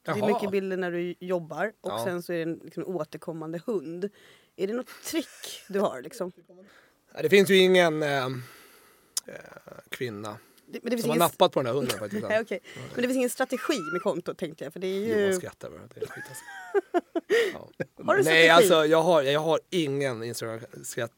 Det 0.06 0.12
är 0.12 0.18
Jaha. 0.18 0.28
mycket 0.28 0.52
bilder 0.52 0.78
när 0.78 0.92
du 0.92 1.16
jobbar 1.20 1.72
och 1.82 1.92
Ja. 1.92 2.04
sen 2.06 2.24
så 2.24 2.34
är 2.34 2.38
det 2.38 2.44
en 2.44 2.60
liksom, 2.64 2.84
återkommande 2.88 3.62
hund. 3.66 4.10
Är 4.56 4.68
det 4.68 4.74
något 4.74 5.04
trick 5.06 5.64
du 5.70 5.80
har 5.80 6.02
liksom? 6.02 6.32
Det 7.22 7.30
finns 7.30 7.50
ju 7.50 7.58
ingen 7.58 8.04
eh, 8.04 8.28
kvinna 9.90 10.38
Det, 10.66 10.80
men 10.84 10.92
det 10.92 10.98
som 10.98 11.10
har 11.10 11.16
ingen, 11.16 11.26
nappat 11.26 11.52
på 11.52 11.60
den 11.60 11.66
här 11.66 11.74
hunden 11.74 12.00
faktiskt. 12.00 12.24
Nej, 12.30 12.42
okej. 12.42 12.60
Men 12.76 13.02
det 13.02 13.08
finns 13.08 13.16
ingen 13.16 13.30
strategi 13.30 13.80
med 13.94 14.02
kontot 14.02 14.38
tänkte 14.38 14.64
jag. 14.64 14.74
För 14.74 14.80
det 14.80 14.88
är 14.88 15.08
Johan 15.08 15.22
ju... 15.22 15.34
skrattar 15.34 15.70
bara. 15.70 15.82
Det 15.96 16.02
är 16.02 16.08
skit 16.08 16.24
alltså. 16.30 16.44
ja. 17.54 17.70
Har 18.06 18.18
du 18.18 18.24
Nej, 18.24 18.24
strategi? 18.24 18.50
alltså 18.50 18.86
jag 18.86 19.04
har, 19.04 19.24
jag 19.24 19.40
har 19.40 19.60
ingen 19.70 20.24
Instagram 20.24 20.60
skratt, 20.84 21.12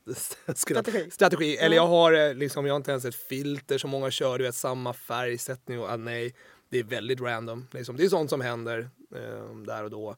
skratt, 0.56 0.90
Strategi? 1.10 1.58
Eller 1.58 1.76
jag 1.76 1.88
har 1.88 2.14
eh, 2.14 2.34
liksom, 2.34 2.66
jag 2.66 2.74
har 2.74 2.78
inte 2.78 2.92
ens 2.92 3.06
ett 3.06 3.16
filter 3.16 3.78
som 3.78 3.90
många 3.90 4.12
kör, 4.12 4.38
du 4.38 4.44
vet 4.44 4.56
samma 4.56 4.94
färgsättning 4.94 5.80
och 5.80 5.90
ah, 5.90 5.98
nej. 5.98 6.36
Det 6.70 6.80
är 6.80 6.84
väldigt 6.84 7.22
random. 7.22 7.68
Liksom. 7.72 7.98
Det 7.98 8.06
är 8.06 8.10
sånt 8.10 8.30
som 8.30 8.42
händer 8.42 8.90
eh, 9.16 9.56
där 9.56 9.84
och 9.84 9.90
då. 9.90 10.16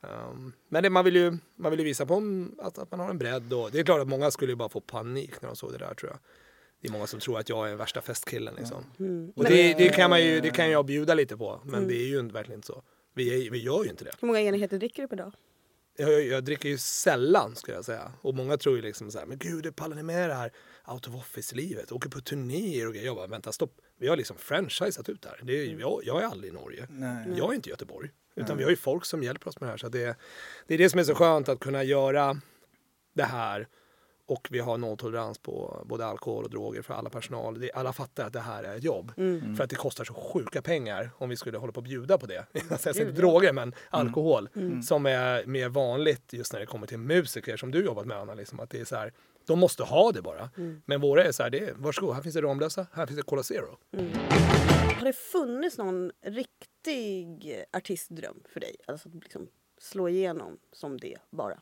Um, 0.00 0.52
men 0.68 0.82
det, 0.82 0.90
man, 0.90 1.04
vill 1.04 1.16
ju, 1.16 1.38
man 1.56 1.70
vill 1.70 1.80
ju 1.80 1.86
visa 1.86 2.06
på 2.06 2.46
att, 2.58 2.78
att 2.78 2.90
man 2.90 3.00
har 3.00 3.10
en 3.10 3.18
bredd. 3.18 3.52
Och, 3.52 3.70
det 3.70 3.80
är 3.80 3.84
klart 3.84 4.00
att 4.00 4.08
många 4.08 4.30
skulle 4.30 4.52
ju 4.52 4.56
bara 4.56 4.68
få 4.68 4.80
panik 4.80 5.42
när 5.42 5.48
de 5.48 5.56
såg 5.56 5.72
det 5.72 5.78
där 5.78 5.94
tror 5.94 6.10
jag. 6.10 6.18
Det 6.80 6.88
är 6.88 6.92
många 6.92 7.06
som 7.06 7.20
tror 7.20 7.38
att 7.38 7.48
jag 7.48 7.70
är 7.70 7.74
värsta 7.76 8.00
festkillen. 8.00 8.54
Liksom. 8.54 8.84
Mm. 8.98 9.32
Och 9.36 9.44
det, 9.44 9.74
det, 9.74 9.88
kan 9.88 10.10
man 10.10 10.24
ju, 10.24 10.40
det 10.40 10.50
kan 10.50 10.70
jag 10.70 10.86
bjuda 10.86 11.14
lite 11.14 11.36
på, 11.36 11.60
men 11.64 11.88
det 11.88 11.94
är 11.94 12.06
ju 12.06 12.18
inte- 12.20 12.34
verkligen 12.34 12.58
inte 12.58 12.66
så. 12.66 12.82
Vi, 13.14 13.46
är, 13.46 13.50
vi 13.50 13.58
gör 13.58 13.84
ju 13.84 13.90
inte 13.90 14.04
det. 14.04 14.10
Hur 14.20 14.26
många 14.26 14.40
enheter 14.40 14.78
dricker 14.78 15.02
du 15.02 15.08
per 15.08 15.16
dag? 15.16 15.32
Jag, 15.96 16.12
jag, 16.12 16.26
jag 16.26 16.44
dricker 16.44 16.68
ju 16.68 16.78
sällan 16.78 17.56
skulle 17.56 17.76
jag 17.76 17.84
säga. 17.84 18.12
Och 18.20 18.34
många 18.34 18.56
tror 18.56 18.76
ju 18.76 18.82
liksom 18.82 19.10
så 19.10 19.18
här, 19.18 19.26
men 19.26 19.38
gud, 19.38 19.76
pallar 19.76 19.96
ni 19.96 20.02
med 20.02 20.30
det 20.30 20.34
här 20.34 20.52
out 20.86 21.08
of 21.08 21.14
office-livet? 21.14 21.92
Åker 21.92 22.08
på 22.10 22.20
turnéer 22.20 22.86
och 22.86 22.92
grejer. 22.92 23.06
Jag 23.06 23.16
bara, 23.16 23.26
vänta 23.26 23.52
stopp. 23.52 23.72
Vi 23.98 24.08
har 24.08 24.16
liksom 24.16 24.36
franchisat 24.36 25.08
ut 25.08 25.22
det 25.22 25.28
här. 25.28 25.40
Det 25.42 25.52
är, 25.52 25.80
jag, 25.80 26.00
jag 26.04 26.22
är 26.22 26.26
aldrig 26.26 26.52
i 26.52 26.54
Norge. 26.54 26.86
Nej. 26.90 27.26
Jag 27.36 27.50
är 27.50 27.54
inte 27.54 27.68
i 27.68 27.70
Göteborg. 27.70 28.10
Utan 28.36 28.56
vi 28.56 28.62
har 28.62 28.70
ju 28.70 28.76
folk 28.76 29.04
som 29.04 29.22
hjälper 29.22 29.48
oss 29.48 29.60
med 29.60 29.66
det 29.66 29.70
här. 29.70 29.76
Så 29.78 29.88
det, 29.88 30.16
det 30.66 30.74
är 30.74 30.78
det 30.78 30.90
som 30.90 31.00
är 31.00 31.04
så 31.04 31.14
skönt 31.14 31.48
att 31.48 31.60
kunna 31.60 31.82
göra 31.84 32.40
det 33.14 33.24
här. 33.24 33.68
Och 34.30 34.48
vi 34.50 34.58
har 34.58 34.78
nolltolerans 34.78 35.38
på 35.38 35.82
både 35.86 36.06
alkohol 36.06 36.44
och 36.44 36.50
droger 36.50 36.82
för 36.82 36.94
alla 36.94 37.10
personal. 37.10 37.60
Det, 37.60 37.72
alla 37.72 37.92
fattar 37.92 38.26
att 38.26 38.32
det 38.32 38.40
här 38.40 38.62
är 38.64 38.76
ett 38.76 38.84
jobb. 38.84 39.12
Mm. 39.16 39.56
För 39.56 39.64
att 39.64 39.70
det 39.70 39.76
kostar 39.76 40.04
så 40.04 40.14
sjuka 40.14 40.62
pengar 40.62 41.10
om 41.18 41.28
vi 41.28 41.36
skulle 41.36 41.58
hålla 41.58 41.72
på 41.72 41.80
att 41.80 41.84
bjuda 41.84 42.18
på 42.18 42.26
det. 42.26 42.46
Jag 42.70 42.80
säger 42.80 43.00
inte 43.00 43.20
droger 43.20 43.52
men 43.52 43.74
alkohol. 43.90 44.48
Mm. 44.56 44.82
Som 44.82 45.06
är 45.06 45.46
mer 45.46 45.68
vanligt 45.68 46.32
just 46.32 46.52
när 46.52 46.60
det 46.60 46.66
kommer 46.66 46.86
till 46.86 46.98
musiker 46.98 47.56
som 47.56 47.70
du 47.70 47.84
jobbat 47.84 48.06
med 48.06 48.16
Anna. 48.16 48.34
Liksom, 48.34 48.60
att 48.60 48.70
det 48.70 48.80
är 48.80 48.84
så 48.84 48.96
här, 48.96 49.12
de 49.46 49.58
måste 49.58 49.82
ha 49.82 50.12
det 50.12 50.22
bara. 50.22 50.50
Mm. 50.56 50.82
Men 50.86 51.00
våra 51.00 51.24
är 51.24 51.32
så 51.32 51.42
här, 51.42 51.50
det 51.50 51.58
är, 51.58 51.74
varsågod, 51.74 52.14
här 52.14 52.22
finns 52.22 52.34
det 52.34 52.42
Ramlösa, 52.42 52.86
här 52.92 53.06
finns 53.06 53.16
det 53.16 53.22
Cola 53.22 53.42
Zero. 53.42 53.78
Har 54.98 55.04
det 55.04 55.12
funnits 55.12 55.78
någon 55.78 56.12
riktig 56.26 57.64
artistdröm 57.72 58.42
för 58.48 58.60
dig? 58.60 58.76
Alltså 58.86 59.08
att 59.08 59.14
liksom 59.14 59.48
slå 59.78 60.08
igenom 60.08 60.58
som 60.72 61.00
det 61.00 61.16
bara? 61.30 61.58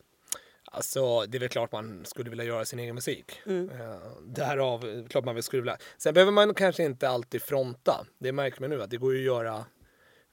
Alltså 0.73 1.27
det 1.27 1.39
är 1.39 1.41
väl 1.41 1.49
klart 1.49 1.73
man 1.73 2.05
skulle 2.05 2.31
vilja 2.31 2.45
göra 2.45 2.65
sin 2.65 2.79
egen 2.79 2.95
musik. 2.95 3.41
Mm. 3.47 3.71
Eh, 3.71 3.97
därav, 4.27 4.89
eh, 4.89 5.07
klart 5.07 5.25
man 5.25 5.35
väl 5.35 5.43
skulle 5.43 5.63
vilja. 5.63 5.79
Sen 5.99 6.15
behöver 6.15 6.33
man 6.33 6.55
kanske 6.55 6.85
inte 6.85 7.09
alltid 7.09 7.43
fronta. 7.43 8.07
Det 8.19 8.33
märker 8.33 8.61
man 8.61 8.71
nu 8.71 8.83
att 8.83 8.91
det 8.91 8.97
går 8.97 9.15
ju 9.15 9.19
att 9.19 9.25
göra 9.25 9.65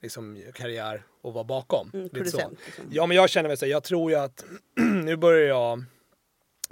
liksom, 0.02 0.43
karriär 0.54 1.06
och 1.21 1.34
vara 1.34 1.43
bakom. 1.43 1.91
Mm, 1.93 2.10
Lite 2.13 2.32
så. 2.32 2.50
Liksom. 2.65 2.86
Ja 2.91 3.06
men 3.06 3.17
jag 3.17 3.30
känner 3.30 3.50
väl 3.50 3.58
så, 3.58 3.65
jag 3.65 3.84
tror 3.84 4.12
ju 4.12 4.17
att 4.17 4.45
nu 5.04 5.15
börjar 5.15 5.48
jag 5.48 5.84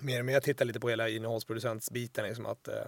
mer 0.02 0.20
och 0.20 0.26
mer 0.26 0.40
titta 0.40 0.64
lite 0.64 0.80
på 0.80 0.90
hela 0.90 1.10
innehållsproducentsbiten. 1.10 2.26
Liksom 2.26 2.46
att, 2.46 2.68
eh, 2.68 2.88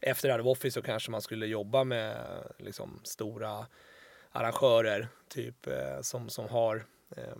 efter 0.00 0.32
Out 0.32 0.40
of 0.40 0.46
Office 0.46 0.74
så 0.74 0.82
kanske 0.82 1.10
man 1.10 1.22
skulle 1.22 1.46
jobba 1.46 1.84
med 1.84 2.16
liksom, 2.58 3.00
stora 3.02 3.66
arrangörer 4.32 5.08
typ 5.28 5.66
eh, 5.66 6.00
som, 6.00 6.28
som 6.28 6.48
har 6.48 6.84
eh, 7.16 7.36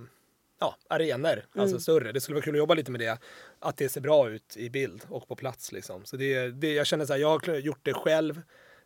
ja, 0.63 0.77
arenor, 0.89 1.47
alltså 1.57 1.81
större. 1.81 2.13
Det 2.13 2.21
skulle 2.21 2.35
vara 2.35 2.45
kul 2.45 2.55
att 2.55 2.59
jobba 2.59 2.75
lite 2.75 2.91
med 2.91 3.01
det. 3.01 3.19
Att 3.59 3.77
det 3.77 3.89
ser 3.89 4.01
bra 4.01 4.31
ut 4.31 4.57
i 4.57 4.71
bild 4.71 5.05
och 5.09 5.29
på 5.29 5.37
plats. 5.37 5.73
Liksom. 5.73 6.05
Så 6.05 6.17
det, 6.17 6.49
det, 6.49 6.73
jag 6.73 6.87
känner 6.87 7.07
så 7.07 7.13
här, 7.13 7.21
jag 7.21 7.29
har 7.29 7.55
gjort 7.55 7.81
det 7.83 7.95
själv 7.95 8.43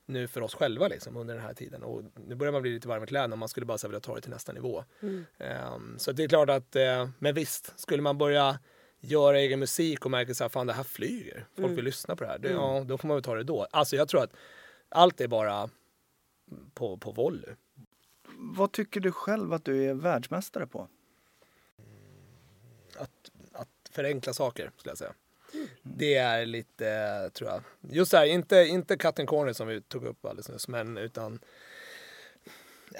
nu 0.06 0.28
för 0.28 0.40
oss 0.40 0.54
själva 0.54 0.88
liksom, 0.88 1.16
under 1.16 1.34
den 1.34 1.42
här 1.42 1.54
tiden. 1.54 1.82
Och 1.82 2.02
nu 2.26 2.34
börjar 2.34 2.52
man 2.52 2.62
bli 2.62 2.70
lite 2.70 2.88
varm 2.88 3.04
i 3.04 3.06
kläderna 3.06 3.34
och 3.34 3.38
man 3.38 3.48
skulle 3.48 3.66
bara 3.66 3.78
så 3.78 3.86
här, 3.86 3.90
vilja 3.90 4.00
ta 4.00 4.14
det 4.14 4.20
till 4.20 4.30
nästa 4.30 4.52
nivå. 4.52 4.84
Mm. 5.00 5.24
Ehm, 5.38 5.98
så 5.98 6.12
det 6.12 6.24
är 6.24 6.28
klart 6.28 6.50
att, 6.50 6.76
eh, 6.76 7.08
men 7.18 7.34
visst, 7.34 7.80
skulle 7.80 8.02
man 8.02 8.18
börja 8.18 8.58
göra 9.00 9.38
egen 9.38 9.58
musik 9.58 10.04
och 10.04 10.10
märker 10.10 10.44
att 10.44 10.52
fan 10.52 10.66
det 10.66 10.72
här 10.72 10.82
flyger, 10.82 11.46
folk 11.56 11.78
vill 11.78 11.84
lyssna 11.84 12.16
på 12.16 12.24
det 12.24 12.30
här, 12.30 12.38
det, 12.38 12.50
ja, 12.50 12.84
då 12.86 12.98
får 12.98 13.08
man 13.08 13.16
väl 13.16 13.24
ta 13.24 13.34
det 13.34 13.44
då. 13.44 13.66
Alltså 13.70 13.96
jag 13.96 14.08
tror 14.08 14.22
att 14.22 14.32
allt 14.88 15.20
är 15.20 15.28
bara 15.28 15.70
på, 16.74 16.96
på 16.96 17.12
volley. 17.12 17.54
Vad 18.38 18.72
tycker 18.72 19.00
du 19.00 19.12
själv 19.12 19.52
att 19.52 19.64
du 19.64 19.84
är 19.84 19.94
världsmästare 19.94 20.66
på? 20.66 20.88
Att, 22.98 23.30
att 23.52 23.68
förenkla 23.90 24.32
saker 24.32 24.70
skulle 24.76 24.90
jag 24.90 24.98
säga. 24.98 25.14
Det 25.82 26.14
är 26.14 26.46
lite, 26.46 27.30
tror 27.34 27.50
jag. 27.50 27.62
Just 27.80 28.10
det 28.10 28.18
här, 28.18 28.26
inte, 28.26 28.56
inte 28.56 28.96
cut 28.96 29.18
and 29.18 29.28
corner 29.28 29.52
som 29.52 29.68
vi 29.68 29.80
tog 29.80 30.04
upp 30.04 30.24
alldeles 30.24 30.48
nyss, 30.48 30.68
men 30.68 30.96
utan 30.98 31.38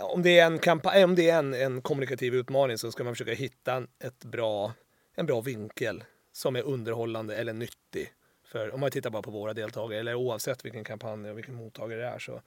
om 0.00 0.22
det 0.22 0.38
är 0.38 0.46
en, 0.46 0.58
kampa- 0.58 1.04
om 1.04 1.14
det 1.14 1.30
är 1.30 1.38
en, 1.38 1.54
en 1.54 1.82
kommunikativ 1.82 2.34
utmaning 2.34 2.78
så 2.78 2.92
ska 2.92 3.04
man 3.04 3.14
försöka 3.14 3.32
hitta 3.32 3.74
en, 3.74 3.88
ett 3.98 4.24
bra, 4.24 4.72
en 5.14 5.26
bra 5.26 5.40
vinkel 5.40 6.04
som 6.32 6.56
är 6.56 6.62
underhållande 6.62 7.36
eller 7.36 7.52
nyttig. 7.52 8.12
För 8.44 8.74
om 8.74 8.80
man 8.80 8.90
tittar 8.90 9.10
bara 9.10 9.22
på 9.22 9.30
våra 9.30 9.54
deltagare, 9.54 10.00
eller 10.00 10.14
oavsett 10.14 10.64
vilken 10.64 10.84
kampanj 10.84 11.30
och 11.30 11.38
vilken 11.38 11.54
mottagare 11.54 12.00
det 12.00 12.06
är 12.06 12.18
så 12.18 12.42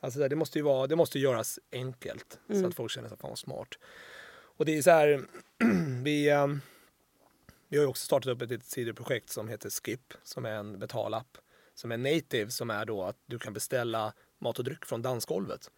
Alltså 0.00 0.28
det 0.28 0.36
måste 0.36 0.58
ju 0.58 0.62
vara, 0.62 0.86
det 0.86 0.96
måste 0.96 1.18
göras 1.18 1.58
enkelt 1.72 2.38
så 2.52 2.66
att 2.66 2.74
folk 2.74 2.92
känner 2.92 3.08
sig 3.08 3.18
fan 3.18 3.36
smart. 3.36 3.68
Och 4.30 4.64
det 4.64 4.78
är 4.78 4.82
så 4.82 4.90
här, 4.90 5.20
vi, 6.02 6.30
ehm, 6.30 6.60
vi 7.68 7.78
har 7.78 7.86
också 7.86 8.04
startat 8.04 8.32
upp 8.32 8.42
ett 8.42 8.50
litet 8.50 8.66
sidoprojekt 8.66 9.30
som 9.30 9.48
heter 9.48 9.70
Skip 9.70 10.14
som 10.22 10.44
är 10.44 10.50
en 10.50 10.78
betalapp 10.78 11.38
som 11.74 11.92
är 11.92 11.96
native 11.96 12.50
som 12.50 12.70
är 12.70 12.84
då 12.84 13.02
att 13.02 13.16
du 13.26 13.38
kan 13.38 13.52
beställa 13.52 14.12
mat 14.38 14.58
och 14.58 14.64
dryck 14.64 14.84
från 14.84 15.02
dansgolvet. 15.02 15.70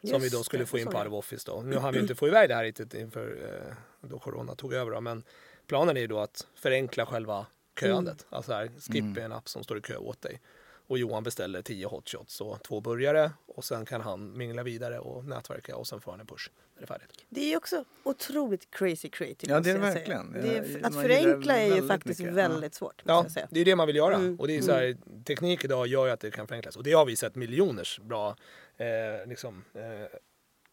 som 0.00 0.20
vi 0.20 0.26
Just 0.26 0.32
då 0.36 0.42
skulle 0.42 0.66
få 0.66 0.78
in 0.78 0.86
på 0.86 0.98
of 0.98 1.12
Office 1.12 1.50
då. 1.50 1.62
Nu 1.62 1.76
har 1.76 1.92
vi 1.92 1.98
inte 1.98 2.14
få 2.14 2.28
iväg 2.28 2.48
det 2.48 2.54
här 2.54 2.64
riktigt 2.64 2.94
inför 2.94 3.54
eh, 3.54 4.08
då 4.08 4.18
corona 4.18 4.54
tog 4.54 4.72
över 4.72 4.90
då, 4.90 5.00
men 5.00 5.24
planen 5.66 5.96
är 5.96 6.00
ju 6.00 6.06
då 6.06 6.18
att 6.18 6.46
förenkla 6.54 7.06
själva 7.06 7.46
köandet. 7.80 8.26
Alltså 8.30 8.52
här, 8.52 8.70
Skip 8.80 9.16
är 9.16 9.20
en 9.20 9.32
app 9.32 9.48
som 9.48 9.64
står 9.64 9.78
i 9.78 9.80
kö 9.80 9.96
åt 9.96 10.22
dig. 10.22 10.40
Och 10.88 10.98
Johan 10.98 11.22
beställer 11.22 11.62
10 11.62 11.86
hot 11.86 12.08
shots 12.08 12.40
och 12.40 12.62
två 12.62 12.80
burgare 12.80 13.32
och 13.46 13.64
sen 13.64 13.86
kan 13.86 14.00
han 14.00 14.38
mingla 14.38 14.62
vidare 14.62 14.98
och 14.98 15.24
nätverka 15.24 15.76
och 15.76 15.86
sen 15.86 16.00
får 16.00 16.10
han 16.10 16.20
en 16.20 16.26
push 16.26 16.50
när 16.74 16.80
det 16.80 16.84
är 16.84 16.86
färdigt. 16.86 17.24
Det 17.28 17.52
är 17.52 17.56
också 17.56 17.84
otroligt 18.02 18.70
crazy 18.70 19.08
creative. 19.08 19.52
Ja, 19.52 19.60
det 19.60 19.70
är 19.70 19.74
det 19.74 19.80
verkligen. 19.80 20.32
Det 20.32 20.56
är, 20.56 20.86
att 20.86 20.94
förenkla 20.94 21.56
är 21.56 21.76
ju 21.76 21.88
faktiskt 21.88 22.20
mycket. 22.20 22.34
väldigt 22.34 22.74
svårt. 22.74 23.02
Ja, 23.04 23.26
det 23.50 23.60
är 23.60 23.64
det 23.64 23.76
man 23.76 23.86
vill 23.86 23.96
göra. 23.96 24.14
Mm. 24.14 24.40
Och 24.40 24.46
det 24.46 24.56
är 24.56 24.62
så 24.62 24.72
här, 24.72 24.96
teknik 25.24 25.64
idag 25.64 25.86
gör 25.86 26.06
ju 26.06 26.12
att 26.12 26.20
det 26.20 26.30
kan 26.30 26.46
förenklas. 26.46 26.76
Och 26.76 26.82
det 26.82 26.92
har 26.92 27.06
vi 27.06 27.16
sett 27.16 27.34
miljoners 27.34 28.00
bra 28.00 28.36
eh, 28.76 29.28
liksom, 29.28 29.64
eh, 29.74 30.18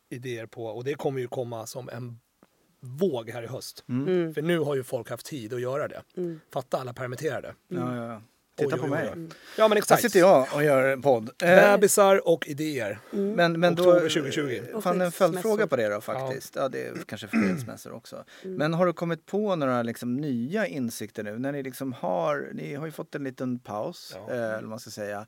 idéer 0.10 0.45
på. 0.45 0.65
Och 0.65 0.84
det 0.84 0.93
kommer 0.93 1.19
ju 1.19 1.28
komma 1.28 1.65
som 1.65 1.89
en 1.89 2.19
våg 2.80 3.30
här 3.30 3.43
i 3.43 3.47
höst. 3.47 3.84
Mm. 3.89 4.34
För 4.34 4.41
nu 4.41 4.60
har 4.60 4.75
ju 4.75 4.84
folk 4.84 5.10
haft 5.10 5.25
tid 5.25 5.54
att 5.54 5.62
göra 5.62 5.88
det. 5.88 6.04
Mm. 6.17 6.39
Fatta 6.49 6.78
alla 6.78 6.93
permitterade. 6.93 7.56
Ja, 7.67 7.95
ja, 7.95 8.08
ja. 8.08 8.21
Titta 8.56 8.76
Oj, 8.76 8.80
på 8.80 8.86
oj, 8.86 8.89
mig. 8.89 9.10
oj. 9.15 9.28
Ja 9.58 9.68
men 9.68 9.72
Här 9.72 9.78
exakt. 9.78 10.02
sitter 10.02 10.20
jag 10.20 10.48
och 10.56 10.63
gör 10.63 10.88
en 10.94 11.02
podd. 11.02 11.30
Eh, 11.44 11.56
Bebisar 11.56 12.28
och 12.28 12.48
idéer. 12.48 13.00
Men, 13.12 13.60
men 13.60 13.76
då, 13.76 13.84
Oktober 13.84 14.00
2020. 14.10 14.62
eh, 14.74 14.82
Fan 14.82 15.02
en 15.02 15.12
följdfråga 15.12 15.68
på 15.68 15.76
det 15.76 15.89
då 15.89 16.02
faktiskt. 16.02 16.56
Ja, 16.56 16.70
det 16.70 16.88
är 16.88 16.94
kanske 17.06 17.28
för 17.28 17.38
skilsmässor 17.38 17.91
också. 17.94 18.24
Mm. 18.44 18.58
Men 18.58 18.74
har 18.74 18.86
du 18.86 18.94
kommit 18.94 19.26
på 19.26 19.56
några 19.56 19.84
liksom 19.84 20.15
nya 20.15 20.68
insikter 20.68 21.24
nu? 21.24 21.39
När 21.39 21.52
ni 21.52 21.63
liksom 21.63 21.94
har, 21.94 22.50
ni 22.54 22.76
har 22.76 22.86
ju 22.86 22.91
fått 22.91 23.15
en 23.15 23.24
liten 23.24 23.60
paus, 23.60 24.13
Ja. 24.28 24.34
eh, 24.34 24.39
eller 24.44 24.54
vad 24.62 24.70
man 24.70 24.80
ska 24.80 24.89
säga. 24.89 25.26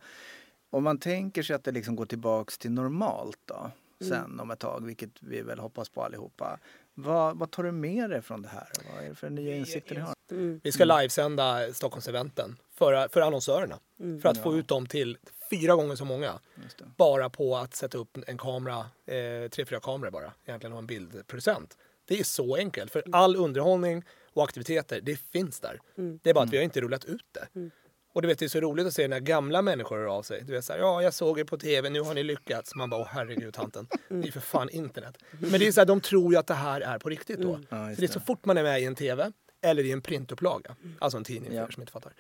Om 0.70 0.84
man 0.84 0.98
tänker 1.00 1.44
sig 1.44 1.56
att 1.56 1.64
det 1.64 1.72
liksom 1.72 1.96
går 1.96 2.06
tillbaks 2.06 2.58
till 2.58 2.72
normalt 2.72 3.40
då, 3.46 3.72
Mm. 4.02 4.14
sen 4.14 4.40
om 4.40 4.52
ett 4.52 4.60
tag, 4.60 4.86
vilket 4.86 5.10
vi 5.20 5.42
väl 5.42 5.60
hoppas 5.60 5.90
på 5.90 6.04
allihopa. 6.04 6.60
Vad, 6.94 7.38
vad 7.40 7.52
tar 7.52 7.64
du 7.64 7.72
med 7.72 8.10
dig 8.10 8.22
från 8.22 8.42
det 8.42 8.48
här? 8.50 8.68
Vad 8.96 9.06
är 9.06 9.10
det 9.10 9.16
för 9.16 9.30
nya 9.30 9.56
insikter 9.56 9.96
ni 9.96 10.02
har? 10.02 10.14
Mm. 10.32 10.62
Vi 10.64 10.72
ska 10.72 10.86
livesända 10.86 11.74
Stockholmseventen 11.74 12.58
för, 12.76 13.08
för 13.08 13.22
annonsörerna. 13.22 13.80
Mm. 14.00 14.22
För 14.22 14.30
att 14.30 14.44
få 14.44 14.58
ut 14.58 14.68
dem 14.68 14.86
till 14.86 15.18
fyra 15.50 15.76
gånger 15.76 15.96
så 15.96 16.06
många. 16.06 16.40
Just 16.64 16.78
det. 16.78 16.86
bara 16.98 17.30
på 17.30 17.58
att 17.58 17.76
sätta 17.76 17.98
upp 17.98 18.18
en 18.28 18.38
kamera, 18.38 18.78
eh, 19.06 19.50
tre, 19.50 19.66
fyra 19.66 19.80
kameror 19.80 20.12
bara, 20.12 20.34
egentligen 20.46 20.74
och 20.74 20.80
en 20.80 20.88
bildproducent. 20.88 21.78
Det 22.08 22.20
är 22.20 22.24
så 22.24 22.56
enkelt, 22.56 22.92
för 22.92 23.04
all 23.12 23.36
underhållning 23.36 24.04
och 24.34 24.44
aktiviteter, 24.44 25.02
det 25.02 25.20
finns 25.32 25.60
där. 25.60 25.80
Mm. 25.98 26.20
Det 26.24 26.30
är 26.30 26.34
bara 26.34 26.44
att 26.44 26.54
vi 26.54 26.58
har 26.58 26.64
inte 26.64 26.82
rullat 26.82 27.06
ut 27.06 27.26
det. 27.32 27.70
Och 28.14 28.22
du 28.22 28.28
vet, 28.28 28.40
det 28.40 28.46
är 28.46 28.50
så 28.50 28.60
roligt 28.60 28.88
att 28.88 28.94
se 28.94 29.08
när 29.08 29.20
gamla 29.20 29.62
människor 29.62 29.98
hör 29.98 30.06
av 30.06 30.24
sig. 30.24 30.44
Du 30.46 30.54
vet 30.54 30.66
så 30.66 30.74
här, 30.74 30.80
ja, 30.80 31.02
jag 31.02 31.14
såg 31.14 31.40
er 31.40 31.44
på 31.44 31.58
tv, 31.58 31.90
nu 31.90 32.02
har 32.02 32.14
ni 32.14 32.24
lyckats. 32.24 32.76
Man 32.76 32.90
bara, 32.90 33.02
åh 33.02 33.08
herregud 33.12 33.54
tanten, 33.54 33.88
det 34.10 34.28
är 34.28 34.32
för 34.32 34.40
fan 34.40 34.70
internet. 34.70 35.18
Men 35.32 35.60
det 35.60 35.68
är 35.68 35.72
så 35.72 35.82
här, 35.82 35.86
de 35.86 36.02
tror 36.02 36.34
ju 36.34 36.40
att 36.40 36.48
det 36.48 36.54
här 36.54 36.82
är 36.82 37.00
på 37.00 37.10
riktigt 37.10 37.40
då. 37.42 37.60
Ja, 37.70 37.78
För 37.78 37.88
just 37.88 38.00
det 38.00 38.06
är 38.06 38.08
så 38.08 38.20
fort 38.20 38.46
man 38.46 38.58
är 38.58 38.64
med 38.64 38.82
i 38.82 38.86
en 38.86 38.96
tv 38.96 39.32
eller 39.62 39.84
i 39.84 39.92
en 39.92 40.02
printupplaga, 40.02 40.76
alltså 41.00 41.18
en 41.18 41.24
tidning 41.24 41.50
för 41.50 41.58
Ja. 41.58 41.66
er 41.68 41.72
som 41.72 41.82
inte 41.82 41.94
fattar. 41.94 42.14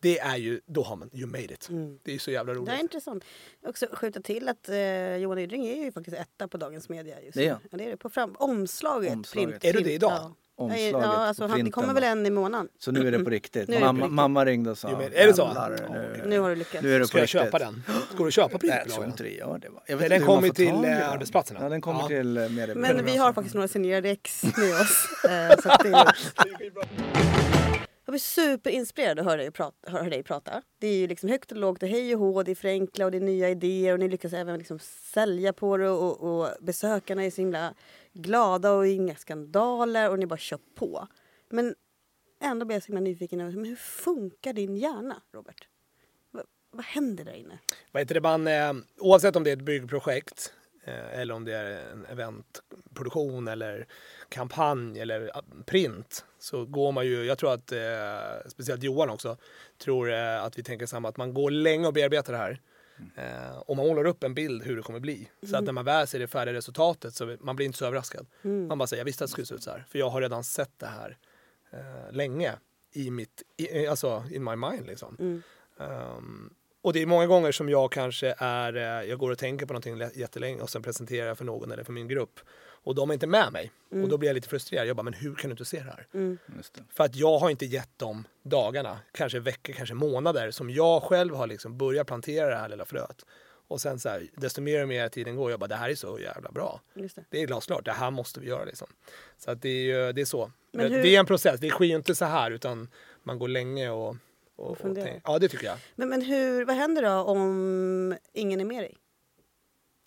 Det 0.00 0.18
är 0.18 0.36
ju, 0.36 0.60
då 0.66 0.82
har 0.82 0.96
man, 0.96 1.10
you 1.12 1.26
made 1.26 1.44
it. 1.54 1.68
Det 2.02 2.14
är 2.14 2.18
så 2.18 2.30
jävla 2.30 2.54
roligt. 2.54 2.66
Det 2.66 2.72
är 2.72 2.80
intressant. 2.80 3.24
Också 3.62 3.86
skjuta 3.92 4.20
till 4.22 4.48
att 4.48 4.68
eh, 4.68 5.16
Johan 5.16 5.38
Ydring 5.38 5.66
är 5.66 5.84
ju 5.84 5.92
faktiskt 5.92 6.16
etta 6.16 6.48
på 6.48 6.56
Dagens 6.56 6.88
Media 6.88 7.22
just 7.22 7.34
Det 7.38 7.46
är 7.46 7.54
nu. 7.54 7.60
Ja, 7.70 7.78
det 7.78 7.84
är 7.84 7.90
det. 7.90 7.96
På 7.96 8.10
fram, 8.10 8.36
omslaget. 8.38 9.12
Omslaget. 9.12 9.64
Är 9.64 9.72
det 9.72 9.78
det 9.78 9.84
print- 9.84 9.94
idag? 9.94 10.32
Omslaget 10.60 10.92
ja, 10.92 10.98
alltså, 11.04 11.46
han, 11.46 11.64
det 11.64 11.70
kommer 11.70 11.94
väl 11.94 12.04
en 12.04 12.26
i 12.26 12.30
månaden. 12.30 12.68
Så 12.78 12.92
nu 12.92 13.08
är 13.08 13.12
det 13.12 13.18
på 13.18 13.30
riktigt. 13.30 13.68
Nu 13.68 13.74
är 13.74 13.80
det 13.80 13.86
mamma, 13.86 13.98
riktigt. 13.98 14.12
mamma 14.14 14.44
ringde 14.44 14.70
och 14.70 14.78
sa. 14.78 14.88
Jo, 14.92 15.00
är 15.14 15.26
det 15.26 15.34
så? 15.34 15.42
"Jävlar, 15.42 15.76
Ja, 15.88 15.94
nu. 15.94 16.22
Nu 16.26 16.38
har 16.38 16.50
du 16.50 16.56
lyckats. 16.56 16.82
nu 16.84 16.94
är 16.94 16.98
det 16.98 17.04
på 17.04 17.08
Ska 17.08 17.18
jag 17.18 17.22
riktigt. 17.22 17.40
köpa 17.40 17.58
den? 17.58 17.82
Ska 18.14 18.24
du 18.24 18.30
köpa 18.30 18.58
Nej, 18.62 18.70
jag 18.70 18.88
tror 18.88 19.02
printupplagan? 19.02 19.10
inte 19.10 19.22
det 19.22 19.30
gör 19.30 19.58
det. 19.58 19.68
Va? 19.68 19.82
Jag 19.86 19.96
vet 19.96 20.10
den 20.10 20.22
kommer 20.26 20.48
till, 20.48 20.64
i 20.64 20.68
eh, 20.68 20.80
den. 20.82 21.02
arbetsplatserna. 21.02 21.60
Ja, 21.62 21.68
den 21.68 21.80
kommer 21.80 22.00
Ja. 22.00 22.08
till 22.08 22.26
medier. 22.28 22.74
Men 22.74 23.04
vi 23.04 23.16
har 23.16 23.32
faktiskt 23.32 23.54
några 23.54 23.68
signerade 23.68 24.10
ex 24.10 24.42
med 24.56 24.80
oss. 24.80 25.08
så 25.62 25.68
att 25.70 25.80
det 25.82 25.88
är, 25.88 26.12
jag 28.06 28.12
blir 28.12 28.18
superinspirerad 28.18 29.18
att 29.18 29.24
höra 29.24 29.36
dig, 29.36 29.50
prata, 29.50 29.90
höra 29.90 30.08
dig 30.10 30.22
prata. 30.22 30.62
Det 30.80 30.86
är 30.86 30.94
ju 30.96 31.06
liksom 31.06 31.28
högt 31.28 31.52
och 31.52 31.58
lågt 31.58 31.82
och 31.82 31.88
hej 31.88 32.14
och 32.14 32.20
hå, 32.20 32.42
det 32.42 32.50
är 32.50 32.54
förenkla 32.54 33.04
och 33.04 33.10
det 33.10 33.16
är 33.18 33.20
nya 33.20 33.48
idéer 33.50 33.92
och 33.92 33.98
ni 33.98 34.08
lyckas 34.08 34.32
även 34.32 34.58
liksom 34.58 34.78
sälja 35.14 35.52
på 35.52 35.76
det 35.76 35.88
och, 35.90 36.20
och 36.40 36.48
besökarna 36.60 37.24
är 37.24 37.30
så 37.30 37.40
himla 37.40 37.74
glada 38.12 38.72
och 38.72 38.86
inga 38.86 39.14
skandaler 39.14 40.10
och 40.10 40.18
ni 40.18 40.26
bara 40.26 40.38
kör 40.38 40.58
på. 40.74 41.08
Men 41.48 41.74
ändå 42.40 42.66
blir 42.66 42.76
jag 42.76 42.82
så 42.82 42.86
himla 42.86 43.00
nyfiken. 43.00 43.38
Men 43.38 43.64
hur 43.64 43.76
funkar 43.76 44.52
din 44.52 44.76
hjärna, 44.76 45.22
Robert? 45.32 45.68
V 46.32 46.40
vad 46.70 46.84
händer 46.84 47.24
där 47.24 47.32
inne? 47.32 47.58
Vad 47.92 48.00
heter 48.00 48.14
det, 48.14 48.20
man, 48.20 48.46
eh, 48.46 48.72
oavsett 48.98 49.36
om 49.36 49.44
det 49.44 49.50
är 49.50 49.56
ett 49.56 49.62
byggprojekt 49.62 50.52
eh, 50.84 51.20
eller 51.20 51.34
om 51.34 51.44
det 51.44 51.54
är 51.56 51.92
en 51.92 52.06
eventproduktion 52.06 53.48
eller 53.48 53.86
kampanj 54.28 55.00
eller 55.00 55.30
print 55.66 56.24
så 56.38 56.64
går 56.64 56.92
man 56.92 57.06
ju, 57.06 57.24
jag 57.24 57.38
tror 57.38 57.52
att 57.52 57.72
eh, 57.72 58.48
speciellt 58.48 58.82
Johan 58.82 59.10
också 59.10 59.36
tror 59.78 60.12
eh, 60.12 60.44
att 60.44 60.58
vi 60.58 60.62
tänker 60.62 60.86
samma, 60.86 61.08
att 61.08 61.16
man 61.16 61.34
går 61.34 61.50
länge 61.50 61.86
och 61.86 61.92
bearbetar 61.92 62.32
det 62.32 62.38
här. 62.38 62.60
Eh, 63.16 63.58
och 63.58 63.76
man 63.76 63.86
målar 63.86 64.04
upp 64.04 64.24
en 64.24 64.34
bild 64.34 64.62
hur 64.62 64.76
det 64.76 64.82
kommer 64.82 65.00
bli. 65.00 65.30
Så 65.42 65.56
att 65.56 65.64
när 65.64 65.72
man 65.72 65.84
väl 65.84 66.06
ser 66.06 66.18
det 66.18 66.26
färdiga 66.26 66.54
resultatet 66.54 67.14
så 67.14 67.36
man 67.40 67.56
blir 67.56 67.66
inte 67.66 67.78
så 67.78 67.86
överraskad. 67.86 68.26
Man 68.68 68.78
bara 68.78 68.86
säger 68.86 69.00
jag 69.00 69.04
visste 69.04 69.24
att 69.24 69.28
det 69.28 69.32
skulle 69.32 69.46
se 69.46 69.54
ut 69.54 69.62
så 69.62 69.70
här. 69.70 69.84
För 69.88 69.98
jag 69.98 70.10
har 70.10 70.20
redan 70.20 70.44
sett 70.44 70.78
det 70.78 70.86
här 70.86 71.18
eh, 71.70 72.12
länge 72.12 72.52
i 72.92 73.10
mitt, 73.10 73.42
i, 73.56 73.86
alltså 73.86 74.24
in 74.30 74.44
my 74.44 74.56
mind 74.56 74.86
liksom. 74.86 75.42
Um, 75.76 76.54
och 76.82 76.92
det 76.92 77.02
är 77.02 77.06
många 77.06 77.26
gånger 77.26 77.52
som 77.52 77.68
jag 77.68 77.92
kanske 77.92 78.34
är, 78.38 78.76
eh, 78.76 79.08
jag 79.10 79.18
går 79.18 79.30
och 79.30 79.38
tänker 79.38 79.66
på 79.66 79.72
någonting 79.72 79.96
lä- 79.96 80.10
jättelänge 80.14 80.62
och 80.62 80.70
sen 80.70 80.82
presenterar 80.82 81.26
jag 81.26 81.38
för 81.38 81.44
någon 81.44 81.72
eller 81.72 81.84
för 81.84 81.92
min 81.92 82.08
grupp. 82.08 82.40
Och 82.82 82.94
de 82.94 83.10
är 83.10 83.14
inte 83.14 83.26
med 83.26 83.52
mig. 83.52 83.72
Och 84.02 84.08
då 84.08 84.18
blir 84.18 84.28
jag 84.28 84.34
lite 84.34 84.48
frustrerad. 84.48 84.86
Jag 84.86 84.96
bara, 84.96 85.02
men 85.02 85.12
hur 85.12 85.34
kan 85.34 85.50
du 85.50 85.52
inte 85.52 85.64
se 85.64 85.76
det 85.78 85.84
här? 85.90 86.06
Just 86.56 86.74
det. 86.74 86.80
För 86.90 87.04
att 87.04 87.16
jag 87.16 87.38
har 87.38 87.50
inte 87.50 87.66
gett 87.66 87.98
dem 87.98 88.24
dagarna, 88.42 88.98
kanske 89.12 89.40
veckor, 89.40 89.72
kanske 89.72 89.94
månader 89.94 90.50
som 90.50 90.70
jag 90.70 91.02
själv 91.02 91.34
har 91.34 91.46
liksom 91.46 91.78
börjat 91.78 92.06
plantera 92.06 92.48
det 92.48 92.56
här 92.56 92.68
lilla 92.68 92.84
fröet. 92.84 93.24
Och 93.68 93.80
sen 93.80 93.98
så 93.98 94.08
här, 94.08 94.26
desto 94.36 94.60
mer 94.60 94.82
och 94.82 94.88
mer 94.88 95.08
tiden 95.08 95.36
går, 95.36 95.50
jag 95.50 95.60
bara, 95.60 95.66
det 95.66 95.74
här 95.76 95.90
är 95.90 95.94
så 95.94 96.18
jävla 96.18 96.50
bra. 96.50 96.80
Just 96.94 97.16
det. 97.16 97.24
Det 97.30 97.42
är 97.42 97.46
glasklart, 97.46 97.84
det 97.84 97.92
här 97.92 98.10
måste 98.10 98.40
vi 98.40 98.46
göra 98.48 98.64
liksom. 98.64 98.86
Så 99.38 99.50
att 99.50 99.62
det 99.62 99.68
är, 99.68 99.82
ju- 100.06 100.12
det 100.12 100.20
är 100.20 100.24
så. 100.24 100.52
Men 100.72 100.92
hur- 100.92 101.02
Det 101.02 101.14
är 101.16 101.20
en 101.20 101.26
process, 101.26 101.60
det 101.60 101.68
sker 101.70 101.84
ju 101.84 101.94
inte 101.96 102.14
så 102.14 102.24
här 102.24 102.50
utan 102.50 102.88
man 103.22 103.38
går 103.38 103.48
länge 103.48 103.90
och... 103.90 104.16
och, 104.60 104.80
och 104.80 104.94
tänk- 104.94 105.22
ja, 105.24 105.38
det 105.38 105.48
tycker 105.48 105.66
jag. 105.66 105.78
Men, 105.94 106.08
men 106.08 106.22
hur, 106.22 106.64
vad 106.64 106.76
händer 106.76 107.02
då 107.02 107.10
om 107.10 108.14
ingen 108.32 108.60
är 108.60 108.64
med 108.64 108.82
dig? 108.82 108.96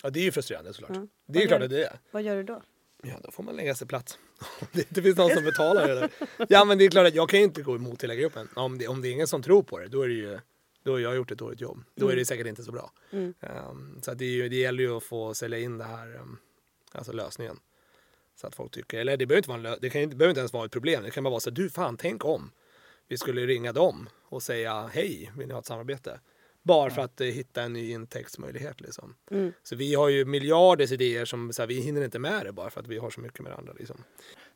Ja, 0.04 0.10
det 0.10 0.20
är 0.20 0.24
ju 0.24 0.32
frustrerande 0.32 0.74
såklart. 0.74 0.92
Ja. 0.98 1.08
Det 1.28 1.40
är 1.40 1.42
Vad 1.42 1.48
klart 1.48 1.62
att 1.62 1.70
det 1.70 1.84
är. 1.86 2.00
Vad 2.12 2.24
gör 2.24 2.36
du 2.36 2.44
då? 2.44 2.62
Ja, 3.04 3.14
då 3.24 3.32
får 3.32 3.44
man 3.44 3.56
lägga 3.56 3.76
sig 3.76 3.88
platt. 3.88 4.18
Om 4.60 4.68
det 4.72 4.80
inte 4.90 5.02
finns 5.02 5.18
någon 5.18 5.30
som 5.30 5.44
betalar 5.44 5.88
det. 5.88 6.10
Ja, 6.50 6.66
men 6.66 6.78
det 6.78 6.86
är 6.86 6.90
klart 6.90 7.08
att 7.08 7.16
jag 7.16 7.30
kan 7.30 7.40
ju 7.40 7.46
inte 7.46 7.62
gå 7.62 7.76
emot 7.76 8.04
hela 8.04 8.16
gruppen. 8.16 8.50
Om 8.56 8.78
det, 8.78 8.88
om 8.88 9.02
det 9.02 9.08
är 9.08 9.12
ingen 9.12 9.28
som 9.28 9.42
tror 9.44 9.64
på 9.64 9.80
det, 9.80 9.88
då 9.88 10.02
är 10.02 10.08
det 10.08 10.14
ju 10.14 10.40
då 10.84 10.92
har 10.92 11.00
jag 11.00 11.16
gjort 11.16 11.32
ett 11.32 11.38
dåligt 11.38 11.62
jobb. 11.62 11.84
Då 11.96 12.10
är 12.10 12.16
det 12.16 12.26
säkert 12.26 12.48
inte 12.48 12.64
så 12.64 12.72
bra. 12.72 12.92
Mm. 13.12 13.34
Um, 13.70 14.00
så 14.02 14.12
att 14.12 14.18
det, 14.18 14.26
är 14.26 14.30
ju, 14.30 14.50
det 14.50 14.56
gäller 14.56 14.84
ju 14.84 14.98
att 14.98 15.04
få 15.04 15.34
sälja 15.34 15.60
in 15.60 15.78
det 15.78 15.84
här, 15.84 16.16
um, 16.16 16.38
alltså 16.92 17.12
lösningen. 17.12 17.60
Så 18.36 18.48
att 18.48 18.56
folk 18.56 18.72
tycker, 18.72 19.00
eller 19.00 19.18
det 19.18 19.26
behöver 19.26 19.40
inte, 19.40 19.50
vara 19.50 19.58
en 19.60 19.66
lö- 19.66 19.78
det 19.82 19.90
kan, 19.90 20.02
ju 20.02 20.04
inte- 20.04 20.16
behöver 20.16 20.30
inte 20.32 20.40
ens 20.40 20.54
vara 20.54 20.66
ett 20.66 20.72
problem. 20.72 21.04
Det 21.04 21.12
kan 21.12 21.24
bara 21.24 21.30
vara 21.30 21.40
så 21.40 21.50
du 21.50 21.70
fan, 21.70 21.98
tänk 21.98 22.26
om 22.26 22.52
vi 23.08 23.18
skulle 23.18 23.46
ringa 23.48 23.72
dem 23.74 24.10
och 24.24 24.44
säga 24.44 24.88
hej, 24.94 25.32
vill 25.38 25.48
ni 25.48 25.54
ha 25.54 25.60
ett 25.60 25.66
samarbete? 25.66 26.20
Bara 26.64 26.90
för 26.90 27.02
att 27.02 27.22
eh, 27.22 27.28
hitta 27.28 27.62
en 27.62 27.74
ny 27.74 27.92
intäktsmöjlighet. 27.92 28.82
Liksom. 28.82 29.16
Mm. 29.32 29.52
Så 29.64 29.76
vi 29.76 29.96
har 29.96 30.10
ju 30.10 30.26
miljarders 30.26 30.92
idéer 30.92 31.26
som 31.26 31.54
så 31.54 31.62
här, 31.62 31.68
vi 31.68 31.82
hinner 31.82 32.04
inte 32.04 32.20
med 32.20 32.46
det 32.46 32.52
bara 32.52 32.70
för 32.70 32.80
att 32.82 32.88
vi 32.88 32.98
har 32.98 33.10
så 33.10 33.22
mycket 33.22 33.40
med 33.40 33.54
andra. 33.54 33.74
Liksom. 33.74 34.04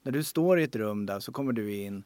När 0.02 0.12
du 0.12 0.24
står 0.24 0.60
i 0.60 0.64
ett 0.64 0.76
rum 0.76 1.06
där 1.06 1.20
så 1.20 1.32
kommer 1.32 1.54
du 1.54 1.74
in 1.76 2.04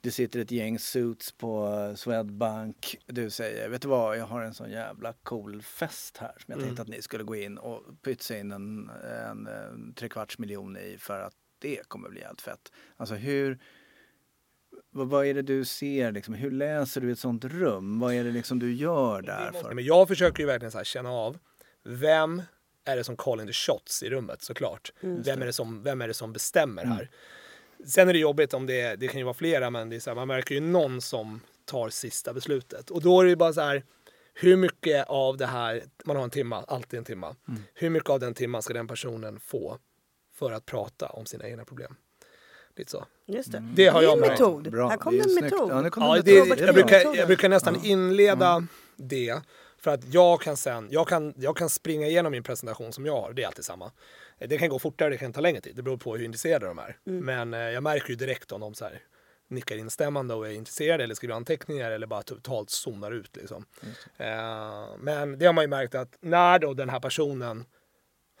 Det 0.00 0.10
sitter 0.10 0.40
ett 0.40 0.50
gäng 0.50 0.78
suits 0.78 1.32
på 1.32 1.92
Swedbank. 1.96 2.96
Du 3.06 3.30
säger, 3.30 3.68
vet 3.68 3.82
du 3.82 3.88
vad, 3.88 4.18
jag 4.18 4.26
har 4.26 4.42
en 4.42 4.54
sån 4.54 4.70
jävla 4.70 5.12
cool 5.12 5.62
fest 5.62 6.16
här 6.16 6.32
som 6.38 6.44
jag 6.46 6.56
Mm. 6.56 6.66
tänkte 6.66 6.82
att 6.82 6.88
ni 6.88 7.02
skulle 7.02 7.24
gå 7.24 7.36
in 7.36 7.58
och 7.58 7.82
pytsa 8.02 8.38
in 8.38 8.52
en, 8.52 8.90
en, 9.30 9.46
en 9.46 9.94
trekvarts 9.94 10.38
miljon 10.38 10.76
i 10.76 10.96
för 10.98 11.20
att 11.20 11.34
det 11.58 11.88
kommer 11.88 12.08
bli 12.08 12.20
helt 12.20 12.40
fett. 12.40 12.72
Alltså 12.96 13.14
hur, 13.14 13.58
vad, 14.96 15.08
vad 15.08 15.26
är 15.26 15.34
det 15.34 15.42
du 15.42 15.64
ser 15.64 16.12
liksom? 16.12 16.34
Hur 16.34 16.50
läser 16.50 17.00
du 17.00 17.12
ett 17.12 17.18
sånt 17.18 17.44
rum? 17.44 18.00
Vad 18.00 18.14
är 18.14 18.24
det 18.24 18.30
liksom 18.30 18.58
du 18.58 18.74
gör 18.74 19.22
där 19.22 19.50
Nej, 19.52 19.62
för? 19.62 19.74
Men 19.74 19.84
jag 19.84 20.08
försöker 20.08 20.40
ju 20.42 20.46
verkligen 20.46 20.72
så 20.72 20.78
här 20.78 20.84
känna 20.84 21.10
av 21.10 21.38
vem 21.84 22.42
är 22.84 22.96
det 22.96 23.04
som 23.04 23.16
calling 23.16 23.46
the 23.46 23.52
shots 23.52 24.02
i 24.02 24.10
rummet 24.10 24.42
såklart. 24.42 24.92
Vem, 25.00 25.42
är 25.42 25.46
det 25.46 25.52
som, 25.52 25.82
vem 25.82 26.00
är 26.00 26.08
det 26.08 26.14
som 26.14 26.32
bestämmer 26.32 26.84
här? 26.84 27.10
Sen 27.86 28.08
är 28.08 28.12
det 28.12 28.18
jobbigt 28.18 28.54
om 28.54 28.66
det, 28.66 28.96
det 28.96 29.08
kan 29.08 29.18
ju 29.18 29.24
vara 29.24 29.34
flera 29.34 29.70
men 29.70 29.88
det 29.88 29.96
är 29.96 30.00
så 30.00 30.10
här, 30.10 30.14
man 30.14 30.28
märker 30.28 30.54
ju 30.54 30.60
någon 30.60 31.00
som 31.00 31.40
tar 31.64 31.88
sista 31.88 32.32
beslutet. 32.32 32.90
Och 32.90 33.02
då 33.02 33.20
är 33.20 33.24
det 33.24 33.30
ju 33.30 33.36
bara 33.36 33.52
så 33.52 33.60
här, 33.60 33.84
hur 34.34 34.56
mycket 34.56 35.06
av 35.06 35.36
det 35.36 35.46
här, 35.46 35.82
man 36.04 36.16
har 36.16 36.24
en 36.24 36.30
timma, 36.30 36.64
alltid 36.68 36.98
en 36.98 37.04
timma. 37.04 37.36
Hur 37.74 37.90
mycket 37.90 38.10
av 38.10 38.20
den 38.20 38.34
timman 38.34 38.62
ska 38.62 38.74
den 38.74 38.88
personen 38.88 39.40
få 39.40 39.78
för 40.34 40.52
att 40.52 40.66
prata 40.66 41.06
om 41.06 41.26
sina 41.26 41.48
egna 41.48 41.64
problem? 41.64 41.96
Lite 42.76 42.90
så. 42.90 43.04
Just 43.26 43.52
det. 43.52 43.58
Det 43.74 43.86
har 43.86 44.00
Det 44.00 44.06
är 44.06 44.08
jag 44.08 44.12
en 44.14 44.20
märkt. 44.20 44.30
metod. 44.40 44.70
Bra, 44.70 44.88
Här 44.88 44.96
kom 44.96 45.12
det 45.16 45.22
en 45.22 45.28
snyggt. 45.30 45.42
metod. 45.42 45.70
Ja, 45.70 45.80
nu 45.80 45.90
kom 45.90 46.02
Ja, 46.02 46.22
det, 46.24 46.30
är 46.38 46.66
jag, 46.66 46.74
brukar, 46.74 47.16
jag 47.16 47.26
brukar 47.26 47.48
nästan 47.48 47.84
inleda 47.84 48.66
det 48.96 49.40
för 49.78 49.90
att 49.90 50.14
jag 50.14 50.40
kan 50.40 50.56
sen, 50.56 50.88
jag 50.90 51.08
kan, 51.08 51.34
jag 51.36 51.56
kan 51.56 51.68
springa 51.70 52.06
igenom 52.06 52.32
min 52.32 52.42
presentation 52.42 52.92
som 52.92 53.06
jag 53.06 53.20
har, 53.20 53.32
det 53.32 53.42
är 53.42 53.46
alltid 53.46 53.64
samma. 53.64 53.92
Eh, 54.38 54.48
Det 54.48 54.58
kan 54.58 54.68
gå 54.68 54.78
fortare, 54.78 55.10
det 55.10 55.16
kan 55.16 55.32
ta 55.32 55.40
längre 55.40 55.60
tid, 55.60 55.76
det 55.76 55.82
beror 55.82 55.96
på 55.96 56.16
hur 56.16 56.24
intresserade 56.24 56.66
de 56.66 56.78
är. 56.78 56.96
Men 57.04 57.54
eh, 57.54 57.60
jag 57.60 57.82
märker 57.82 58.08
ju 58.10 58.14
direkt 58.16 58.52
om 58.52 58.60
de 58.60 58.74
så 58.74 58.84
här 58.84 59.02
nickar 59.48 59.76
instämmande 59.76 60.34
och 60.34 60.46
är 60.46 60.50
intresserade 60.52 61.04
eller 61.04 61.14
skriver 61.14 61.34
anteckningar 61.34 61.90
eller 61.90 62.06
bara 62.06 62.22
totalt 62.22 62.70
zonar 62.70 63.10
ut 63.12 63.36
liksom. 63.36 63.64
Eh, 64.16 64.86
men 64.98 65.38
det 65.38 65.46
har 65.46 65.52
man 65.52 65.64
ju 65.64 65.68
märkt 65.68 65.94
att 65.94 66.16
när 66.20 66.58
då 66.58 66.74
den 66.74 66.88
här 66.90 67.00
personen 67.00 67.64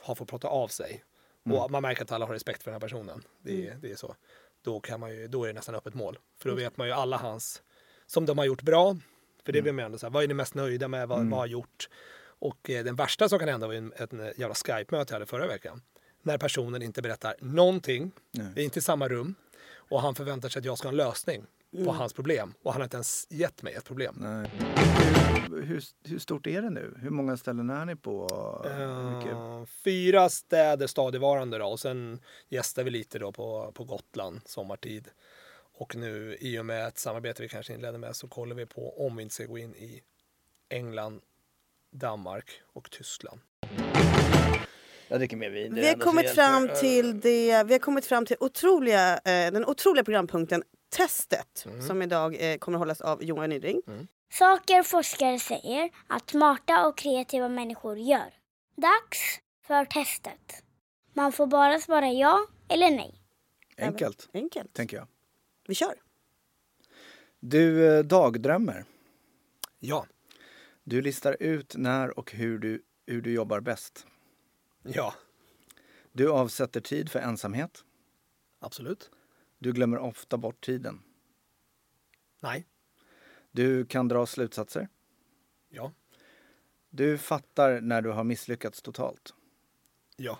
har 0.02 0.14
fått 0.14 0.28
prata 0.30 0.48
av 0.48 0.68
sig 0.68 1.04
och 1.52 1.70
man 1.70 1.82
märker 1.82 2.02
att 2.02 2.12
alla 2.12 2.26
har 2.26 2.32
respekt 2.32 2.62
för 2.62 2.70
den 2.70 2.80
här 2.80 2.88
personen, 2.88 3.22
det, 3.42 3.68
är- 3.68 3.74
det 3.74 3.90
är 3.92 3.96
så. 3.96 4.14
Då, 4.62 4.80
kan 4.80 5.00
man 5.00 5.14
ju, 5.14 5.28
då 5.28 5.44
är 5.44 5.48
det 5.48 5.52
nästan 5.54 5.74
öppet 5.74 5.94
mål. 5.94 6.18
För 6.38 6.48
då 6.48 6.54
vet 6.54 6.76
man 6.76 6.86
ju 6.86 6.92
alla 6.92 7.16
hans, 7.16 7.62
som 8.06 8.26
de 8.26 8.38
har 8.38 8.44
gjort 8.44 8.62
bra. 8.62 8.96
För 9.44 9.52
det 9.52 9.62
blir 9.62 9.72
man 9.72 9.84
ändå 9.84 9.98
så 9.98 10.06
här, 10.06 10.10
vad 10.12 10.24
är 10.24 10.28
ni 10.28 10.34
mest 10.34 10.54
nöjda 10.54 10.88
med, 10.88 11.08
vad, 11.08 11.26
vad 11.30 11.38
har 11.38 11.46
gjort? 11.46 11.88
Och 12.38 12.70
eh, 12.70 12.84
den 12.84 12.96
värsta 12.96 13.28
som 13.28 13.38
kan 13.38 13.48
hända 13.48 13.66
var 13.66 13.74
ju 13.74 13.78
en, 13.78 13.92
ett 13.96 14.38
jävla 14.38 14.54
Skype-möte 14.54 15.12
jag 15.12 15.14
hade 15.14 15.26
förra 15.26 15.46
veckan. 15.46 15.82
När 16.22 16.38
personen 16.38 16.82
inte 16.82 17.02
berättar 17.02 17.34
någonting, 17.40 18.10
Nej. 18.30 18.46
vi 18.54 18.60
är 18.60 18.64
inte 18.64 18.78
i 18.78 18.82
samma 18.82 19.08
rum 19.08 19.34
och 19.74 20.00
han 20.02 20.14
förväntar 20.14 20.48
sig 20.48 20.60
att 20.60 20.64
jag 20.66 20.78
ska 20.78 20.88
ha 20.88 20.90
en 20.92 20.96
lösning 20.96 21.46
på 21.84 21.92
hans 21.92 22.12
problem. 22.12 22.54
Och 22.62 22.72
han 22.72 22.80
har 22.80 22.84
inte 22.84 22.96
ens 22.96 23.26
gett 23.30 23.62
mig 23.62 23.74
ett 23.74 23.84
problem. 23.84 24.16
Nej. 24.18 24.50
Hur, 25.50 25.82
hur, 26.04 26.18
stort 26.18 26.46
är 26.46 26.62
det 26.62 26.70
nu? 26.70 26.94
Hur 27.02 27.10
många 27.10 27.36
ställen 27.36 27.70
är 27.70 27.84
ni 27.84 27.96
på? 27.96 28.28
Eh, 28.64 29.64
fyra 29.84 30.28
städer 30.28 30.86
stadigvarande 30.86 31.58
då 31.58 31.66
och 31.66 31.80
sen 31.80 32.20
gästar 32.48 32.84
vi 32.84 32.90
lite 32.90 33.18
då 33.18 33.32
på, 33.32 33.72
på 33.74 33.84
Gotland 33.84 34.40
sommartid. 34.44 35.08
Och 35.78 35.96
nu 35.96 36.36
i 36.40 36.58
och 36.58 36.66
med 36.66 36.86
ett 36.86 36.98
samarbete 36.98 37.42
vi 37.42 37.48
kanske 37.48 37.74
inledde 37.74 37.98
med 37.98 38.16
så 38.16 38.28
kollar 38.28 38.56
vi 38.56 38.66
på 38.66 39.06
om 39.06 39.16
vi 39.16 39.22
inte 39.22 39.34
ska 39.34 39.44
gå 39.44 39.58
in 39.58 39.74
i 39.74 40.02
England, 40.68 41.20
Danmark 41.90 42.62
och 42.72 42.90
Tyskland. 42.90 43.40
Jag 45.08 45.20
dricker 45.20 45.36
mer 45.36 45.50
vin. 45.50 45.74
Vi 45.74 45.88
har 45.88 45.94
kommit 45.94 46.30
fram 46.30 46.68
till 46.80 47.20
det, 47.20 47.64
vi 47.66 47.72
har 47.72 47.78
kommit 47.78 48.06
fram 48.06 48.26
till 48.26 48.36
otroliga, 48.40 49.14
eh, 49.14 49.52
den 49.52 49.66
otroliga 49.66 50.04
programpunkten 50.04 50.62
Testet 50.88 51.66
som 51.86 52.02
idag 52.02 52.36
eh, 52.52 52.58
kommer 52.58 52.78
hållas 52.78 53.00
av 53.00 53.24
Johan 53.24 53.50
Nydring. 53.50 53.82
Saker 54.30 54.82
forskare 54.82 55.38
säger 55.38 55.90
att 56.06 56.30
smarta 56.30 56.86
och 56.86 56.98
kreativa 56.98 57.48
människor 57.48 57.98
gör. 57.98 58.34
Dags 58.76 59.40
för 59.66 59.84
testet. 59.84 60.62
Man 61.12 61.32
får 61.32 61.46
bara 61.46 61.80
svara 61.80 62.08
ja 62.12 62.46
eller 62.68 62.90
nej. 62.90 63.22
Enkelt, 63.78 64.28
Enkelt. 64.34 64.72
tänker 64.74 64.96
jag. 64.96 65.06
Vi 65.66 65.74
kör. 65.74 65.94
Du 67.40 67.96
eh, 67.98 68.04
dagdrömmer. 68.04 68.84
Ja, 69.78 70.06
Du 70.84 71.02
listar 71.02 71.36
ut 71.40 71.74
när 71.76 72.18
och 72.18 72.32
hur 72.32 72.58
du, 72.58 72.82
hur 73.06 73.22
du 73.22 73.32
jobbar 73.32 73.60
bäst. 73.60 74.06
ja, 74.82 75.14
Du 76.12 76.30
avsätter 76.30 76.80
tid 76.80 77.10
för 77.10 77.18
ensamhet. 77.18 77.84
absolut. 78.60 79.10
Du 79.58 79.72
glömmer 79.72 79.98
ofta 79.98 80.36
bort 80.36 80.64
tiden. 80.64 81.02
Nej, 82.40 82.66
Du 83.50 83.86
kan 83.86 84.08
dra 84.08 84.26
slutsatser. 84.26 84.88
ja, 85.68 85.92
Du 86.90 87.18
fattar 87.18 87.80
när 87.80 88.02
du 88.02 88.10
har 88.10 88.24
misslyckats 88.24 88.82
totalt. 88.82 89.34
ja, 90.16 90.38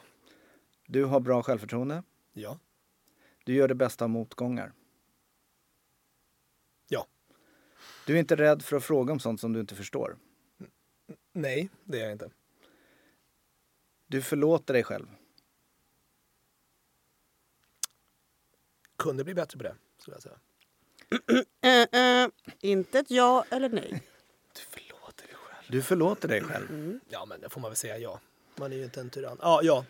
Du 0.86 1.04
har 1.04 1.20
bra 1.20 1.42
självförtroende. 1.42 2.02
ja, 2.32 2.58
Du 3.44 3.54
gör 3.54 3.68
det 3.68 3.74
bästa 3.74 4.04
av 4.04 4.10
motgångar. 4.10 4.72
ja. 6.88 7.06
Du 8.06 8.14
är 8.14 8.18
inte 8.18 8.36
rädd 8.36 8.62
för 8.62 8.76
att 8.76 8.84
fråga 8.84 9.12
om 9.12 9.20
sånt 9.20 9.40
som 9.40 9.52
du 9.52 9.60
inte 9.60 9.74
förstår. 9.74 10.16
Nej, 11.32 11.70
det 11.84 11.98
är 12.00 12.02
jag 12.04 12.12
inte. 12.12 12.30
Du 14.06 14.22
förlåter 14.22 14.74
dig 14.74 14.84
själv. 14.84 15.06
Kunde 19.06 19.24
bli 19.24 19.34
bättre 19.34 19.58
på 19.58 19.62
det, 19.62 19.74
skulle 19.98 20.14
jag 20.16 20.22
säga. 20.22 20.36
Eh, 21.62 22.00
eh, 22.00 22.28
inte 22.60 22.98
ett 22.98 23.10
ja 23.10 23.44
eller 23.50 23.68
nej. 23.68 24.02
Du 24.52 24.60
förlåter 24.60 25.26
dig 25.26 25.34
själv. 25.34 25.66
Du 25.68 25.82
förlåter 25.82 26.28
dig 26.28 26.42
själv. 26.42 26.70
Mm. 26.70 27.00
Ja, 27.08 27.26
men 27.26 27.40
det 27.40 27.48
får 27.48 27.60
man 27.60 27.70
väl 27.70 27.76
säga 27.76 27.98
ja. 27.98 28.20
Man 28.56 28.72
är 28.72 28.76
ju 28.76 28.84
inte 28.84 29.00
en 29.00 29.10
tyrann. 29.10 29.38
Ja, 29.40 29.60
ja. 29.62 29.84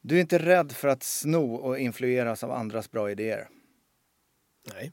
Du 0.00 0.16
är 0.16 0.20
inte 0.20 0.38
rädd 0.38 0.72
för 0.72 0.88
att 0.88 1.02
sno 1.02 1.54
och 1.54 1.78
influeras 1.78 2.44
av 2.44 2.50
andras 2.50 2.90
bra 2.90 3.10
idéer. 3.10 3.48
Nej. 4.72 4.92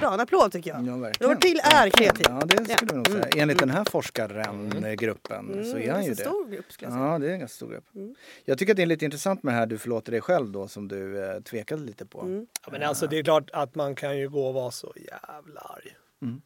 Bra, 0.00 0.14
en 0.14 0.20
applåd 0.20 0.52
tycker 0.52 0.70
jag. 0.70 0.86
Ja, 0.86 0.96
verkligen. 0.96 1.30
Robert 1.30 1.42
Pihl 1.42 1.60
är 1.64 1.90
kreativ. 1.90 2.26
Ja, 2.28 2.40
det 2.46 2.64
skulle 2.64 2.92
vi 2.92 2.96
nog 2.96 3.06
säga. 3.06 3.24
Mm. 3.24 3.38
Enligt 3.38 3.58
den 3.58 3.70
här 3.70 3.84
forskaren-gruppen 3.84 5.64
så 5.64 5.78
är 5.78 5.92
han 5.92 6.04
ju 6.04 6.08
ganska 6.08 6.24
det. 6.24 6.30
stor 6.30 6.48
grupp 6.50 6.72
skulle 6.72 6.90
jag 6.90 6.98
säga. 6.98 7.06
Ja, 7.06 7.18
det 7.18 7.28
är 7.28 7.32
en 7.32 7.38
ganska 7.38 7.56
stor 7.56 7.70
grupp. 7.70 7.84
Mm. 7.94 8.14
Jag 8.44 8.58
tycker 8.58 8.72
att 8.72 8.76
det 8.76 8.82
är 8.82 8.86
lite 8.86 9.04
intressant 9.04 9.42
med 9.42 9.54
det 9.54 9.58
här 9.58 9.66
du 9.66 9.78
förlåter 9.78 10.12
dig 10.12 10.20
själv 10.20 10.50
då 10.50 10.68
som 10.68 10.88
du 10.88 11.24
eh, 11.24 11.40
tvekade 11.40 11.82
lite 11.82 12.06
på. 12.06 12.20
Mm. 12.20 12.46
Ja, 12.64 12.68
men 12.72 12.82
alltså 12.82 13.06
det 13.06 13.18
är 13.18 13.22
klart 13.22 13.50
att 13.50 13.74
man 13.74 13.94
kan 13.94 14.18
ju 14.18 14.28
gå 14.28 14.46
och 14.46 14.54
vara 14.54 14.70
så 14.70 14.92
jävla 14.96 15.60
arg. 15.60 15.96
Mm. 16.22 16.42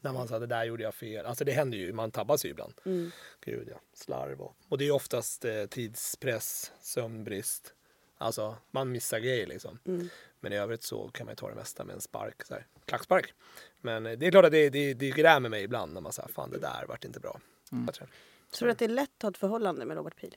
När 0.00 0.12
man 0.12 0.28
säger 0.28 0.40
det 0.40 0.46
där 0.46 0.64
gjorde 0.64 0.82
jag 0.82 0.94
fel. 0.94 1.26
Alltså 1.26 1.44
det 1.44 1.52
händer 1.52 1.78
ju, 1.78 1.92
man 1.92 2.10
tabbas 2.10 2.44
ju 2.44 2.48
ibland. 2.48 2.74
Mm. 2.84 3.10
Gud 3.44 3.68
ja, 3.70 3.80
slarv 3.94 4.40
och. 4.40 4.56
Och 4.68 4.78
det 4.78 4.86
är 4.86 4.90
oftast 4.90 5.44
eh, 5.44 5.64
tidspress, 5.64 6.72
sömnbrist. 6.80 7.74
Alltså 8.18 8.56
man 8.70 8.92
missar 8.92 9.18
grejer 9.18 9.46
liksom. 9.46 9.78
Mm. 9.86 10.08
Men 10.40 10.52
i 10.52 10.56
övrigt 10.56 10.82
så 10.82 11.08
kan 11.08 11.26
man 11.26 11.32
ju 11.32 11.36
ta 11.36 11.48
det 11.48 11.54
mesta 11.54 11.84
med 11.84 11.94
en 11.94 12.00
spark, 12.00 12.44
så 12.44 12.54
här, 12.54 12.66
klackspark. 12.84 13.34
Men 13.80 14.02
det 14.04 14.26
är 14.26 14.30
klart 14.30 14.44
att 14.44 14.52
det, 14.52 14.70
det, 14.70 14.94
det 14.94 15.10
grämer 15.10 15.48
mig 15.48 15.62
ibland 15.62 15.92
när 15.94 16.00
man 16.00 16.12
säger 16.12 16.28
fan 16.28 16.50
det 16.50 16.58
där 16.58 16.84
vart 16.88 17.04
inte 17.04 17.20
bra. 17.20 17.40
Mm. 17.72 17.84
Jag 17.84 17.94
tror- 17.94 18.08
Tror 18.50 18.66
du 18.66 18.72
att 18.72 18.78
det 18.78 18.84
är 18.84 18.88
lätt 18.88 19.10
att 19.16 19.22
ha 19.22 19.30
ett 19.30 19.36
förhållande 19.36 19.84
med 19.86 19.96
Robert 19.96 20.16
Pihl? 20.20 20.34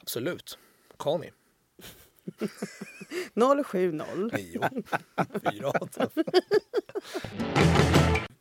Absolut. 0.00 0.58
Call 0.96 1.20
me. 1.20 1.30
070. 3.64 3.92
9, 4.32 4.70
4, 5.52 5.70
8. 5.80 6.10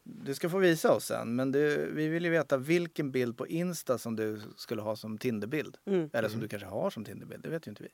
Du 0.03 0.35
ska 0.35 0.49
få 0.49 0.57
visa 0.57 0.91
oss 0.93 1.05
sen, 1.05 1.35
men 1.35 1.51
du, 1.51 1.91
vi 1.93 2.07
vill 2.07 2.23
ju 2.25 2.29
veta 2.31 2.57
vilken 2.57 3.11
bild 3.11 3.37
på 3.37 3.47
Insta 3.47 3.97
som 3.97 4.15
du 4.15 4.41
skulle 4.57 4.81
ha 4.81 4.95
som 4.95 5.17
Tinderbild. 5.17 5.77
Mm. 5.85 6.09
Eller 6.13 6.29
som 6.29 6.39
du 6.39 6.47
kanske 6.47 6.67
har 6.67 6.89
som 6.89 7.05
Tinderbild, 7.05 7.43
det 7.43 7.49
vet 7.49 7.67
ju 7.67 7.69
inte 7.69 7.83
vi. 7.83 7.89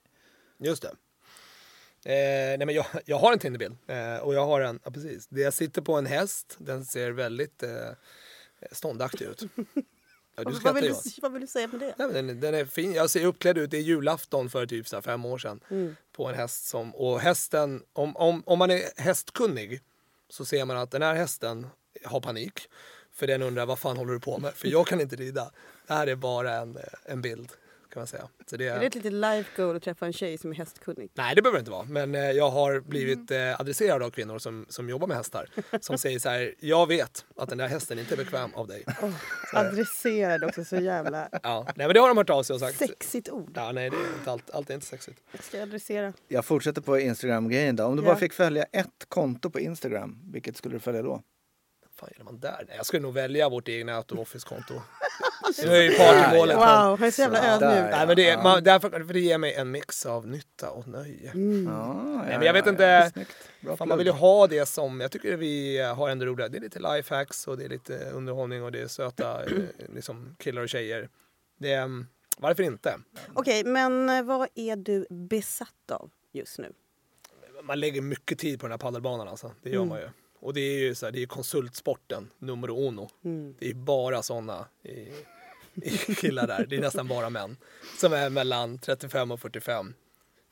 Just 0.68 0.82
det. 0.82 0.92
Eh, 2.06 2.58
nej 2.58 2.66
men 2.66 2.76
jag, 2.76 2.86
jag 3.06 3.18
har 3.18 3.34
en 3.34 3.40
Tinderbild 3.40 3.78
eh, 3.88 4.18
och 4.18 4.34
jag 4.34 4.46
har 4.46 4.62
en, 4.62 4.80
ja 4.84 4.92
precis. 4.92 5.28
Jag 5.30 5.54
sitter 5.54 5.82
på 5.82 5.94
en 5.94 6.06
häst, 6.06 6.56
den 6.58 6.86
ser 6.86 7.12
väldigt 7.12 7.64
eh, 7.64 7.70
ståndaktig 8.72 9.26
ut. 9.26 9.44
Ja, 10.38 10.44
du 10.44 10.52
Vad, 10.52 10.76
vill 10.76 10.84
du, 10.84 10.94
vad 11.22 11.32
vill 11.32 11.42
du 11.42 11.48
säga 11.48 11.68
med 11.68 11.80
det? 11.80 11.94
Nej, 11.98 12.08
men 12.08 12.28
den, 12.28 12.40
den 12.40 12.54
är 12.54 12.66
fin. 12.66 12.94
Jag 12.94 13.10
ser 13.10 13.26
uppklädd 13.26 13.58
ut, 13.58 13.72
det 13.72 13.78
är 13.78 13.82
julafton 13.82 14.50
för 14.50 14.66
typ 14.66 14.88
så 14.88 15.02
fem 15.02 15.26
år 15.26 15.38
sedan. 15.38 15.60
Mm. 15.70 15.96
På 16.12 16.28
en 16.28 16.36
häst 16.36 16.68
som, 16.68 16.96
och 16.96 17.20
hästen, 17.20 17.84
om, 17.94 18.16
om, 18.16 18.44
om 18.46 18.60
man 18.60 18.72
är 18.72 19.02
hästkunnig 19.02 19.82
så 20.30 20.46
ser 20.46 20.66
man 20.66 20.78
att 20.78 20.92
den 20.92 21.02
här 21.02 21.16
hästen 21.16 21.68
har 22.04 22.22
panik. 22.22 22.70
För 23.14 23.28
den 23.28 23.42
undrar 23.42 23.66
vad 23.66 23.80
fan 23.80 23.98
håller 23.98 24.14
du 24.14 24.20
på 24.20 24.38
med? 24.38 24.54
För 24.54 24.68
jag 24.68 24.88
kan 24.88 25.02
inte 25.02 25.16
rida. 25.16 25.52
Det 25.88 25.94
här 25.94 26.08
är 26.08 26.16
bara 26.16 26.54
en, 26.54 26.78
eh, 26.78 26.84
en 27.06 27.22
bild. 27.22 27.52
Kan 27.96 28.02
man 28.02 28.08
säga. 28.08 28.28
Så 28.50 28.58
det, 28.58 28.68
Är 28.68 28.80
det 28.80 28.86
ett 28.86 28.96
litet 28.96 29.14
life 29.14 29.62
goal 29.62 29.76
att 29.76 29.84
träffa 29.84 30.06
en 30.06 30.14
tjej 30.14 30.38
som 30.38 30.52
är 30.52 30.56
hästkunnig? 30.56 31.12
Nej, 31.14 31.36
det 31.36 31.42
behöver 31.42 31.58
det 31.58 31.60
inte 31.60 31.72
vara. 31.72 31.84
Men 31.84 32.16
eh, 32.16 32.22
jag 32.32 32.50
har 32.50 32.80
blivit 32.80 33.32
Mm. 33.32 33.50
eh, 33.54 33.60
adresserad 33.60 34.04
av 34.04 34.10
kvinnor 34.10 34.40
som, 34.40 34.66
som 34.70 34.90
jobbar 34.90 35.08
med 35.08 35.18
hästar. 35.18 35.50
Som 35.82 35.98
säger 35.98 36.20
så 36.20 36.30
här, 36.30 36.54
jag 36.60 36.88
vet 36.88 37.26
att 37.36 37.50
den 37.50 37.58
där 37.58 37.68
hästen 37.68 38.00
inte 38.00 38.16
är 38.16 38.18
bekväm 38.18 38.54
av 38.54 38.68
dig. 38.68 38.84
Adresserad 39.54 40.44
också, 40.44 40.64
så 40.66 40.76
jävla 40.76 41.30
Ja, 41.44 41.64
nej 41.76 41.88
men 41.88 41.94
det 41.94 42.00
har 42.00 42.08
de 42.08 42.18
hört 42.18 42.30
av 42.30 42.44
sig 42.44 42.54
och 42.54 42.60
sagt. 42.60 42.78
sexigt 42.78 43.30
ord. 43.30 43.52
Ja, 43.56 43.72
nej, 43.72 43.90
det 43.90 43.96
är 43.98 44.14
inte 44.20 44.32
allt, 44.32 44.50
allt 44.52 44.70
är 44.70 44.74
inte 44.74 44.86
sexigt. 44.88 45.22
Jag 45.32 45.44
ska 45.44 45.62
adressera. 45.64 46.14
Jag 46.28 46.46
fortsätter 46.46 46.82
på 46.82 47.00
Instagram-grejen 47.00 47.76
då. 47.76 47.84
Om 47.86 47.96
du 47.96 48.02
Ja. 48.02 48.06
bara 48.08 48.16
fick 48.18 48.34
följa 48.34 48.64
ett 48.64 49.06
konto 49.08 49.50
på 49.50 49.60
Instagram, 49.60 50.20
vilket 50.32 50.58
skulle 50.58 50.76
du 50.76 50.80
följa 50.80 51.02
då? 51.02 51.22
fan 52.00 52.10
gör 52.18 52.24
man 52.26 52.40
där? 52.40 52.66
Nej, 52.68 52.78
jag 52.78 52.86
skulle 52.86 53.02
nog 53.02 53.14
välja 53.14 53.50
vårt 53.50 53.68
egna 53.70 53.96
Auto 53.96 54.18
Office-konto. 54.18 54.74
Det 55.62 55.78
är 55.78 55.82
ju 55.82 55.92
partymålet. 55.98 56.56
Wow, 56.56 56.64
han 56.66 57.04
är 57.04 57.12
så 57.12 57.22
jävla 57.22 57.40
Så 57.60 57.66
ödmjuk. 57.66 57.92
Nej, 57.92 58.08
men 58.08 58.16
det, 58.16 58.22
Ja. 58.24 58.44
man, 58.44 58.64
därför, 58.64 58.90
för 58.90 59.14
det 59.14 59.20
ger 59.20 59.38
mig 59.38 59.54
en 59.54 59.72
mix 59.72 60.06
av 60.06 60.28
nytta 60.28 60.70
och 60.70 60.88
nöje. 60.88 61.32
Mm. 61.32 61.66
Ja, 61.74 61.94
men 62.28 62.42
jag 62.42 62.54
vet 62.54 62.68
inte- 62.68 63.12
Fan, 63.78 63.88
man 63.88 63.98
vill 63.98 64.08
ju 64.08 64.14
ha 64.14 64.48
det 64.48 64.66
som, 64.66 65.00
jag 65.02 65.12
tycker 65.12 65.38
vi 65.38 65.78
har 65.82 66.10
ändå 66.10 66.26
roliga, 66.26 66.48
det 66.50 66.58
är 66.58 66.62
lite 66.62 66.80
lifehacks 66.96 67.48
och 67.48 67.58
det 67.58 67.66
är 67.66 67.70
lite 67.70 68.10
underhållning 68.14 68.64
och 68.64 68.72
det 68.72 68.82
är 68.82 68.88
söta 68.88 69.44
eh, 69.46 69.52
liksom, 69.96 70.36
killar 70.40 70.62
och 70.62 70.70
tjejer. 70.70 71.10
Det, 71.60 71.72
är, 71.72 71.82
mm, 71.84 72.08
varför 72.38 72.64
inte? 72.64 73.00
Okej, 73.34 73.64
men 73.64 74.10
eh, 74.10 74.24
vad 74.24 74.48
är 74.56 74.76
du 74.76 75.06
besatt 75.10 75.92
av 75.92 76.12
just 76.34 76.60
nu? 76.60 76.74
Man 77.64 77.80
lägger 77.80 78.02
mycket 78.02 78.40
tid 78.40 78.60
på 78.60 78.66
den 78.66 78.72
här 78.72 78.78
paddelbanan 78.78 79.28
alltså, 79.28 79.52
det 79.64 79.70
gör 79.70 79.76
Mm. 79.78 79.90
man 79.90 80.00
ju. 80.00 80.10
Och 80.40 80.54
det 80.54 80.62
är 80.62 80.80
ju 80.80 80.96
så 80.96 81.06
här, 81.06 81.12
det 81.14 81.22
är 81.24 81.28
konsultsporten, 81.28 82.30
nummer 82.40 82.70
uno. 82.70 83.10
Mm. 83.24 83.56
Det 83.60 83.70
är 83.70 83.74
bara 83.74 84.20
i 84.84 85.10
killar 86.18 86.48
där, 86.48 86.66
det 86.70 86.76
är 86.76 86.82
nästan 86.82 87.08
bara 87.08 87.30
män. 87.30 87.58
Som 87.98 88.14
är 88.14 88.30
mellan 88.30 88.78
35 88.78 89.32
och 89.32 89.40
45. 89.40 89.94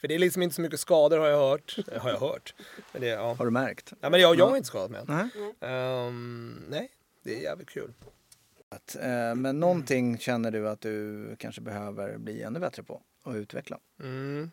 För 0.01 0.07
det 0.07 0.15
är 0.15 0.19
liksom 0.19 0.41
inte 0.41 0.55
så 0.55 0.61
mycket 0.61 0.79
skador 0.79 1.17
har 1.17 1.27
jag 1.27 1.37
hört. 1.49 1.77
Eh, 1.91 2.01
Har 2.01 2.09
jag 2.09 2.19
hört. 2.19 2.55
Men 2.91 3.01
det, 3.01 3.07
ja. 3.07 3.33
Har 3.33 3.45
du 3.45 3.51
märkt? 3.51 3.93
Ja, 4.01 4.09
men 4.09 4.19
jag, 4.19 4.35
jag 4.35 4.47
har 4.47 4.57
inte 4.57 4.67
skadat 4.67 4.91
mig 4.91 5.01
än. 5.01 5.05
Nej. 5.07 5.53
Ehm, 5.71 6.63
nej, 6.69 6.91
det 7.23 7.37
är 7.37 7.41
jävligt 7.41 7.69
kul. 7.69 7.93
Att, 8.69 8.95
eh, 8.95 9.35
Men 9.35 9.59
någonting 9.59 10.17
känner 10.17 10.51
du 10.51 10.69
att 10.69 10.81
du 10.81 11.35
kanske 11.39 11.61
behöver 11.61 12.17
bli 12.17 12.43
ännu 12.43 12.59
bättre 12.59 12.83
på 12.83 13.01
och 13.23 13.33
utveckla? 13.33 13.79
Mm. 13.99 14.51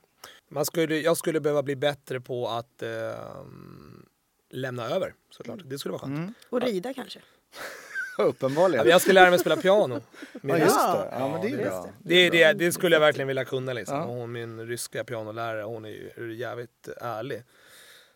Man 0.49 0.65
skulle, 0.65 0.99
jag 0.99 1.17
skulle 1.17 1.41
behöva 1.41 1.63
bli 1.63 1.77
bättre 1.77 2.21
på 2.21 2.49
att 2.49 2.83
ehm, 2.83 4.07
lämna 4.51 4.89
över 4.89 5.15
såklart. 5.31 5.61
Det 5.65 5.79
skulle 5.79 5.93
vara 5.93 6.03
skönt. 6.03 6.19
Mm. 6.19 6.35
Och 6.49 6.61
rida 6.61 6.95
kanske? 6.95 7.21
Uppenbarligen. 8.19 8.89
jag 8.89 9.01
ska 9.01 9.13
lära 9.13 9.31
mig 9.31 9.39
spela 9.39 9.57
piano. 9.57 10.01
Ja, 10.43 10.59
just 10.59 10.77
det. 10.77 11.09
Ja, 11.13 11.29
men 11.29 11.41
det 11.41 11.49
är 11.49 11.57
det- 11.57 11.63
bra. 11.65 11.89
det, 11.99 12.15
är 12.15 12.31
det, 12.31 12.53
det 12.53 12.73
skulle 12.73 12.97
jag 12.97 13.01
verkligen 13.01 13.29
vilja 13.29 13.45
kunna. 13.45 13.73
Liksom. 13.73 13.97
Ja. 13.97 14.05
Hon, 14.05 14.33
min 14.33 14.67
ryska 14.67 15.05
pianolärare, 15.05 15.63
hon 15.63 15.85
är 15.85 15.89
ju 15.89 16.35
jävligt 16.35 16.89
ärlig. 17.01 17.43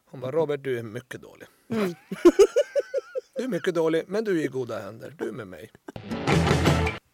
Hon 0.05 0.21
bara, 0.21 0.33
Robert 0.33 0.61
du 0.63 0.79
är 0.79 0.83
mycket 0.83 1.21
dålig. 1.21 1.49
Du 3.37 3.45
är 3.45 3.49
mycket 3.49 3.75
dålig, 3.75 4.03
men 4.07 4.25
du 4.25 4.41
är 4.41 4.45
i 4.45 4.49
goda 4.49 4.79
händer. 4.81 5.15
Du 5.19 5.29
är 5.29 5.33
med 5.33 5.47
mig. 5.47 5.71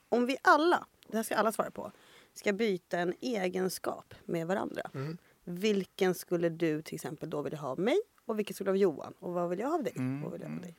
Om 0.09 0.27
vi 0.27 0.37
alla, 0.43 0.87
det 1.09 1.17
här 1.17 1.25
ska 1.25 1.35
alla 1.35 1.53
svara 1.53 1.71
på, 1.71 1.93
ska 2.35 2.53
byta 2.53 2.99
en 2.99 3.15
egenskap 3.21 4.15
med 4.25 4.47
varandra. 4.47 4.83
Mm. 4.95 5.19
Vilken 5.45 6.15
skulle 6.15 6.49
du 6.49 6.83
till 6.83 6.95
exempel 6.95 7.31
då 7.31 7.43
vilja 7.43 7.59
ha 7.59 7.69
av 7.69 7.79
mig? 7.79 7.99
Och 8.27 8.39
vilken 8.39 8.55
skulle 8.55 8.67
du 8.67 8.71
ha 8.71 8.75
av 8.75 8.97
Johan? 8.97 9.15
Och 9.19 9.33
vad 9.33 9.49
vill 9.51 9.59
jag 9.59 9.67
ha 9.69 9.75
av 9.75 9.83
dig? 9.83 9.93
Mm, 9.97 10.23
Vad 10.23 10.33
vill 10.33 10.41
jag 10.41 10.49
ha 10.49 10.57
av 10.57 10.63
dig? 10.63 10.77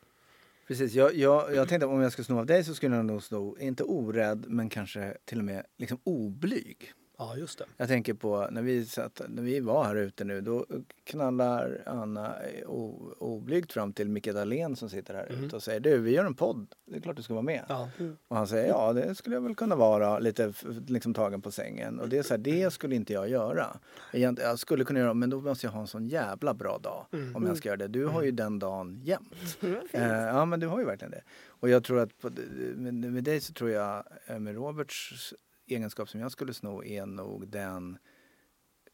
Precis, 0.72 0.93
jag, 0.93 1.15
jag, 1.15 1.55
jag 1.55 1.69
tänkte 1.69 1.86
att 1.86 1.91
om 1.91 2.01
jag 2.01 2.11
skulle 2.11 2.26
sno 2.26 2.39
av 2.39 2.45
dig 2.45 2.63
så 2.63 2.74
skulle 2.74 2.95
jag 2.95 3.05
nog 3.05 3.24
sno, 3.24 3.57
inte 3.59 3.84
orädd, 3.84 4.45
men 4.49 4.69
kanske 4.69 5.17
till 5.26 5.39
och 5.39 5.45
med 5.45 5.65
liksom 5.78 5.99
oblyg. 6.03 6.91
Ja, 7.22 7.38
just 7.38 7.57
det. 7.59 7.65
Jag 7.78 7.88
tänker 7.88 8.13
på 8.13 8.47
när 8.51 8.61
vi, 8.61 8.86
satt, 8.86 9.22
när 9.30 9.43
vi 9.43 9.59
var 9.59 9.84
här 9.84 9.95
ute 9.95 10.24
nu, 10.24 10.41
då 10.41 10.65
knallar 11.03 11.84
Anna 11.86 12.36
o- 12.65 13.13
oblygt 13.19 13.72
fram 13.74 13.93
till 13.93 14.09
Micke 14.09 14.28
Dahlén 14.34 14.76
som 14.76 14.89
sitter 14.89 15.13
här 15.13 15.32
ute 15.45 15.55
och 15.55 15.63
säger 15.63 15.80
du, 15.80 15.97
vi 15.97 16.11
gör 16.11 16.26
en 16.26 16.34
podd, 16.34 16.67
det 16.86 16.97
är 16.97 17.01
klart 17.01 17.15
du 17.15 17.24
ska 17.24 17.34
vara 17.34 17.41
med. 17.43 17.65
Ja. 17.69 17.89
Och 18.28 18.38
han 18.38 18.47
säger 18.47 18.67
ja, 18.67 18.93
det 18.93 19.15
skulle 19.15 19.36
jag 19.36 19.41
väl 19.41 19.55
kunna 19.55 19.76
vara, 19.76 20.19
lite 20.19 20.53
liksom 20.88 21.13
tagen 21.13 21.41
på 21.41 21.51
sängen. 21.51 21.99
Och 21.99 22.09
det 22.09 22.17
är 22.17 22.24
så 22.24 22.34
här, 22.34 22.38
det 22.38 22.74
skulle 22.74 22.95
inte 22.95 23.13
jag 23.13 23.30
göra. 23.30 23.78
Egent- 24.13 24.41
Jag 24.41 24.59
skulle 24.59 24.84
kunna 24.84 24.99
göra, 24.99 25.13
men 25.13 25.30
då 25.30 25.41
måste 25.41 25.65
jag 25.67 25.72
ha 25.72 25.82
en 25.82 25.88
sån 25.88 26.07
jävla 26.07 26.53
bra 26.53 26.78
dag 26.78 27.05
om 27.36 27.45
jag 27.45 27.57
ska 27.57 27.69
göra 27.69 27.78
det. 27.78 27.88
Du 27.88 28.05
har 28.05 28.24
ju 28.24 28.32
den 28.32 28.59
dagen 28.59 28.99
jämt. 29.03 29.57
Eh, 29.91 30.07
ja, 30.11 30.45
men 30.45 30.59
du 30.59 30.67
har 30.67 30.80
ju 30.80 30.86
verkligen 30.86 31.11
det. 31.11 31.22
Och 31.47 31.69
jag 31.69 31.84
tror 31.84 31.99
att 31.99 32.19
på, 32.19 32.30
med, 32.76 32.93
med 32.93 33.24
dig 33.24 33.41
så 33.41 33.53
tror 33.53 33.69
jag, 33.69 34.03
med 34.39 34.55
Roberts 34.55 35.34
egenskap 35.72 36.09
som 36.09 36.19
jag 36.19 36.32
skulle 36.32 36.53
sno 36.53 36.84
är 36.84 37.05
nog 37.05 37.47
den 37.47 37.97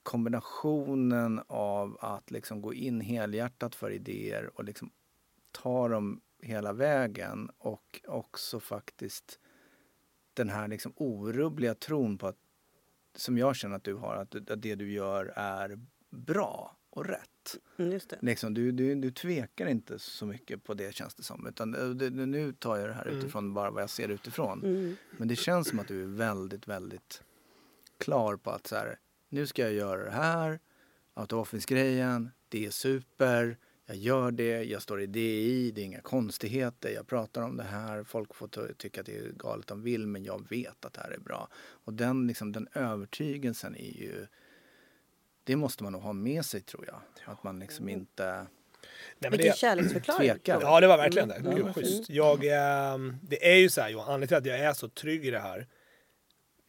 kombinationen 0.03 1.41
av 1.47 1.97
att 2.01 2.31
liksom 2.31 2.61
gå 2.61 2.73
in 2.73 3.01
helhjärtat 3.01 3.75
för 3.75 3.91
idéer 3.91 4.51
och 4.55 4.63
liksom 4.63 4.91
ta 5.51 5.87
dem 5.87 6.21
hela 6.41 6.73
vägen 6.73 7.49
och 7.57 8.01
också 8.07 8.59
faktiskt 8.59 9.39
den 10.33 10.49
här 10.49 10.67
liksom 10.67 10.93
orubbliga 10.95 11.75
tron 11.75 12.17
på 12.17 12.27
att 12.27 12.37
som 13.15 13.37
jag 13.37 13.55
känner 13.55 13.75
att 13.75 13.83
du 13.83 13.95
har, 13.95 14.15
att, 14.15 14.49
att 14.51 14.61
det 14.61 14.75
du 14.75 14.91
gör 14.91 15.33
är 15.35 15.79
bra 16.09 16.77
och 16.97 17.05
rätt. 17.05 17.57
Mm, 17.77 17.91
just 17.91 18.09
det. 18.09 18.17
Liksom, 18.21 18.53
du, 18.53 18.71
du, 18.71 18.95
du 18.95 19.11
tvekar 19.11 19.67
inte 19.67 19.99
så 19.99 20.25
mycket 20.25 20.63
på 20.63 20.73
det 20.73 20.95
känns 20.95 21.15
det 21.15 21.23
som. 21.23 21.47
Utan, 21.47 21.75
eh, 21.75 21.89
det, 21.89 22.09
nu 22.09 22.53
tar 22.53 22.77
jag 22.77 22.89
det 22.89 22.93
här 22.93 23.07
utifrån 23.07 23.53
bara 23.53 23.71
vad 23.71 23.81
jag 23.81 23.89
ser 23.89 24.09
utifrån. 24.09 24.63
Mm. 24.63 24.95
Men 25.17 25.27
det 25.27 25.35
känns 25.35 25.67
som 25.67 25.79
att 25.79 25.87
du 25.87 26.03
är 26.03 26.07
väldigt, 26.07 26.67
väldigt 26.67 27.23
klar 27.97 28.35
på 28.35 28.51
att 28.51 28.67
så 28.67 28.75
här, 28.75 28.99
nu 29.29 29.47
ska 29.47 29.61
jag 29.61 29.73
göra 29.73 30.03
det 30.03 30.11
här, 30.11 30.59
out 31.15 31.33
of 31.33 31.41
office-grejen, 31.41 32.29
det 32.49 32.65
är 32.65 32.69
super, 32.69 33.57
jag 33.85 33.97
gör 33.97 34.31
det, 34.31 34.63
jag 34.63 34.81
står 34.81 35.01
i 35.01 35.05
DI, 35.05 35.71
det 35.71 35.81
är 35.81 35.85
inga 35.85 36.01
konstigheter, 36.01 36.89
jag 36.89 37.07
pratar 37.07 37.41
om 37.41 37.57
det 37.57 37.63
här, 37.63 38.03
folk 38.03 38.35
får 38.35 38.47
ty- 38.47 38.73
tycka 38.77 38.99
att 38.99 39.05
det 39.05 39.17
är 39.17 39.31
galet 39.31 39.67
de 39.67 39.81
vill, 39.81 40.07
men 40.07 40.23
jag 40.23 40.49
vet 40.49 40.85
att 40.85 40.93
det 40.93 41.01
här 41.01 41.11
är 41.11 41.19
bra. 41.19 41.49
Och 41.55 41.93
den, 41.93 42.27
liksom, 42.27 42.51
den 42.51 42.67
övertygelsen 42.73 43.75
är 43.75 43.97
ju, 44.01 44.27
det 45.47 45.55
måste 45.55 45.83
man 45.83 45.93
nog 45.93 46.01
ha 46.01 46.13
med 46.13 46.45
sig 46.45 46.61
tror 46.61 46.85
jag. 46.87 47.01
Att 47.25 47.43
man 47.43 47.59
liksom 47.59 47.89
inte 47.89 48.45
Nej, 49.19 49.31
men 49.31 49.31
Vilken 49.31 49.51
det, 49.51 49.57
kärleksförklaring. 49.57 50.29
Tvekar. 50.29 50.61
Ja, 50.61 50.79
det 50.79 50.87
var 50.87 50.97
verkligen 50.97 51.27
det. 51.27 51.35
Mm. 51.35 51.55
Gud, 51.55 51.65
vad 51.65 51.75
schysst. 51.75 52.09
Jag, 52.09 52.45
ehm, 52.45 53.17
det 53.21 53.53
är 53.53 53.55
ju 53.55 53.69
så 53.69 53.81
här 53.81 53.89
Johan, 53.89 54.05
anledningen 54.05 54.27
till 54.27 54.51
att 54.51 54.59
jag 54.59 54.69
är 54.69 54.73
så 54.73 54.89
trygg 54.89 55.25
i 55.25 55.31
det 55.31 55.39
här. 55.39 55.67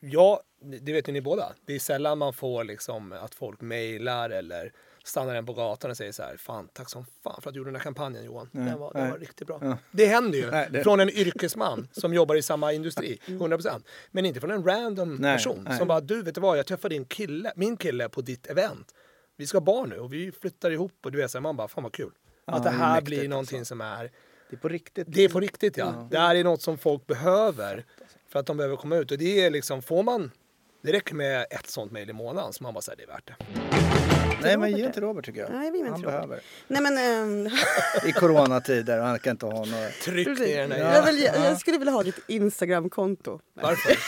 Ja, 0.01 0.43
det 0.81 0.93
vet 0.93 1.09
ju 1.09 1.13
ni 1.13 1.21
båda. 1.21 1.53
Det 1.67 1.75
är 1.75 1.79
sällan 1.79 2.19
man 2.19 2.33
får 2.33 2.65
liksom 2.65 3.13
att 3.13 3.35
folk 3.35 3.61
mejlar 3.61 4.31
eller 4.31 4.73
stannar 5.09 5.35
en 5.35 5.47
på 5.47 5.53
gatan 5.53 5.91
och 5.91 5.97
säger 5.97 6.13
så 6.13 6.23
här. 6.23 6.37
Fan, 6.37 6.69
tack 6.73 6.91
som 6.91 7.07
fan 7.25 7.41
för 7.43 7.51
att 7.51 7.55
du 7.55 7.59
gjorde 7.59 7.69
den 7.71 7.77
här 7.77 7.83
kampanjen 7.83 8.25
Johan. 8.25 8.49
Nej, 8.53 8.65
den, 8.65 8.79
var, 8.79 8.93
den 8.93 9.11
var 9.11 9.19
riktigt 9.19 9.47
bra. 9.47 9.59
Ja. 9.63 9.79
Det 9.91 10.07
händer 10.07 10.39
ju 10.39 10.51
Nej, 10.51 10.69
det- 10.71 10.83
från 10.85 11.01
en 11.01 11.11
yrkesman 11.11 11.89
som 11.93 12.15
jobbar 12.15 12.35
i 12.35 12.43
samma 12.43 12.73
industri, 12.73 13.19
100%. 13.27 13.83
Men 14.11 14.27
inte 14.27 14.41
från 14.41 14.51
en 14.51 14.65
random 14.65 15.19
person 15.19 15.69
som 15.79 15.89
bara, 15.89 16.01
du 16.01 16.23
vet 16.23 16.35
du 16.35 16.41
vad, 16.41 16.59
jag 16.59 16.67
träffade 16.67 16.95
din 16.95 17.05
kille, 17.05 17.53
min 17.57 17.77
kille 17.77 18.09
på 18.09 18.21
ditt 18.21 18.47
event. 18.47 18.95
Vi 19.37 19.47
ska 19.47 19.57
ha 19.59 19.65
barn 19.65 19.89
nu 19.89 19.97
och 19.99 20.13
vi 20.13 20.33
flyttar 20.33 20.71
ihop 20.71 20.93
och 21.05 21.13
du 21.13 21.19
vet 21.19 21.31
så 21.31 21.39
här, 21.39 21.43
man 21.43 21.57
bara, 21.57 21.69
fan 21.69 21.83
vad 21.85 21.93
kul. 21.93 22.11
Ja, 22.45 22.53
att 22.55 22.63
det 22.65 22.71
det 22.71 22.75
är 22.75 22.79
här 22.79 22.91
mäktigt, 22.95 23.07
blir 23.21 23.29
någonting 23.29 23.59
alltså. 23.59 23.73
som 23.73 23.81
är 23.81 24.11
Det 24.51 24.57
är 24.57 24.61
på 24.61 24.69
riktigt. 24.69 25.07
det 25.11 25.25
är 25.25 25.29
på 25.29 25.41
riktigt 25.41 25.77
ja. 25.77 26.09
Det 26.11 26.19
här 26.19 26.35
är 26.35 26.45
något 26.45 26.63
som 26.63 26.79
folk 26.79 27.07
behöver 27.07 27.85
för 28.29 28.39
att 28.41 28.47
de 28.47 28.57
behöver 28.57 28.77
komma 28.77 28.97
ut. 28.97 29.11
Och 29.11 29.19
det 29.19 29.45
är 29.45 29.51
liksom, 29.51 29.83
får 29.83 30.03
man, 30.03 30.31
det 30.83 30.93
räcker 30.93 31.15
med 31.15 31.47
ett 31.51 31.67
sånt 31.71 31.93
mejl 31.93 32.11
i 32.11 32.13
månaden 32.13 32.53
så 32.53 32.63
man 32.63 32.75
bara 32.75 32.81
säger 32.81 32.97
det 32.97 33.03
är 33.03 33.07
värt 33.07 33.27
det. 33.27 33.68
Nej, 34.43 34.57
men 34.57 34.69
Robert 34.71 34.79
ge 34.79 34.87
det. 34.87 34.93
till 34.93 35.03
Robert 35.03 35.25
tycker 35.25 35.41
jag. 35.41 35.51
Nej, 35.51 35.71
vi 35.71 35.79
menar 35.83 35.91
Han 35.91 36.03
Robert. 36.03 36.15
behöver. 36.15 36.41
Nej 36.67 36.83
men... 36.83 36.99
ehm, 36.99 37.51
I 38.07 38.13
coronatider 38.13 38.99
och 39.01 39.07
han 39.07 39.19
kan 39.19 39.31
inte 39.31 39.47
ha 39.47 39.65
några... 39.65 39.89
Tryck 40.05 40.27
ner 40.29 40.69
den 40.69 40.81
jag, 40.81 41.03
vill, 41.07 41.23
jag 41.35 41.61
skulle 41.61 41.79
vilja 41.79 41.93
ha 41.93 42.03
ditt 42.03 42.19
Instagramkonto. 42.27 43.41
Nej, 43.55 43.65
Varför? 43.65 43.99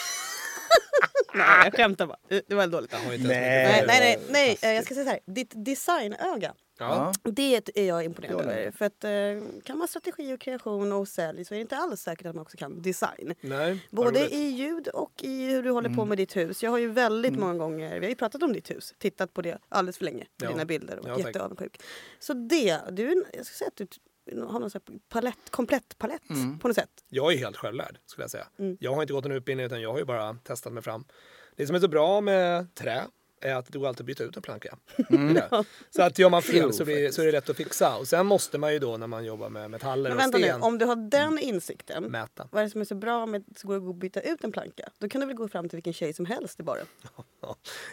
nej, 1.35 1.47
jag 1.65 1.75
skämtar 1.75 2.07
bara. 2.07 2.19
Det 2.49 2.55
var 2.55 2.67
dåligt. 2.67 2.93
Jag 3.05 3.15
inte 3.15 3.29
Nej. 3.29 3.39
Nej, 3.41 3.85
nej, 3.87 4.01
nej, 4.01 4.19
nej, 4.31 4.71
eh, 4.71 4.77
jag 4.77 4.85
ska 4.85 4.95
säga 4.95 5.05
så 5.05 5.11
här. 5.11 5.21
Ditt 5.27 5.53
designöga. 5.65 6.55
Ja. 6.81 7.13
Det 7.25 7.79
är 7.79 7.85
jag 7.87 8.05
imponerad 8.05 8.41
över. 8.41 8.71
För 8.71 8.85
att 8.85 9.05
eh, 9.05 9.63
kan 9.65 9.79
man 9.79 9.89
strategi 9.89 10.35
och 10.35 10.41
kreation 10.41 10.93
och 10.93 11.09
sälj 11.09 11.45
så 11.45 11.55
är 11.55 11.57
det 11.57 11.63
inte 11.63 11.77
alls 11.77 12.01
säkert 12.01 12.27
att 12.27 12.35
man 12.35 12.43
också 12.43 12.57
kan 12.57 12.83
design. 12.83 13.35
Nej, 13.41 13.87
Både 13.91 14.35
i 14.35 14.49
ljud 14.49 14.89
och 14.89 15.13
i 15.23 15.47
hur 15.47 15.63
du 15.63 15.71
håller 15.71 15.91
på 15.91 16.05
med 16.05 16.19
ditt 16.19 16.37
hus. 16.37 16.63
Jag 16.63 16.71
har 16.71 16.79
ju 16.79 16.89
väldigt 16.89 17.39
många 17.39 17.55
gånger, 17.55 18.01
vi 18.01 18.07
har 18.07 18.11
ju 18.11 18.15
pratat 18.15 18.43
om 18.43 18.53
ditt 18.53 18.71
hus, 18.71 18.95
tittat 18.99 19.35
på 19.35 19.43
det 19.43 19.59
alldeles 19.69 19.99
för 19.99 20.05
länge. 20.05 20.27
Ja. 20.37 20.49
Dina 20.49 20.65
bilder 20.65 20.99
och 20.99 21.09
Ja, 21.09 21.13
varit 21.13 21.27
jätteavundsjuk. 21.27 21.83
Så 22.19 22.35
det, 22.35 22.81
du, 22.91 23.25
jag 23.33 23.47
ska 23.47 23.55
säga 23.55 23.69
att 23.69 23.77
du 23.77 23.87
har 24.43 24.61
någon 24.61 24.71
palett, 25.09 25.51
komplett 25.51 25.99
palett 25.99 26.23
på 26.61 26.69
något 26.69 26.75
sätt. 26.75 27.05
Jag 27.09 27.33
är 27.33 27.37
helt 27.37 27.57
självlärd 27.57 27.99
skulle 28.07 28.23
jag 28.23 28.31
säga. 28.31 28.47
Mm. 28.59 28.77
Jag 28.81 28.95
har 28.95 29.03
inte 29.03 29.13
gått 29.13 29.25
en 29.25 29.33
utbildning 29.33 29.67
utan 29.67 29.81
jag 29.81 29.93
har 29.93 29.99
ju 29.99 30.05
bara 30.05 30.35
testat 30.35 30.73
mig 30.73 30.83
fram. 30.83 31.05
Det 31.57 31.67
som 31.67 31.77
är 31.77 31.81
så 31.81 31.89
bra 31.89 32.21
med 32.21 32.75
trä 32.75 33.05
är 33.41 33.55
att 33.55 33.73
det 33.73 33.79
går 33.79 33.89
alltid 33.89 34.01
att 34.01 34.07
byta 34.07 34.25
ut 34.25 34.37
en 34.37 34.43
planka. 34.43 34.77
Det. 35.09 35.65
Så 35.91 36.03
att 36.03 36.19
gör 36.19 36.29
man 36.31 36.43
fel 36.43 36.57
Jo, 36.63 36.73
så, 36.73 36.85
blir, 36.85 37.11
så 37.11 37.23
är 37.23 37.27
det 37.27 37.33
lätt 37.33 37.51
att 37.51 37.57
fixa. 37.57 37.97
Och 37.97 38.09
sen 38.09 38.27
måste 38.27 38.59
man 38.59 38.73
ju 38.73 38.79
då 38.79 38.97
när 38.97 39.07
man 39.07 39.25
jobbar 39.25 39.49
med 39.49 39.71
metaller 39.71 40.11
Men 40.11 40.13
och 40.13 40.23
vänta 40.23 40.39
nu, 40.39 40.45
sten 40.45 40.63
om 40.63 40.79
du 40.79 40.85
har 40.85 40.97
den 41.11 41.39
insikten, 41.39 42.05
mäta. 42.05 42.49
vad 42.53 42.61
är 42.61 42.65
det 42.65 42.71
som 42.71 42.81
är 42.81 42.85
så 42.85 42.95
bra 42.95 43.27
med 43.27 43.45
att 43.51 43.61
det 43.61 43.67
går 43.69 43.91
att 43.91 43.97
byta 43.97 44.21
ut 44.21 44.45
en 44.45 44.53
planka? 44.53 44.89
Då 44.99 45.09
kan 45.09 45.21
du 45.21 45.27
väl 45.27 45.37
gå 45.37 45.49
fram 45.49 45.69
till 45.69 45.77
vilken 45.77 45.93
tjej 45.93 46.13
som 46.13 46.27
helst 46.27 46.61
i 46.61 46.63
baren? 46.63 46.87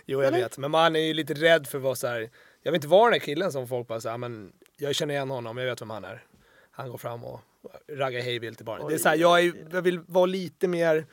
Jo, 0.06 0.22
jag 0.22 0.28
Eller? 0.28 0.40
vet. 0.40 0.58
Men 0.58 0.72
man 0.72 0.96
är 0.96 1.00
ju 1.00 1.14
lite 1.14 1.34
rädd 1.34 1.68
för 1.68 1.78
vad 1.80 1.98
så 1.98 2.08
här. 2.08 2.30
Jag 2.64 2.72
vill 2.72 2.78
inte 2.78 2.88
vara 2.88 3.04
den 3.04 3.20
där 3.20 3.26
killen 3.26 3.52
som 3.52 3.68
folk 3.68 3.88
bara 3.88 4.02
säger, 4.02 4.18
men 4.18 4.52
jag 4.78 4.96
känner 4.96 5.14
igen 5.14 5.30
honom, 5.30 5.58
jag 5.58 5.66
vet 5.66 5.82
vem 5.82 5.90
han 5.90 6.06
är. 6.06 6.24
Han 6.72 6.90
går 6.90 6.98
fram 6.98 7.24
och 7.24 7.42
raggar 7.88 8.22
hejvilt 8.22 8.62
i 8.62 8.64
baren. 8.64 8.88
Det 8.88 8.94
är 8.94 8.98
så 8.98 9.10
här, 9.10 9.16
jag, 9.16 9.40
är, 9.40 9.54
jag 9.72 9.82
vill 9.82 10.00
vara 10.00 10.26
lite 10.26 10.68
mer 10.68 11.06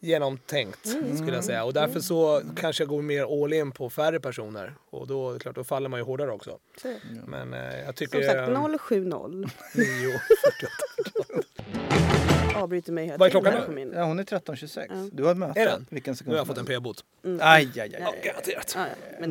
genomtänkt 0.00 0.86
Mm. 0.86 1.16
skulle 1.16 1.34
jag 1.34 1.44
säga. 1.44 1.64
Och 1.64 1.72
därför 1.72 2.00
så 2.00 2.42
kanske 2.56 2.82
jag 2.82 2.88
går 2.88 3.02
mer 3.02 3.42
all 3.44 3.52
in 3.52 3.72
på 3.72 3.90
färre 3.90 4.20
personer. 4.20 4.74
Och 4.90 5.06
då, 5.06 5.30
är 5.34 5.38
klart, 5.38 5.54
då 5.54 5.64
faller 5.64 5.88
man 5.88 6.00
ju 6.00 6.04
hårdare 6.04 6.30
också. 6.32 6.58
Så, 6.82 6.88
Men 7.26 7.54
eh, 7.54 7.60
jag 7.78 7.84
Som 7.84 7.94
tycker... 7.94 8.22
sagt, 8.22 8.80
070 8.80 9.00
9, 9.00 9.48
48. 9.74 11.15
Avbryter 12.62 12.92
mig 12.92 13.14
Vad 13.18 13.26
är 13.26 13.30
klockan 13.30 13.54
nu? 13.68 13.74
min... 13.74 13.92
Ja, 13.92 14.04
hon 14.04 14.18
är 14.18 14.22
13.26. 14.24 14.86
Ja. 14.90 15.08
Du 15.12 15.24
har 15.24 15.30
ett 15.32 15.36
möte. 15.38 15.60
Är 15.60 15.66
den? 15.66 15.86
Vilken 15.90 16.12
Nu 16.12 16.16
sekund 16.16 16.32
har 16.32 16.38
jag 16.40 16.46
fått 16.46 16.58
en 16.58 16.66
p-bot. 16.66 17.04
Mm. 17.24 17.38
Aj, 17.42 17.70
aj, 17.74 17.80
aj. 17.80 17.96
Ja, 18.00 18.14
garanterat. 18.24 18.72
Ja, 18.76 18.86
ja, 19.20 19.26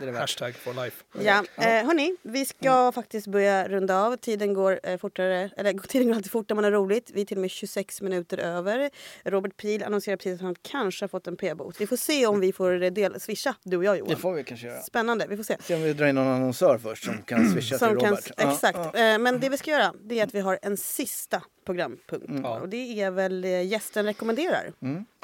Ja, 0.00 0.06
värt. 0.12 0.16
hashtag 0.20 0.54
for 0.54 0.84
life. 0.84 1.04
Ja, 1.22 1.44
eh, 1.56 1.64
hörni, 1.86 2.16
vi 2.22 2.44
ska 2.44 2.92
faktiskt 2.92 3.26
börja 3.26 3.68
runda 3.68 4.00
av. 4.02 4.16
Tiden 4.16 4.54
går 4.54 4.80
eh, 4.82 4.96
fortare, 4.98 5.50
eller 5.56 5.72
tiden 5.88 6.08
går 6.08 6.14
alltid 6.14 6.30
fort 6.32 6.48
när 6.48 6.54
man 6.54 6.64
har 6.64 6.70
roligt. 6.70 7.10
Vi 7.14 7.20
är 7.20 7.24
till 7.24 7.36
och 7.36 7.40
med 7.40 7.50
26 7.50 8.00
minuter 8.02 8.38
över. 8.38 8.90
Robert 9.24 9.56
Pil 9.56 9.82
annonserar 9.82 10.16
precis 10.16 10.34
att 10.34 10.40
han 10.40 10.54
kanske 10.62 11.02
har 11.02 11.08
fått 11.08 11.26
en 11.26 11.36
p-bot. 11.36 11.80
Vi 11.80 11.86
får 11.86 11.96
se 11.96 12.26
om 12.26 12.40
vi 12.40 12.52
får 12.52 12.90
del, 12.90 13.20
swisha, 13.20 13.54
du 13.62 13.76
och 13.76 13.84
jag 13.84 13.98
Johan. 13.98 14.08
Det 14.10 14.16
får 14.16 14.32
vi 14.34 14.44
kanske 14.44 14.66
göra. 14.66 14.80
Spännande, 14.80 15.26
vi 15.28 15.36
får 15.36 15.44
se. 15.44 15.56
Se 15.62 15.74
om 15.74 15.82
vi 15.82 15.92
drar 15.92 16.06
in 16.06 16.14
någon 16.14 16.26
annonsör 16.26 16.78
först 16.78 17.04
som 17.04 17.22
kan 17.22 17.50
swisha 17.52 17.78
till 17.78 17.86
Som 17.88 18.00
kan, 18.00 18.10
Robert. 18.10 18.30
Ja, 18.36 18.52
exakt. 18.52 18.78
ja. 18.94 19.12
Eh, 19.14 19.18
Men 19.18 19.40
det 19.40 19.48
vi 19.48 19.56
ska 19.58 19.70
göra 19.70 19.92
det 20.04 20.20
är 20.20 20.24
att 20.24 20.34
vi 20.34 20.40
har 20.40 20.58
en 20.62 20.76
sista 20.76 21.42
programpunkt. 21.64 22.28
Mm. 22.28 22.44
Och 22.44 22.68
det 22.68 23.00
är 23.00 23.10
väl 23.10 23.44
eh, 23.44 23.66
gästen 23.66 24.04
rekommenderar. 24.04 24.72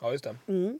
Ja, 0.02 0.12
just 0.12 0.24
det. 0.24 0.36
Mm. 0.46 0.78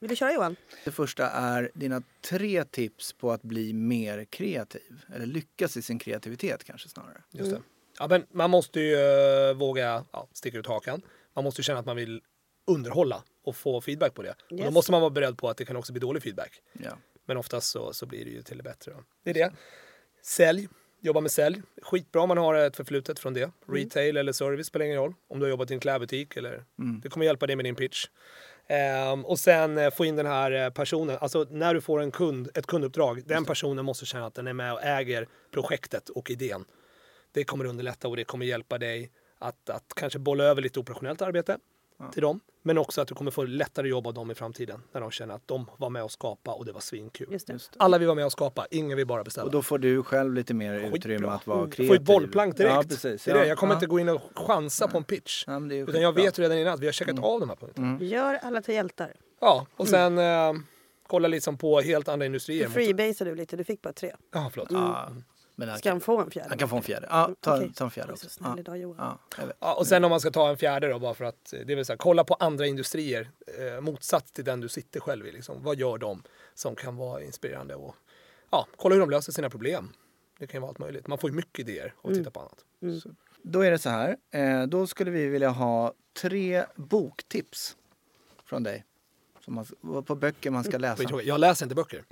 Vill 0.00 0.10
du 0.10 0.16
köra 0.16 0.32
Johan? 0.32 0.56
Det 0.84 0.90
första 0.90 1.30
är 1.30 1.70
dina 1.74 2.02
tre 2.20 2.64
tips 2.64 3.12
på 3.12 3.32
att 3.32 3.42
bli 3.42 3.72
mer 3.72 4.24
kreativ. 4.24 5.04
Eller 5.14 5.26
lyckas 5.26 5.76
i 5.76 5.82
sin 5.82 5.98
kreativitet 5.98 6.64
kanske 6.64 6.88
snarare. 6.88 7.22
Just 7.30 7.50
det. 7.50 7.62
Ja, 7.98 8.08
men 8.08 8.26
man 8.32 8.50
måste 8.50 8.80
ju 8.80 8.94
eh, 8.94 9.54
våga 9.54 10.04
ja, 10.12 10.28
sticka 10.32 10.58
ut 10.58 10.66
hakan. 10.66 11.02
Man 11.34 11.44
måste 11.44 11.60
ju 11.60 11.62
känna 11.64 11.78
att 11.80 11.86
man 11.86 11.96
vill 11.96 12.22
underhålla 12.66 13.22
och 13.44 13.56
få 13.56 13.80
feedback 13.80 14.14
på 14.14 14.22
det. 14.22 14.30
Och 14.30 14.56
då 14.56 14.56
Yes. 14.56 14.74
måste 14.74 14.92
man 14.92 15.00
vara 15.00 15.10
beredd 15.10 15.38
på 15.38 15.48
att 15.48 15.56
det 15.56 15.64
kan 15.64 15.76
också 15.76 15.92
bli 15.92 16.00
dålig 16.00 16.22
feedback. 16.22 16.62
Ja. 16.72 16.98
Men 17.24 17.36
oftast 17.36 17.70
så, 17.70 17.92
så 17.92 18.06
blir 18.06 18.24
det 18.24 18.30
ju 18.30 18.42
till 18.42 18.56
det 18.56 18.62
bättre. 18.62 18.92
Då. 18.92 19.04
Det 19.24 19.30
är 19.30 19.34
det. 19.34 19.52
Sälj. 20.22 20.68
Jobba 21.06 21.20
med 21.20 21.30
sälj. 21.30 21.62
Skitbra 21.82 22.22
om 22.22 22.28
man 22.28 22.38
har 22.38 22.54
ett 22.54 22.76
förflutet 22.76 23.18
från 23.18 23.34
det. 23.34 23.50
Retail 23.66 24.16
eller 24.16 24.32
service 24.32 24.66
spelar 24.66 24.86
ingen 24.86 24.98
roll. 24.98 25.14
Om 25.28 25.38
du 25.38 25.44
har 25.44 25.50
jobbat 25.50 25.70
i 25.70 25.74
en 25.74 25.80
klädbutik 25.80 26.36
eller... 26.36 26.64
Det 27.02 27.08
kommer 27.08 27.26
hjälpa 27.26 27.46
dig 27.46 27.56
med 27.56 27.64
din 27.64 27.74
pitch. 27.74 28.06
Ehm, 28.66 29.24
och 29.24 29.38
sen 29.38 29.78
eh, 29.78 29.90
få 29.90 30.04
in 30.04 30.16
den 30.16 30.26
här 30.26 30.52
eh, 30.52 30.70
personen. 30.70 31.18
Alltså 31.20 31.46
när 31.50 31.74
du 31.74 31.80
får 31.80 32.00
en 32.00 32.10
kund, 32.10 32.48
ett 32.54 32.66
kunduppdrag. 32.66 33.22
Den 33.26 33.44
personen 33.44 33.84
måste 33.84 34.06
känna 34.06 34.26
att 34.26 34.34
den 34.34 34.46
är 34.46 34.52
med 34.52 34.72
och 34.72 34.82
äger 34.82 35.28
projektet 35.52 36.08
och 36.08 36.30
idén. 36.30 36.64
Det 37.32 37.44
kommer 37.44 37.64
underlätta 37.64 38.08
och 38.08 38.16
det 38.16 38.24
kommer 38.24 38.46
hjälpa 38.46 38.78
dig 38.78 39.10
att, 39.38 39.70
att 39.70 39.92
kanske 39.96 40.18
bolla 40.18 40.44
över 40.44 40.62
lite 40.62 40.80
operationellt 40.80 41.22
arbete 41.22 41.58
till 42.12 42.22
dem. 42.22 42.40
Men 42.62 42.78
också 42.78 43.00
att 43.00 43.08
du 43.08 43.14
kommer 43.14 43.30
få 43.30 43.44
lättare 43.44 43.88
jobb 43.88 44.06
av 44.06 44.14
dem 44.14 44.30
i 44.30 44.34
framtiden. 44.34 44.82
När 44.92 45.00
de 45.00 45.10
känner 45.10 45.34
att 45.34 45.48
de 45.48 45.66
var 45.76 45.90
med 45.90 46.02
och 46.02 46.10
skapa 46.10 46.52
och 46.52 46.64
det 46.66 46.72
var 46.72 46.80
svinkul. 46.80 47.26
Just 47.30 47.46
det. 47.46 47.58
Alla 47.76 47.98
vill 47.98 48.06
vara 48.08 48.14
med 48.14 48.24
och 48.26 48.32
skapa, 48.32 48.66
ingen 48.70 48.96
vill 48.96 49.06
bara 49.06 49.24
beställa. 49.24 49.44
Och 49.44 49.50
då 49.50 49.62
får 49.62 49.78
du 49.78 50.02
själv 50.02 50.34
lite 50.34 50.54
mer 50.54 50.74
utrymme 50.94 51.28
att 51.28 51.46
vara 51.46 51.58
Mm. 51.58 51.70
kreativ. 51.70 51.88
Få 51.88 51.94
ett 51.94 52.02
bollplank 52.02 52.56
direkt. 52.56 52.74
Ja, 52.74 52.82
precis. 52.82 53.24
Det 53.24 53.30
är 53.30 53.34
det. 53.34 53.40
Ja, 53.40 53.46
Jag 53.46 53.58
kommer 53.58 53.72
ja. 53.72 53.76
inte 53.76 53.86
gå 53.86 53.98
in 54.00 54.08
och 54.08 54.20
chansa 54.34 54.88
på 54.88 54.98
en 54.98 55.04
pitch. 55.04 55.44
Ja, 55.46 55.58
men 55.58 55.68
det 55.68 55.74
är 55.74 55.76
ju 55.76 55.82
Utan 55.88 56.02
jag 56.02 56.12
vet 56.12 56.38
redan 56.38 56.58
innan 56.58 56.74
att 56.74 56.80
vi 56.80 56.86
har 56.86 56.92
checkat 56.92 57.18
av 57.18 57.40
de 57.40 57.48
här 57.48 57.56
punkterna. 57.56 57.98
Gör 58.00 58.34
alla 58.34 58.62
till 58.62 58.74
hjältar. 58.74 59.12
Ja, 59.40 59.66
och 59.76 59.88
sen 59.88 60.18
eh, 60.18 60.52
kolla 61.06 61.28
liksom 61.28 61.58
på 61.58 61.80
helt 61.80 62.08
andra 62.08 62.26
industrier. 62.26 62.66
Nu 62.68 62.74
freebasar 62.74 63.24
du 63.24 63.34
lite, 63.34 63.56
du 63.56 63.64
fick 63.64 63.82
bara 63.82 63.92
tre. 63.92 64.12
Ja, 64.32 64.50
förlåt. 64.52 64.68
Ja, 64.70 65.08
men 65.58 65.68
han, 65.68 65.78
Ska 65.78 65.90
han 65.90 66.00
få 66.00 66.20
en 66.20 66.30
fjärde? 66.30 66.48
han 66.48 66.58
kan 66.58 66.68
få 66.68 66.76
en 66.76 66.82
fjärde. 66.82 67.06
Ja, 67.10 67.30
ta, 67.40 67.56
Okej. 67.56 67.72
ta 67.74 67.84
en 67.84 67.90
fjärde 67.90 68.12
också. 68.12 68.28
snäll 68.28 68.50
Ja. 68.54 68.60
idag 68.60 68.78
Johan. 68.78 68.96
Ja, 68.98 69.18
jag 69.40 69.46
vet. 69.46 69.56
Ja, 69.60 69.74
och 69.74 69.86
sen 69.86 70.04
om 70.04 70.10
man 70.10 70.20
ska 70.20 70.30
ta 70.30 70.48
en 70.48 70.56
fjärde 70.56 70.88
då, 70.88 70.98
bara 70.98 71.14
för 71.14 71.24
att 71.24 71.52
eh, 71.52 71.60
det 71.66 71.72
är 71.72 71.76
väl 71.76 71.84
så 71.84 71.92
här, 71.92 71.98
kolla 71.98 72.24
på 72.24 72.34
andra 72.34 72.66
industrier 72.66 73.30
eh, 73.58 73.80
motsats 73.80 74.32
till 74.32 74.44
den 74.44 74.60
du 74.60 74.68
sitter 74.68 75.00
själv 75.00 75.26
i. 75.26 75.32
Liksom. 75.32 75.62
Vad 75.62 75.76
gör 75.78 75.98
de 75.98 76.22
som 76.54 76.74
kan 76.76 76.96
vara 76.96 77.22
inspirerande? 77.22 77.74
Och, 77.74 77.94
ja, 78.50 78.66
kolla 78.76 78.94
hur 78.94 79.00
de 79.00 79.10
löser 79.10 79.32
sina 79.32 79.50
problem. 79.50 79.92
Det 80.38 80.46
kan 80.46 80.58
ju 80.58 80.60
vara 80.60 80.68
allt 80.70 80.78
möjligt. 80.78 81.06
Man 81.06 81.18
får 81.18 81.30
ju 81.30 81.36
mycket 81.36 81.58
idéer 81.68 81.94
av 82.02 82.10
att 82.10 82.16
titta 82.16 82.30
på 82.30 82.40
annat. 82.40 82.64
Då 83.42 83.60
är 83.60 83.70
det 83.70 83.78
så 83.78 83.90
här. 83.90 84.16
Eh, 84.30 84.62
då 84.62 84.86
skulle 84.86 85.10
vi 85.10 85.26
vilja 85.26 85.48
ha 85.48 85.92
tre 86.20 86.64
boktips 86.74 87.76
från 88.44 88.62
dig. 88.62 88.84
Som 89.40 89.54
man, 89.54 90.02
på 90.04 90.14
böcker 90.14 90.50
man 90.50 90.64
ska 90.64 90.78
läsa. 90.78 90.96
Skittråkigt. 90.96 91.28
Jag 91.28 91.40
läser 91.40 91.64
inte 91.66 91.74
böcker. 91.74 92.04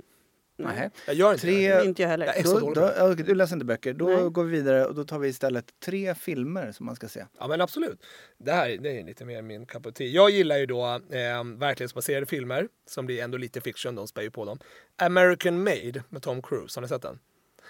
Nej. 0.57 0.89
Jag 1.05 1.15
gör 1.15 1.31
inte 1.31 1.41
Tre- 1.41 1.75
det. 1.75 1.85
Inte 1.85 2.01
jag 2.01 2.09
heller. 2.09 2.25
Jag 2.25 2.37
är 2.37 2.43
så 2.43 2.59
Då, 2.59 2.73
dålig 2.73 3.17
då, 3.17 3.23
du 3.23 3.35
läser 3.35 3.55
inte 3.55 3.65
böcker. 3.65 3.93
Då 3.93 4.07
Nej. 4.07 4.29
går 4.29 4.43
vi 4.43 4.51
vidare 4.57 4.85
och 4.85 4.95
då 4.95 5.03
tar 5.03 5.19
vi 5.19 5.27
istället 5.27 5.65
tre 5.85 6.15
filmer 6.15 6.71
som 6.71 6.85
man 6.85 6.95
ska 6.95 7.07
se. 7.07 7.25
Ja 7.39 7.47
men 7.47 7.61
absolut. 7.61 8.05
Det 8.37 8.51
här 8.51 8.77
det 8.77 8.99
är 8.99 9.03
lite 9.05 9.25
mer 9.25 9.41
min 9.41 9.65
cup 9.65 9.85
of 9.85 9.93
tea. 9.93 10.07
Jag 10.07 10.29
gillar 10.29 10.57
ju 10.57 10.65
då 10.65 10.85
eh, 11.09 11.43
verklighetsbaserade 11.57 12.25
filmer 12.25 12.67
som 12.89 13.05
blir 13.05 13.23
ändå 13.23 13.37
lite 13.37 13.61
fiction, 13.61 13.95
de 13.95 14.07
spär 14.07 14.21
ju 14.21 14.31
på 14.31 14.45
dem. 14.45 14.59
American 14.95 15.63
Made 15.63 16.03
med 16.09 16.21
Tom 16.21 16.41
Cruise, 16.41 16.77
har 16.77 16.81
ni 16.81 16.87
sett 16.87 17.01
den? 17.01 17.19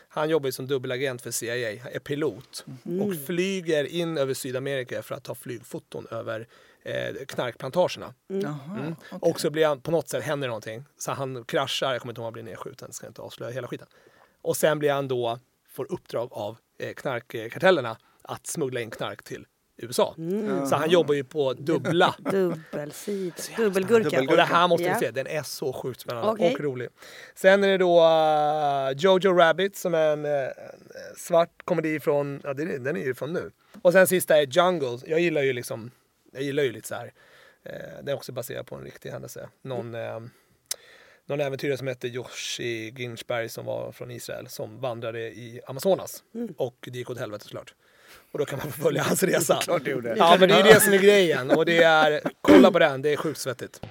Han 0.07 0.29
jobbar 0.29 0.47
ju 0.47 0.51
som 0.51 0.67
dubbelagent 0.67 1.21
för 1.21 1.31
CIA, 1.31 1.71
är 1.71 1.99
pilot 1.99 2.65
och 3.01 3.25
flyger 3.25 3.83
in 3.83 4.17
över 4.17 4.33
Sydamerika 4.33 5.01
för 5.03 5.15
att 5.15 5.23
ta 5.23 5.35
flygfoton 5.35 6.07
över 6.11 6.47
eh, 6.85 7.25
knarkplantagerna. 7.27 8.13
Jaha. 8.27 8.79
Mm. 8.79 8.95
Och 9.09 9.39
så 9.39 9.49
blir 9.49 9.65
han, 9.65 9.81
på 9.81 9.91
något 9.91 10.09
sätt 10.09 10.23
händer 10.23 10.47
någonting. 10.47 10.85
Så 10.97 11.11
han 11.11 11.43
kraschar, 11.43 11.91
jag 11.91 12.01
kommer 12.01 12.11
inte 12.11 12.19
ihåg 12.19 12.23
om 12.23 12.25
han 12.25 12.33
blir 12.33 12.43
nedskjuten, 12.43 12.93
ska 12.93 13.07
inte 13.07 13.21
avslöja 13.21 13.51
hela 13.51 13.67
skiten. 13.67 13.87
Och 14.41 14.57
sen 14.57 14.79
blir 14.79 14.91
han 14.91 15.07
då, 15.07 15.39
får 15.69 15.91
uppdrag 15.91 16.29
av 16.31 16.57
eh, 16.79 16.93
knarkkartellerna 16.93 17.97
att 18.21 18.47
smuggla 18.47 18.81
in 18.81 18.91
knark 18.91 19.23
till 19.23 19.45
USA. 19.77 20.15
Så 20.69 20.75
han 20.75 20.89
jobbar 20.89 21.13
ju 21.13 21.23
på 21.23 21.53
dubbla. 21.53 22.15
Dubbelsida. 22.31 23.35
Dubbelgurka. 23.57 24.19
Och 24.19 24.37
det 24.37 24.43
här 24.43 24.67
måste 24.67 24.93
vi 24.93 24.95
se, 24.99 25.11
den 25.11 25.27
är 25.27 25.43
så 25.43 25.73
sjukt 25.73 25.99
spännande 25.99 26.31
Okej. 26.31 26.53
och 26.53 26.59
rolig. 26.59 26.89
Sen 27.35 27.63
är 27.63 27.67
det 27.67 27.77
då 27.77 27.99
uh, 27.99 28.97
Jojo 28.97 29.33
Rabbit 29.33 29.77
som 29.77 29.93
är 29.93 30.13
en, 30.13 30.25
en 30.25 30.51
svart 31.17 31.65
komedi 31.65 31.99
från, 31.99 32.41
ja 32.43 32.53
den 32.53 32.71
är, 32.71 32.79
den 32.79 32.97
är 32.97 33.05
ju 33.05 33.15
från 33.15 33.33
nu. 33.33 33.51
Och 33.81 33.93
sen 33.93 34.07
sista 34.07 34.37
är 34.37 34.47
Jungle, 34.47 34.99
jag 35.05 35.19
gillar 35.19 35.41
ju 35.41 35.53
liksom, 35.53 35.91
jag 36.35 36.43
gillar 36.43 36.63
ju 36.63 36.71
lite 36.71 36.87
så 36.87 36.95
här. 36.95 37.13
Eh, 37.63 37.71
den 37.97 38.07
är 38.07 38.13
också 38.13 38.31
baserad 38.31 38.67
på 38.67 38.75
en 38.75 38.83
riktig 38.83 39.09
händelse. 39.09 39.49
Någon, 39.61 39.95
eh, 39.95 40.19
någon 41.25 41.39
äventyrare 41.41 41.77
som 41.77 41.87
hette 41.87 42.07
Yoshi 42.07 42.89
Ginsberg 42.97 43.49
som 43.49 43.65
var 43.65 43.91
från 43.91 44.11
Israel 44.11 44.47
som 44.47 44.79
vandrade 44.81 45.19
i 45.19 45.61
Amazonas. 45.67 46.23
Och 46.57 46.75
det 46.91 46.97
gick 46.97 47.09
åt 47.09 47.19
helvete 47.19 47.43
såklart. 47.43 47.73
Och 48.31 48.39
då 48.39 48.45
kan 48.45 48.59
man 48.59 48.71
få 48.71 48.81
följa 48.83 49.03
hans 49.03 49.23
resa. 49.23 49.59
Klart 49.61 49.83
det 49.85 49.91
gjorde. 49.91 50.15
Ja 50.17 50.37
men 50.39 50.49
det 50.49 50.55
är 50.55 50.63
det 50.63 50.79
som 50.81 50.93
är 50.93 50.97
grejen 50.97 51.51
och 51.51 51.65
det 51.65 51.83
är, 51.83 52.21
kolla 52.41 52.71
på 52.71 52.79
den, 52.79 53.01
det 53.01 53.09
är 53.13 53.17
sjukt 53.17 53.39
svettigt. 53.39 53.81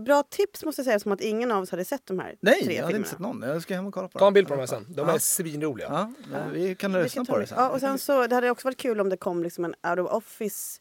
Bra 0.00 0.22
tips 0.30 0.64
måste 0.64 0.80
jag 0.80 0.84
säga, 0.86 0.98
som 1.00 1.12
att 1.12 1.20
ingen 1.20 1.52
av 1.52 1.62
oss 1.62 1.70
hade 1.70 1.84
sett 1.84 2.06
de 2.06 2.18
här 2.18 2.36
Nej, 2.40 2.64
tre 2.64 2.74
jag 2.74 2.82
hade 2.82 2.92
filmerna. 2.94 2.96
inte 2.98 3.10
sett 3.10 3.18
någon. 3.18 3.42
Jag 3.42 3.62
ska 3.62 3.74
hem 3.74 3.86
och 3.86 3.94
kolla 3.94 4.08
på 4.08 4.18
Ta 4.18 4.24
en 4.24 4.26
dem. 4.26 4.34
bild 4.34 4.48
på 4.48 4.52
dem 4.54 4.58
här 4.60 4.66
sen, 4.66 4.86
de 4.88 5.08
är 5.08 5.12
Ja. 5.12 5.18
svinroliga. 5.18 6.12
Ja, 6.32 6.40
vi 6.52 6.74
kan 6.74 6.92
lyssna 6.92 7.24
på 7.24 7.36
det. 7.36 7.42
det 7.42 7.46
sen. 7.46 7.58
Ja, 7.60 7.68
och 7.70 7.80
sen 7.80 7.98
så, 7.98 8.26
det 8.26 8.34
hade 8.34 8.50
också 8.50 8.66
varit 8.68 8.78
kul 8.78 9.00
om 9.00 9.08
det 9.08 9.16
kom 9.16 9.42
liksom 9.42 9.64
en 9.64 9.74
out 9.90 9.98
of 9.98 10.12
office 10.12 10.80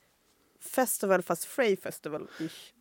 festival 0.61 1.21
fast 1.21 1.45
Frey 1.45 1.77
festival. 1.77 2.27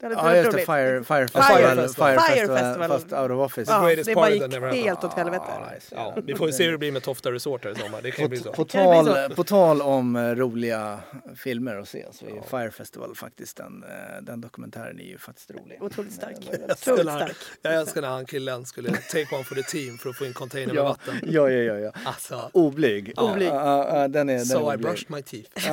Det 0.00 0.06
hade 0.06 0.14
Ja, 0.14 0.22
varit 0.22 0.36
just 0.44 0.50
det. 0.56 0.58
Fire, 0.58 1.04
fire, 1.04 1.04
Fire 1.04 1.28
Festival, 1.28 1.76
Festival. 1.76 2.12
Fire, 2.18 2.26
Festival, 2.28 2.58
Festival. 2.58 2.88
fast 2.88 3.12
out 3.12 3.30
of 3.30 3.38
office. 3.38 3.72
Ja, 3.72 3.94
det 4.04 4.14
bara 4.14 4.30
gick 4.74 4.84
helt 4.84 5.04
åt 5.04 5.12
helvete. 5.14 5.44
Ja, 5.48 5.70
nice. 5.74 5.94
Ja, 5.94 6.16
vi 6.24 6.34
får 6.34 6.50
se 6.50 6.64
hur 6.64 6.72
det 6.72 6.78
blir 6.78 6.92
med 6.92 7.02
Tofta 7.02 7.32
Resort 7.32 7.64
här 7.64 7.70
i 7.72 7.74
sommar. 7.74 8.02
Det 8.02 8.10
kan 8.10 8.24
ju 8.24 8.28
bli 8.28 8.38
På, 8.38 8.44
så. 8.44 8.52
på, 8.52 8.64
tal, 8.64 9.34
på 9.36 9.44
tal 9.44 9.82
om 9.82 10.16
eh, 10.16 10.22
roliga 10.22 11.00
filmer 11.36 11.76
att 11.76 11.88
se 11.88 12.06
så 12.12 12.24
är 12.26 12.42
Fire 12.50 12.70
Festival 12.70 13.14
faktiskt 13.14 13.56
den, 13.56 13.84
eh, 13.84 14.22
den 14.22 14.40
dokumentären 14.40 15.00
är 15.00 15.04
ju 15.04 15.18
faktiskt 15.18 15.50
rolig. 15.50 15.78
Otroligt 15.82 16.12
stark. 16.12 16.36
Väldigt- 16.50 16.70
Otroligt 16.70 17.00
stark. 17.12 17.36
Jag 17.62 17.74
älskar 17.74 18.00
när 18.02 18.08
han 18.08 18.26
killen 18.26 18.66
skulle 18.66 18.88
take 18.96 19.34
one 19.34 19.44
for 19.44 19.54
the 19.54 19.62
team 19.62 19.98
för 19.98 20.10
att 20.10 20.16
få 20.16 20.24
in 20.26 20.32
container 20.32 20.66
med 20.66 20.76
Ja, 20.76 20.84
vatten. 20.84 21.14
ja, 21.22 21.50
ja, 21.50 21.62
ja, 21.74 21.78
ja. 21.78 21.92
Alltså, 22.04 22.50
Oblyg. 22.52 23.12
Oblyg. 23.16 23.48
Ja, 23.48 23.86
ja, 23.88 23.98
ja, 24.00 24.08
den 24.08 24.28
är, 24.28 24.34
den 24.36 24.46
so 24.46 24.56
är 24.58 24.60
I 24.72 24.76
oblyg. 24.76 24.80
brushed 24.80 25.10
my 25.10 25.22
teeth. 25.22 25.70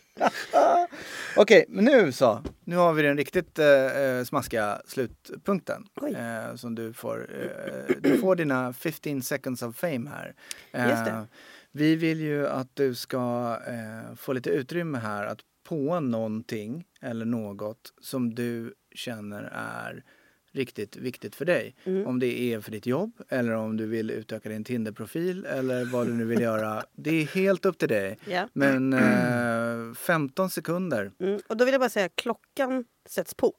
Okej, 1.36 1.64
men 1.68 1.84
nu 1.84 2.12
så. 2.12 2.42
Nu 2.64 2.76
har 2.76 2.92
vi 2.92 3.02
den 3.02 3.16
riktigt 3.16 3.58
eh, 3.58 3.66
eh, 4.02 4.24
smaskiga 4.24 4.82
slutpunkten. 4.86 5.86
Eh, 6.16 6.56
som 6.56 6.74
du 6.74 6.92
får. 6.92 7.28
Eh, 7.42 7.96
du 8.00 8.18
får 8.18 8.36
dina 8.36 8.72
15 8.72 9.22
seconds 9.22 9.62
of 9.62 9.76
fame 9.76 10.10
här. 10.10 10.34
Eh, 10.72 10.88
Just 10.90 11.04
det. 11.04 11.26
Vi 11.72 11.96
vill 11.96 12.20
ju 12.20 12.48
att 12.48 12.76
du 12.76 12.94
ska 12.94 13.56
eh, 13.66 14.14
få 14.16 14.32
lite 14.32 14.50
utrymme 14.50 14.98
här 14.98 15.26
att 15.26 15.38
på 15.68 16.00
någonting 16.00 16.84
eller 17.00 17.24
något 17.24 17.92
som 18.00 18.34
du 18.34 18.74
känner 18.94 19.42
är 19.54 20.04
riktigt 20.52 20.96
viktigt 20.96 21.34
för 21.34 21.44
dig. 21.44 21.74
Mm. 21.84 22.06
Om 22.06 22.18
det 22.18 22.40
är 22.40 22.60
för 22.60 22.70
ditt 22.70 22.86
jobb 22.86 23.12
eller 23.28 23.52
om 23.52 23.76
du 23.76 23.86
vill 23.86 24.10
utöka 24.10 24.48
din 24.48 24.64
Tinder-profil 24.64 25.44
eller 25.44 25.84
vad 25.84 26.06
du 26.06 26.14
nu 26.14 26.24
vill 26.24 26.40
göra. 26.40 26.84
Det 26.92 27.10
är 27.10 27.26
helt 27.26 27.66
upp 27.66 27.78
till 27.78 27.88
dig. 27.88 28.18
Ja. 28.28 28.48
Men 28.52 28.92
eh, 29.90 29.94
15 29.94 30.50
sekunder. 30.50 31.12
Mm. 31.18 31.40
Och 31.48 31.56
då 31.56 31.64
vill 31.64 31.72
jag 31.72 31.80
bara 31.80 31.90
säga 31.90 32.08
klockan 32.08 32.84
sätts 33.08 33.34
på. 33.34 33.52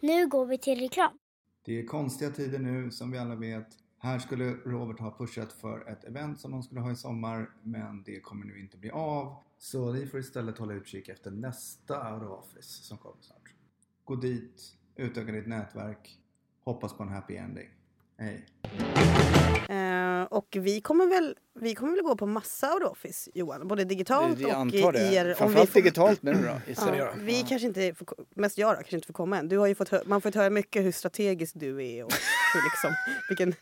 Nu 0.00 0.28
går 0.28 0.46
vi 0.46 0.58
till 0.58 0.80
reklam. 0.80 1.18
Det 1.64 1.80
är 1.80 1.86
konstiga 1.86 2.30
tider 2.30 2.58
nu 2.58 2.90
som 2.90 3.10
vi 3.10 3.18
alla 3.18 3.34
vet. 3.34 3.66
Här 3.98 4.18
skulle 4.18 4.44
Robert 4.44 5.00
ha 5.00 5.16
pushat 5.18 5.52
för 5.52 5.88
ett 5.88 6.04
event 6.04 6.40
som 6.40 6.50
de 6.50 6.62
skulle 6.62 6.80
ha 6.80 6.92
i 6.92 6.96
sommar 6.96 7.50
men 7.62 8.02
det 8.02 8.20
kommer 8.20 8.46
nu 8.46 8.60
inte 8.60 8.76
bli 8.76 8.90
av. 8.90 9.36
Så 9.58 9.92
ni 9.92 10.06
får 10.06 10.20
istället 10.20 10.58
hålla 10.58 10.74
utkik 10.74 11.08
efter 11.08 11.30
nästa 11.30 12.14
Out 12.14 12.22
of 12.22 12.44
Office 12.44 12.82
som 12.82 12.98
kommer 12.98 13.22
snart. 13.22 13.54
Gå 14.04 14.16
dit, 14.16 14.62
utöka 14.96 15.32
ditt 15.32 15.46
nätverk, 15.46 16.18
hoppas 16.64 16.92
på 16.96 17.02
en 17.02 17.08
happy 17.08 17.36
ending. 17.36 17.68
Hej! 18.18 18.46
Eh, 19.68 20.22
och 20.30 20.46
vi 20.60 20.80
kommer, 20.80 21.06
väl, 21.06 21.36
vi 21.60 21.74
kommer 21.74 21.92
väl 21.92 22.02
gå 22.04 22.16
på 22.16 22.26
massa 22.26 22.74
of 22.76 22.82
office, 22.92 23.30
Johan? 23.34 23.68
Både 23.68 23.84
digitalt 23.84 24.38
Vi 24.38 24.44
och 24.44 24.50
antar 24.52 24.92
det. 24.92 25.00
i 25.00 25.14
er... 25.14 25.34
Framförallt 25.34 25.70
får- 25.70 25.80
digitalt 25.80 26.22
nu 26.22 26.32
då. 26.32 26.38
Ni 26.92 26.98
Ja, 26.98 27.08
vi 27.18 27.44
kanske 27.48 27.66
inte, 27.68 27.94
får, 27.94 28.08
mest 28.34 28.58
jag 28.58 28.70
då, 28.70 28.74
kanske 28.76 28.94
inte 28.96 29.06
får 29.06 29.14
komma 29.14 29.38
än. 29.38 29.48
Du 29.48 29.58
har 29.58 29.66
ju 29.66 29.74
fått 29.74 29.88
hö- 29.88 30.02
man 30.04 30.12
har 30.12 30.20
fått 30.20 30.34
höra 30.34 30.50
mycket 30.50 30.84
hur 30.84 30.92
strategisk 30.92 31.52
du 31.56 31.68
är 31.86 32.04
och 32.04 32.12
hur 32.54 32.62
liksom, 32.70 32.94
vilken 33.28 33.54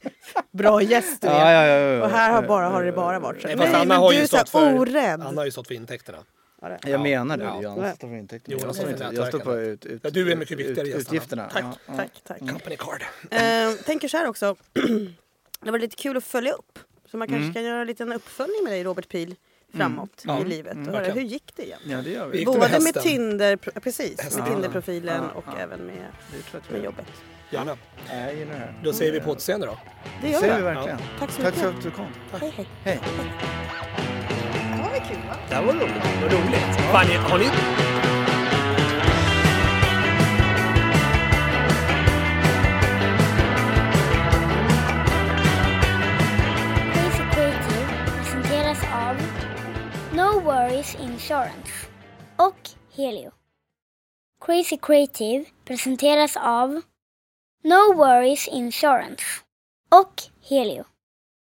bra 0.50 0.82
gäst 0.82 1.22
du 1.22 1.28
är. 1.28 1.32
Ja, 1.52 1.52
ja, 1.52 1.66
ja, 1.66 1.88
ja. 1.96 2.04
Och 2.04 2.10
här 2.10 2.32
har, 2.32 2.42
bara, 2.48 2.68
har 2.68 2.84
det 2.84 2.92
bara 2.92 3.18
varit 3.18 3.42
så. 3.42 3.48
Nej, 3.48 3.56
Anna 3.74 3.84
men 3.84 3.96
har 3.96 4.10
du 4.10 4.16
ju 4.16 4.22
är 4.22 4.26
så 4.26 4.44
för- 4.46 4.78
orädd. 4.78 5.20
Han 5.20 5.38
har 5.38 5.44
ju 5.44 5.50
stått 5.50 5.66
för 5.66 5.74
intäkterna. 5.74 6.18
Ja, 6.62 6.68
det- 6.68 6.90
Jag 6.90 7.00
menar 7.00 7.36
det. 7.36 7.44
Ja. 7.44 7.62
Jag 7.62 7.96
står 7.96 8.08
för 8.08 8.16
intäkterna. 8.16 8.52
Jonas 8.58 8.64
Jag 8.66 8.74
står 8.76 8.90
inte- 9.06 9.20
Jag 9.20 9.28
står 9.28 9.38
på 9.38 9.56
ut, 9.56 9.84
ut, 9.86 10.00
Ja, 10.04 10.10
du 10.10 10.32
är 10.32 10.36
mycket 10.36 10.58
viktigare 10.58 10.88
ut, 10.88 10.96
utgifterna. 10.96 11.48
Tack, 11.52 11.64
Ja, 11.64 11.72
ja. 11.86 11.92
tack, 11.96 12.10
tack. 12.24 12.38
Company 12.38 12.76
card. 12.76 13.02
Eh, 13.30 13.72
tänker 13.84 14.08
så 14.08 14.16
här 14.16 14.28
också. 14.28 14.56
det 15.64 15.70
var 15.70 15.78
lite 15.78 15.96
kul 15.96 16.16
att 16.16 16.24
följa 16.24 16.52
upp. 16.52 16.78
Så 17.10 17.16
man 17.16 17.28
kanske 17.28 17.42
Mm. 17.42 17.54
kan 17.54 17.64
göra 17.64 17.80
en 17.80 17.86
liten 17.86 18.12
uppföljning 18.12 18.64
med 18.64 18.72
dig 18.72 18.84
Robert 18.84 19.08
Pil 19.08 19.34
framåt 19.74 20.22
Ja. 20.26 20.40
i 20.40 20.44
livet. 20.44 20.76
Och 20.88 20.94
höra, 20.94 21.12
hur 21.12 21.20
gick 21.20 21.52
det 21.56 21.66
egentligen? 21.66 21.98
Ja, 21.98 22.24
det 22.26 22.30
det 22.32 22.36
med 22.38 22.46
Både 22.46 22.58
med 22.58 22.68
hästen? 22.70 23.02
Tinder, 23.02 23.56
precis, 23.56 24.20
Hästen. 24.20 24.42
med 24.44 24.52
Tinderprofilen 24.52 25.22
Ja, 25.34 25.38
och 25.38 25.44
ja. 25.46 25.52
även 25.62 25.80
med, 25.86 25.96
Det 26.52 26.70
med 26.72 26.84
jobbet. 26.84 27.06
Gärna. 27.50 27.76
Ja, 28.10 28.14
det 28.14 28.54
här. 28.58 28.80
Då 28.84 28.92
säger 28.92 29.12
vi 29.12 29.20
på 29.20 29.30
återseende 29.30 29.66
då. 29.66 29.78
Det 30.22 30.30
gör 30.30 30.40
vi 30.40 30.48
vi. 30.56 30.62
verkligen. 30.62 30.98
Tack 31.18 31.30
så 31.30 31.42
Tack 31.42 31.54
mycket. 31.56 31.60
för 31.60 31.68
att 31.78 31.82
du 31.82 31.90
kom. 31.90 32.06
Hej, 32.40 32.52
hej. 32.56 32.68
Hej. 32.84 33.00
Det 35.48 35.54
var 35.54 35.62
här 35.62 35.66
var 35.66 35.72
roligt. 35.72 36.04
Vad 36.22 36.32
roligt. 36.32 36.76
Fan, 36.92 37.06
har 37.30 37.38
ni... 37.38 37.44
Crazy 46.94 47.26
Creative 47.32 47.86
presenteras 48.16 48.82
av 48.92 49.16
No 50.12 50.40
Worries 50.40 50.94
Insurance 50.94 51.72
och 52.36 52.70
Helio. 52.96 53.30
Crazy 54.44 54.76
Creative 54.76 55.44
presenteras 55.64 56.36
av 56.36 56.80
No 57.64 57.94
Worries 57.96 58.48
Insurance 58.48 59.24
och 59.90 60.22
Helio. 60.48 60.84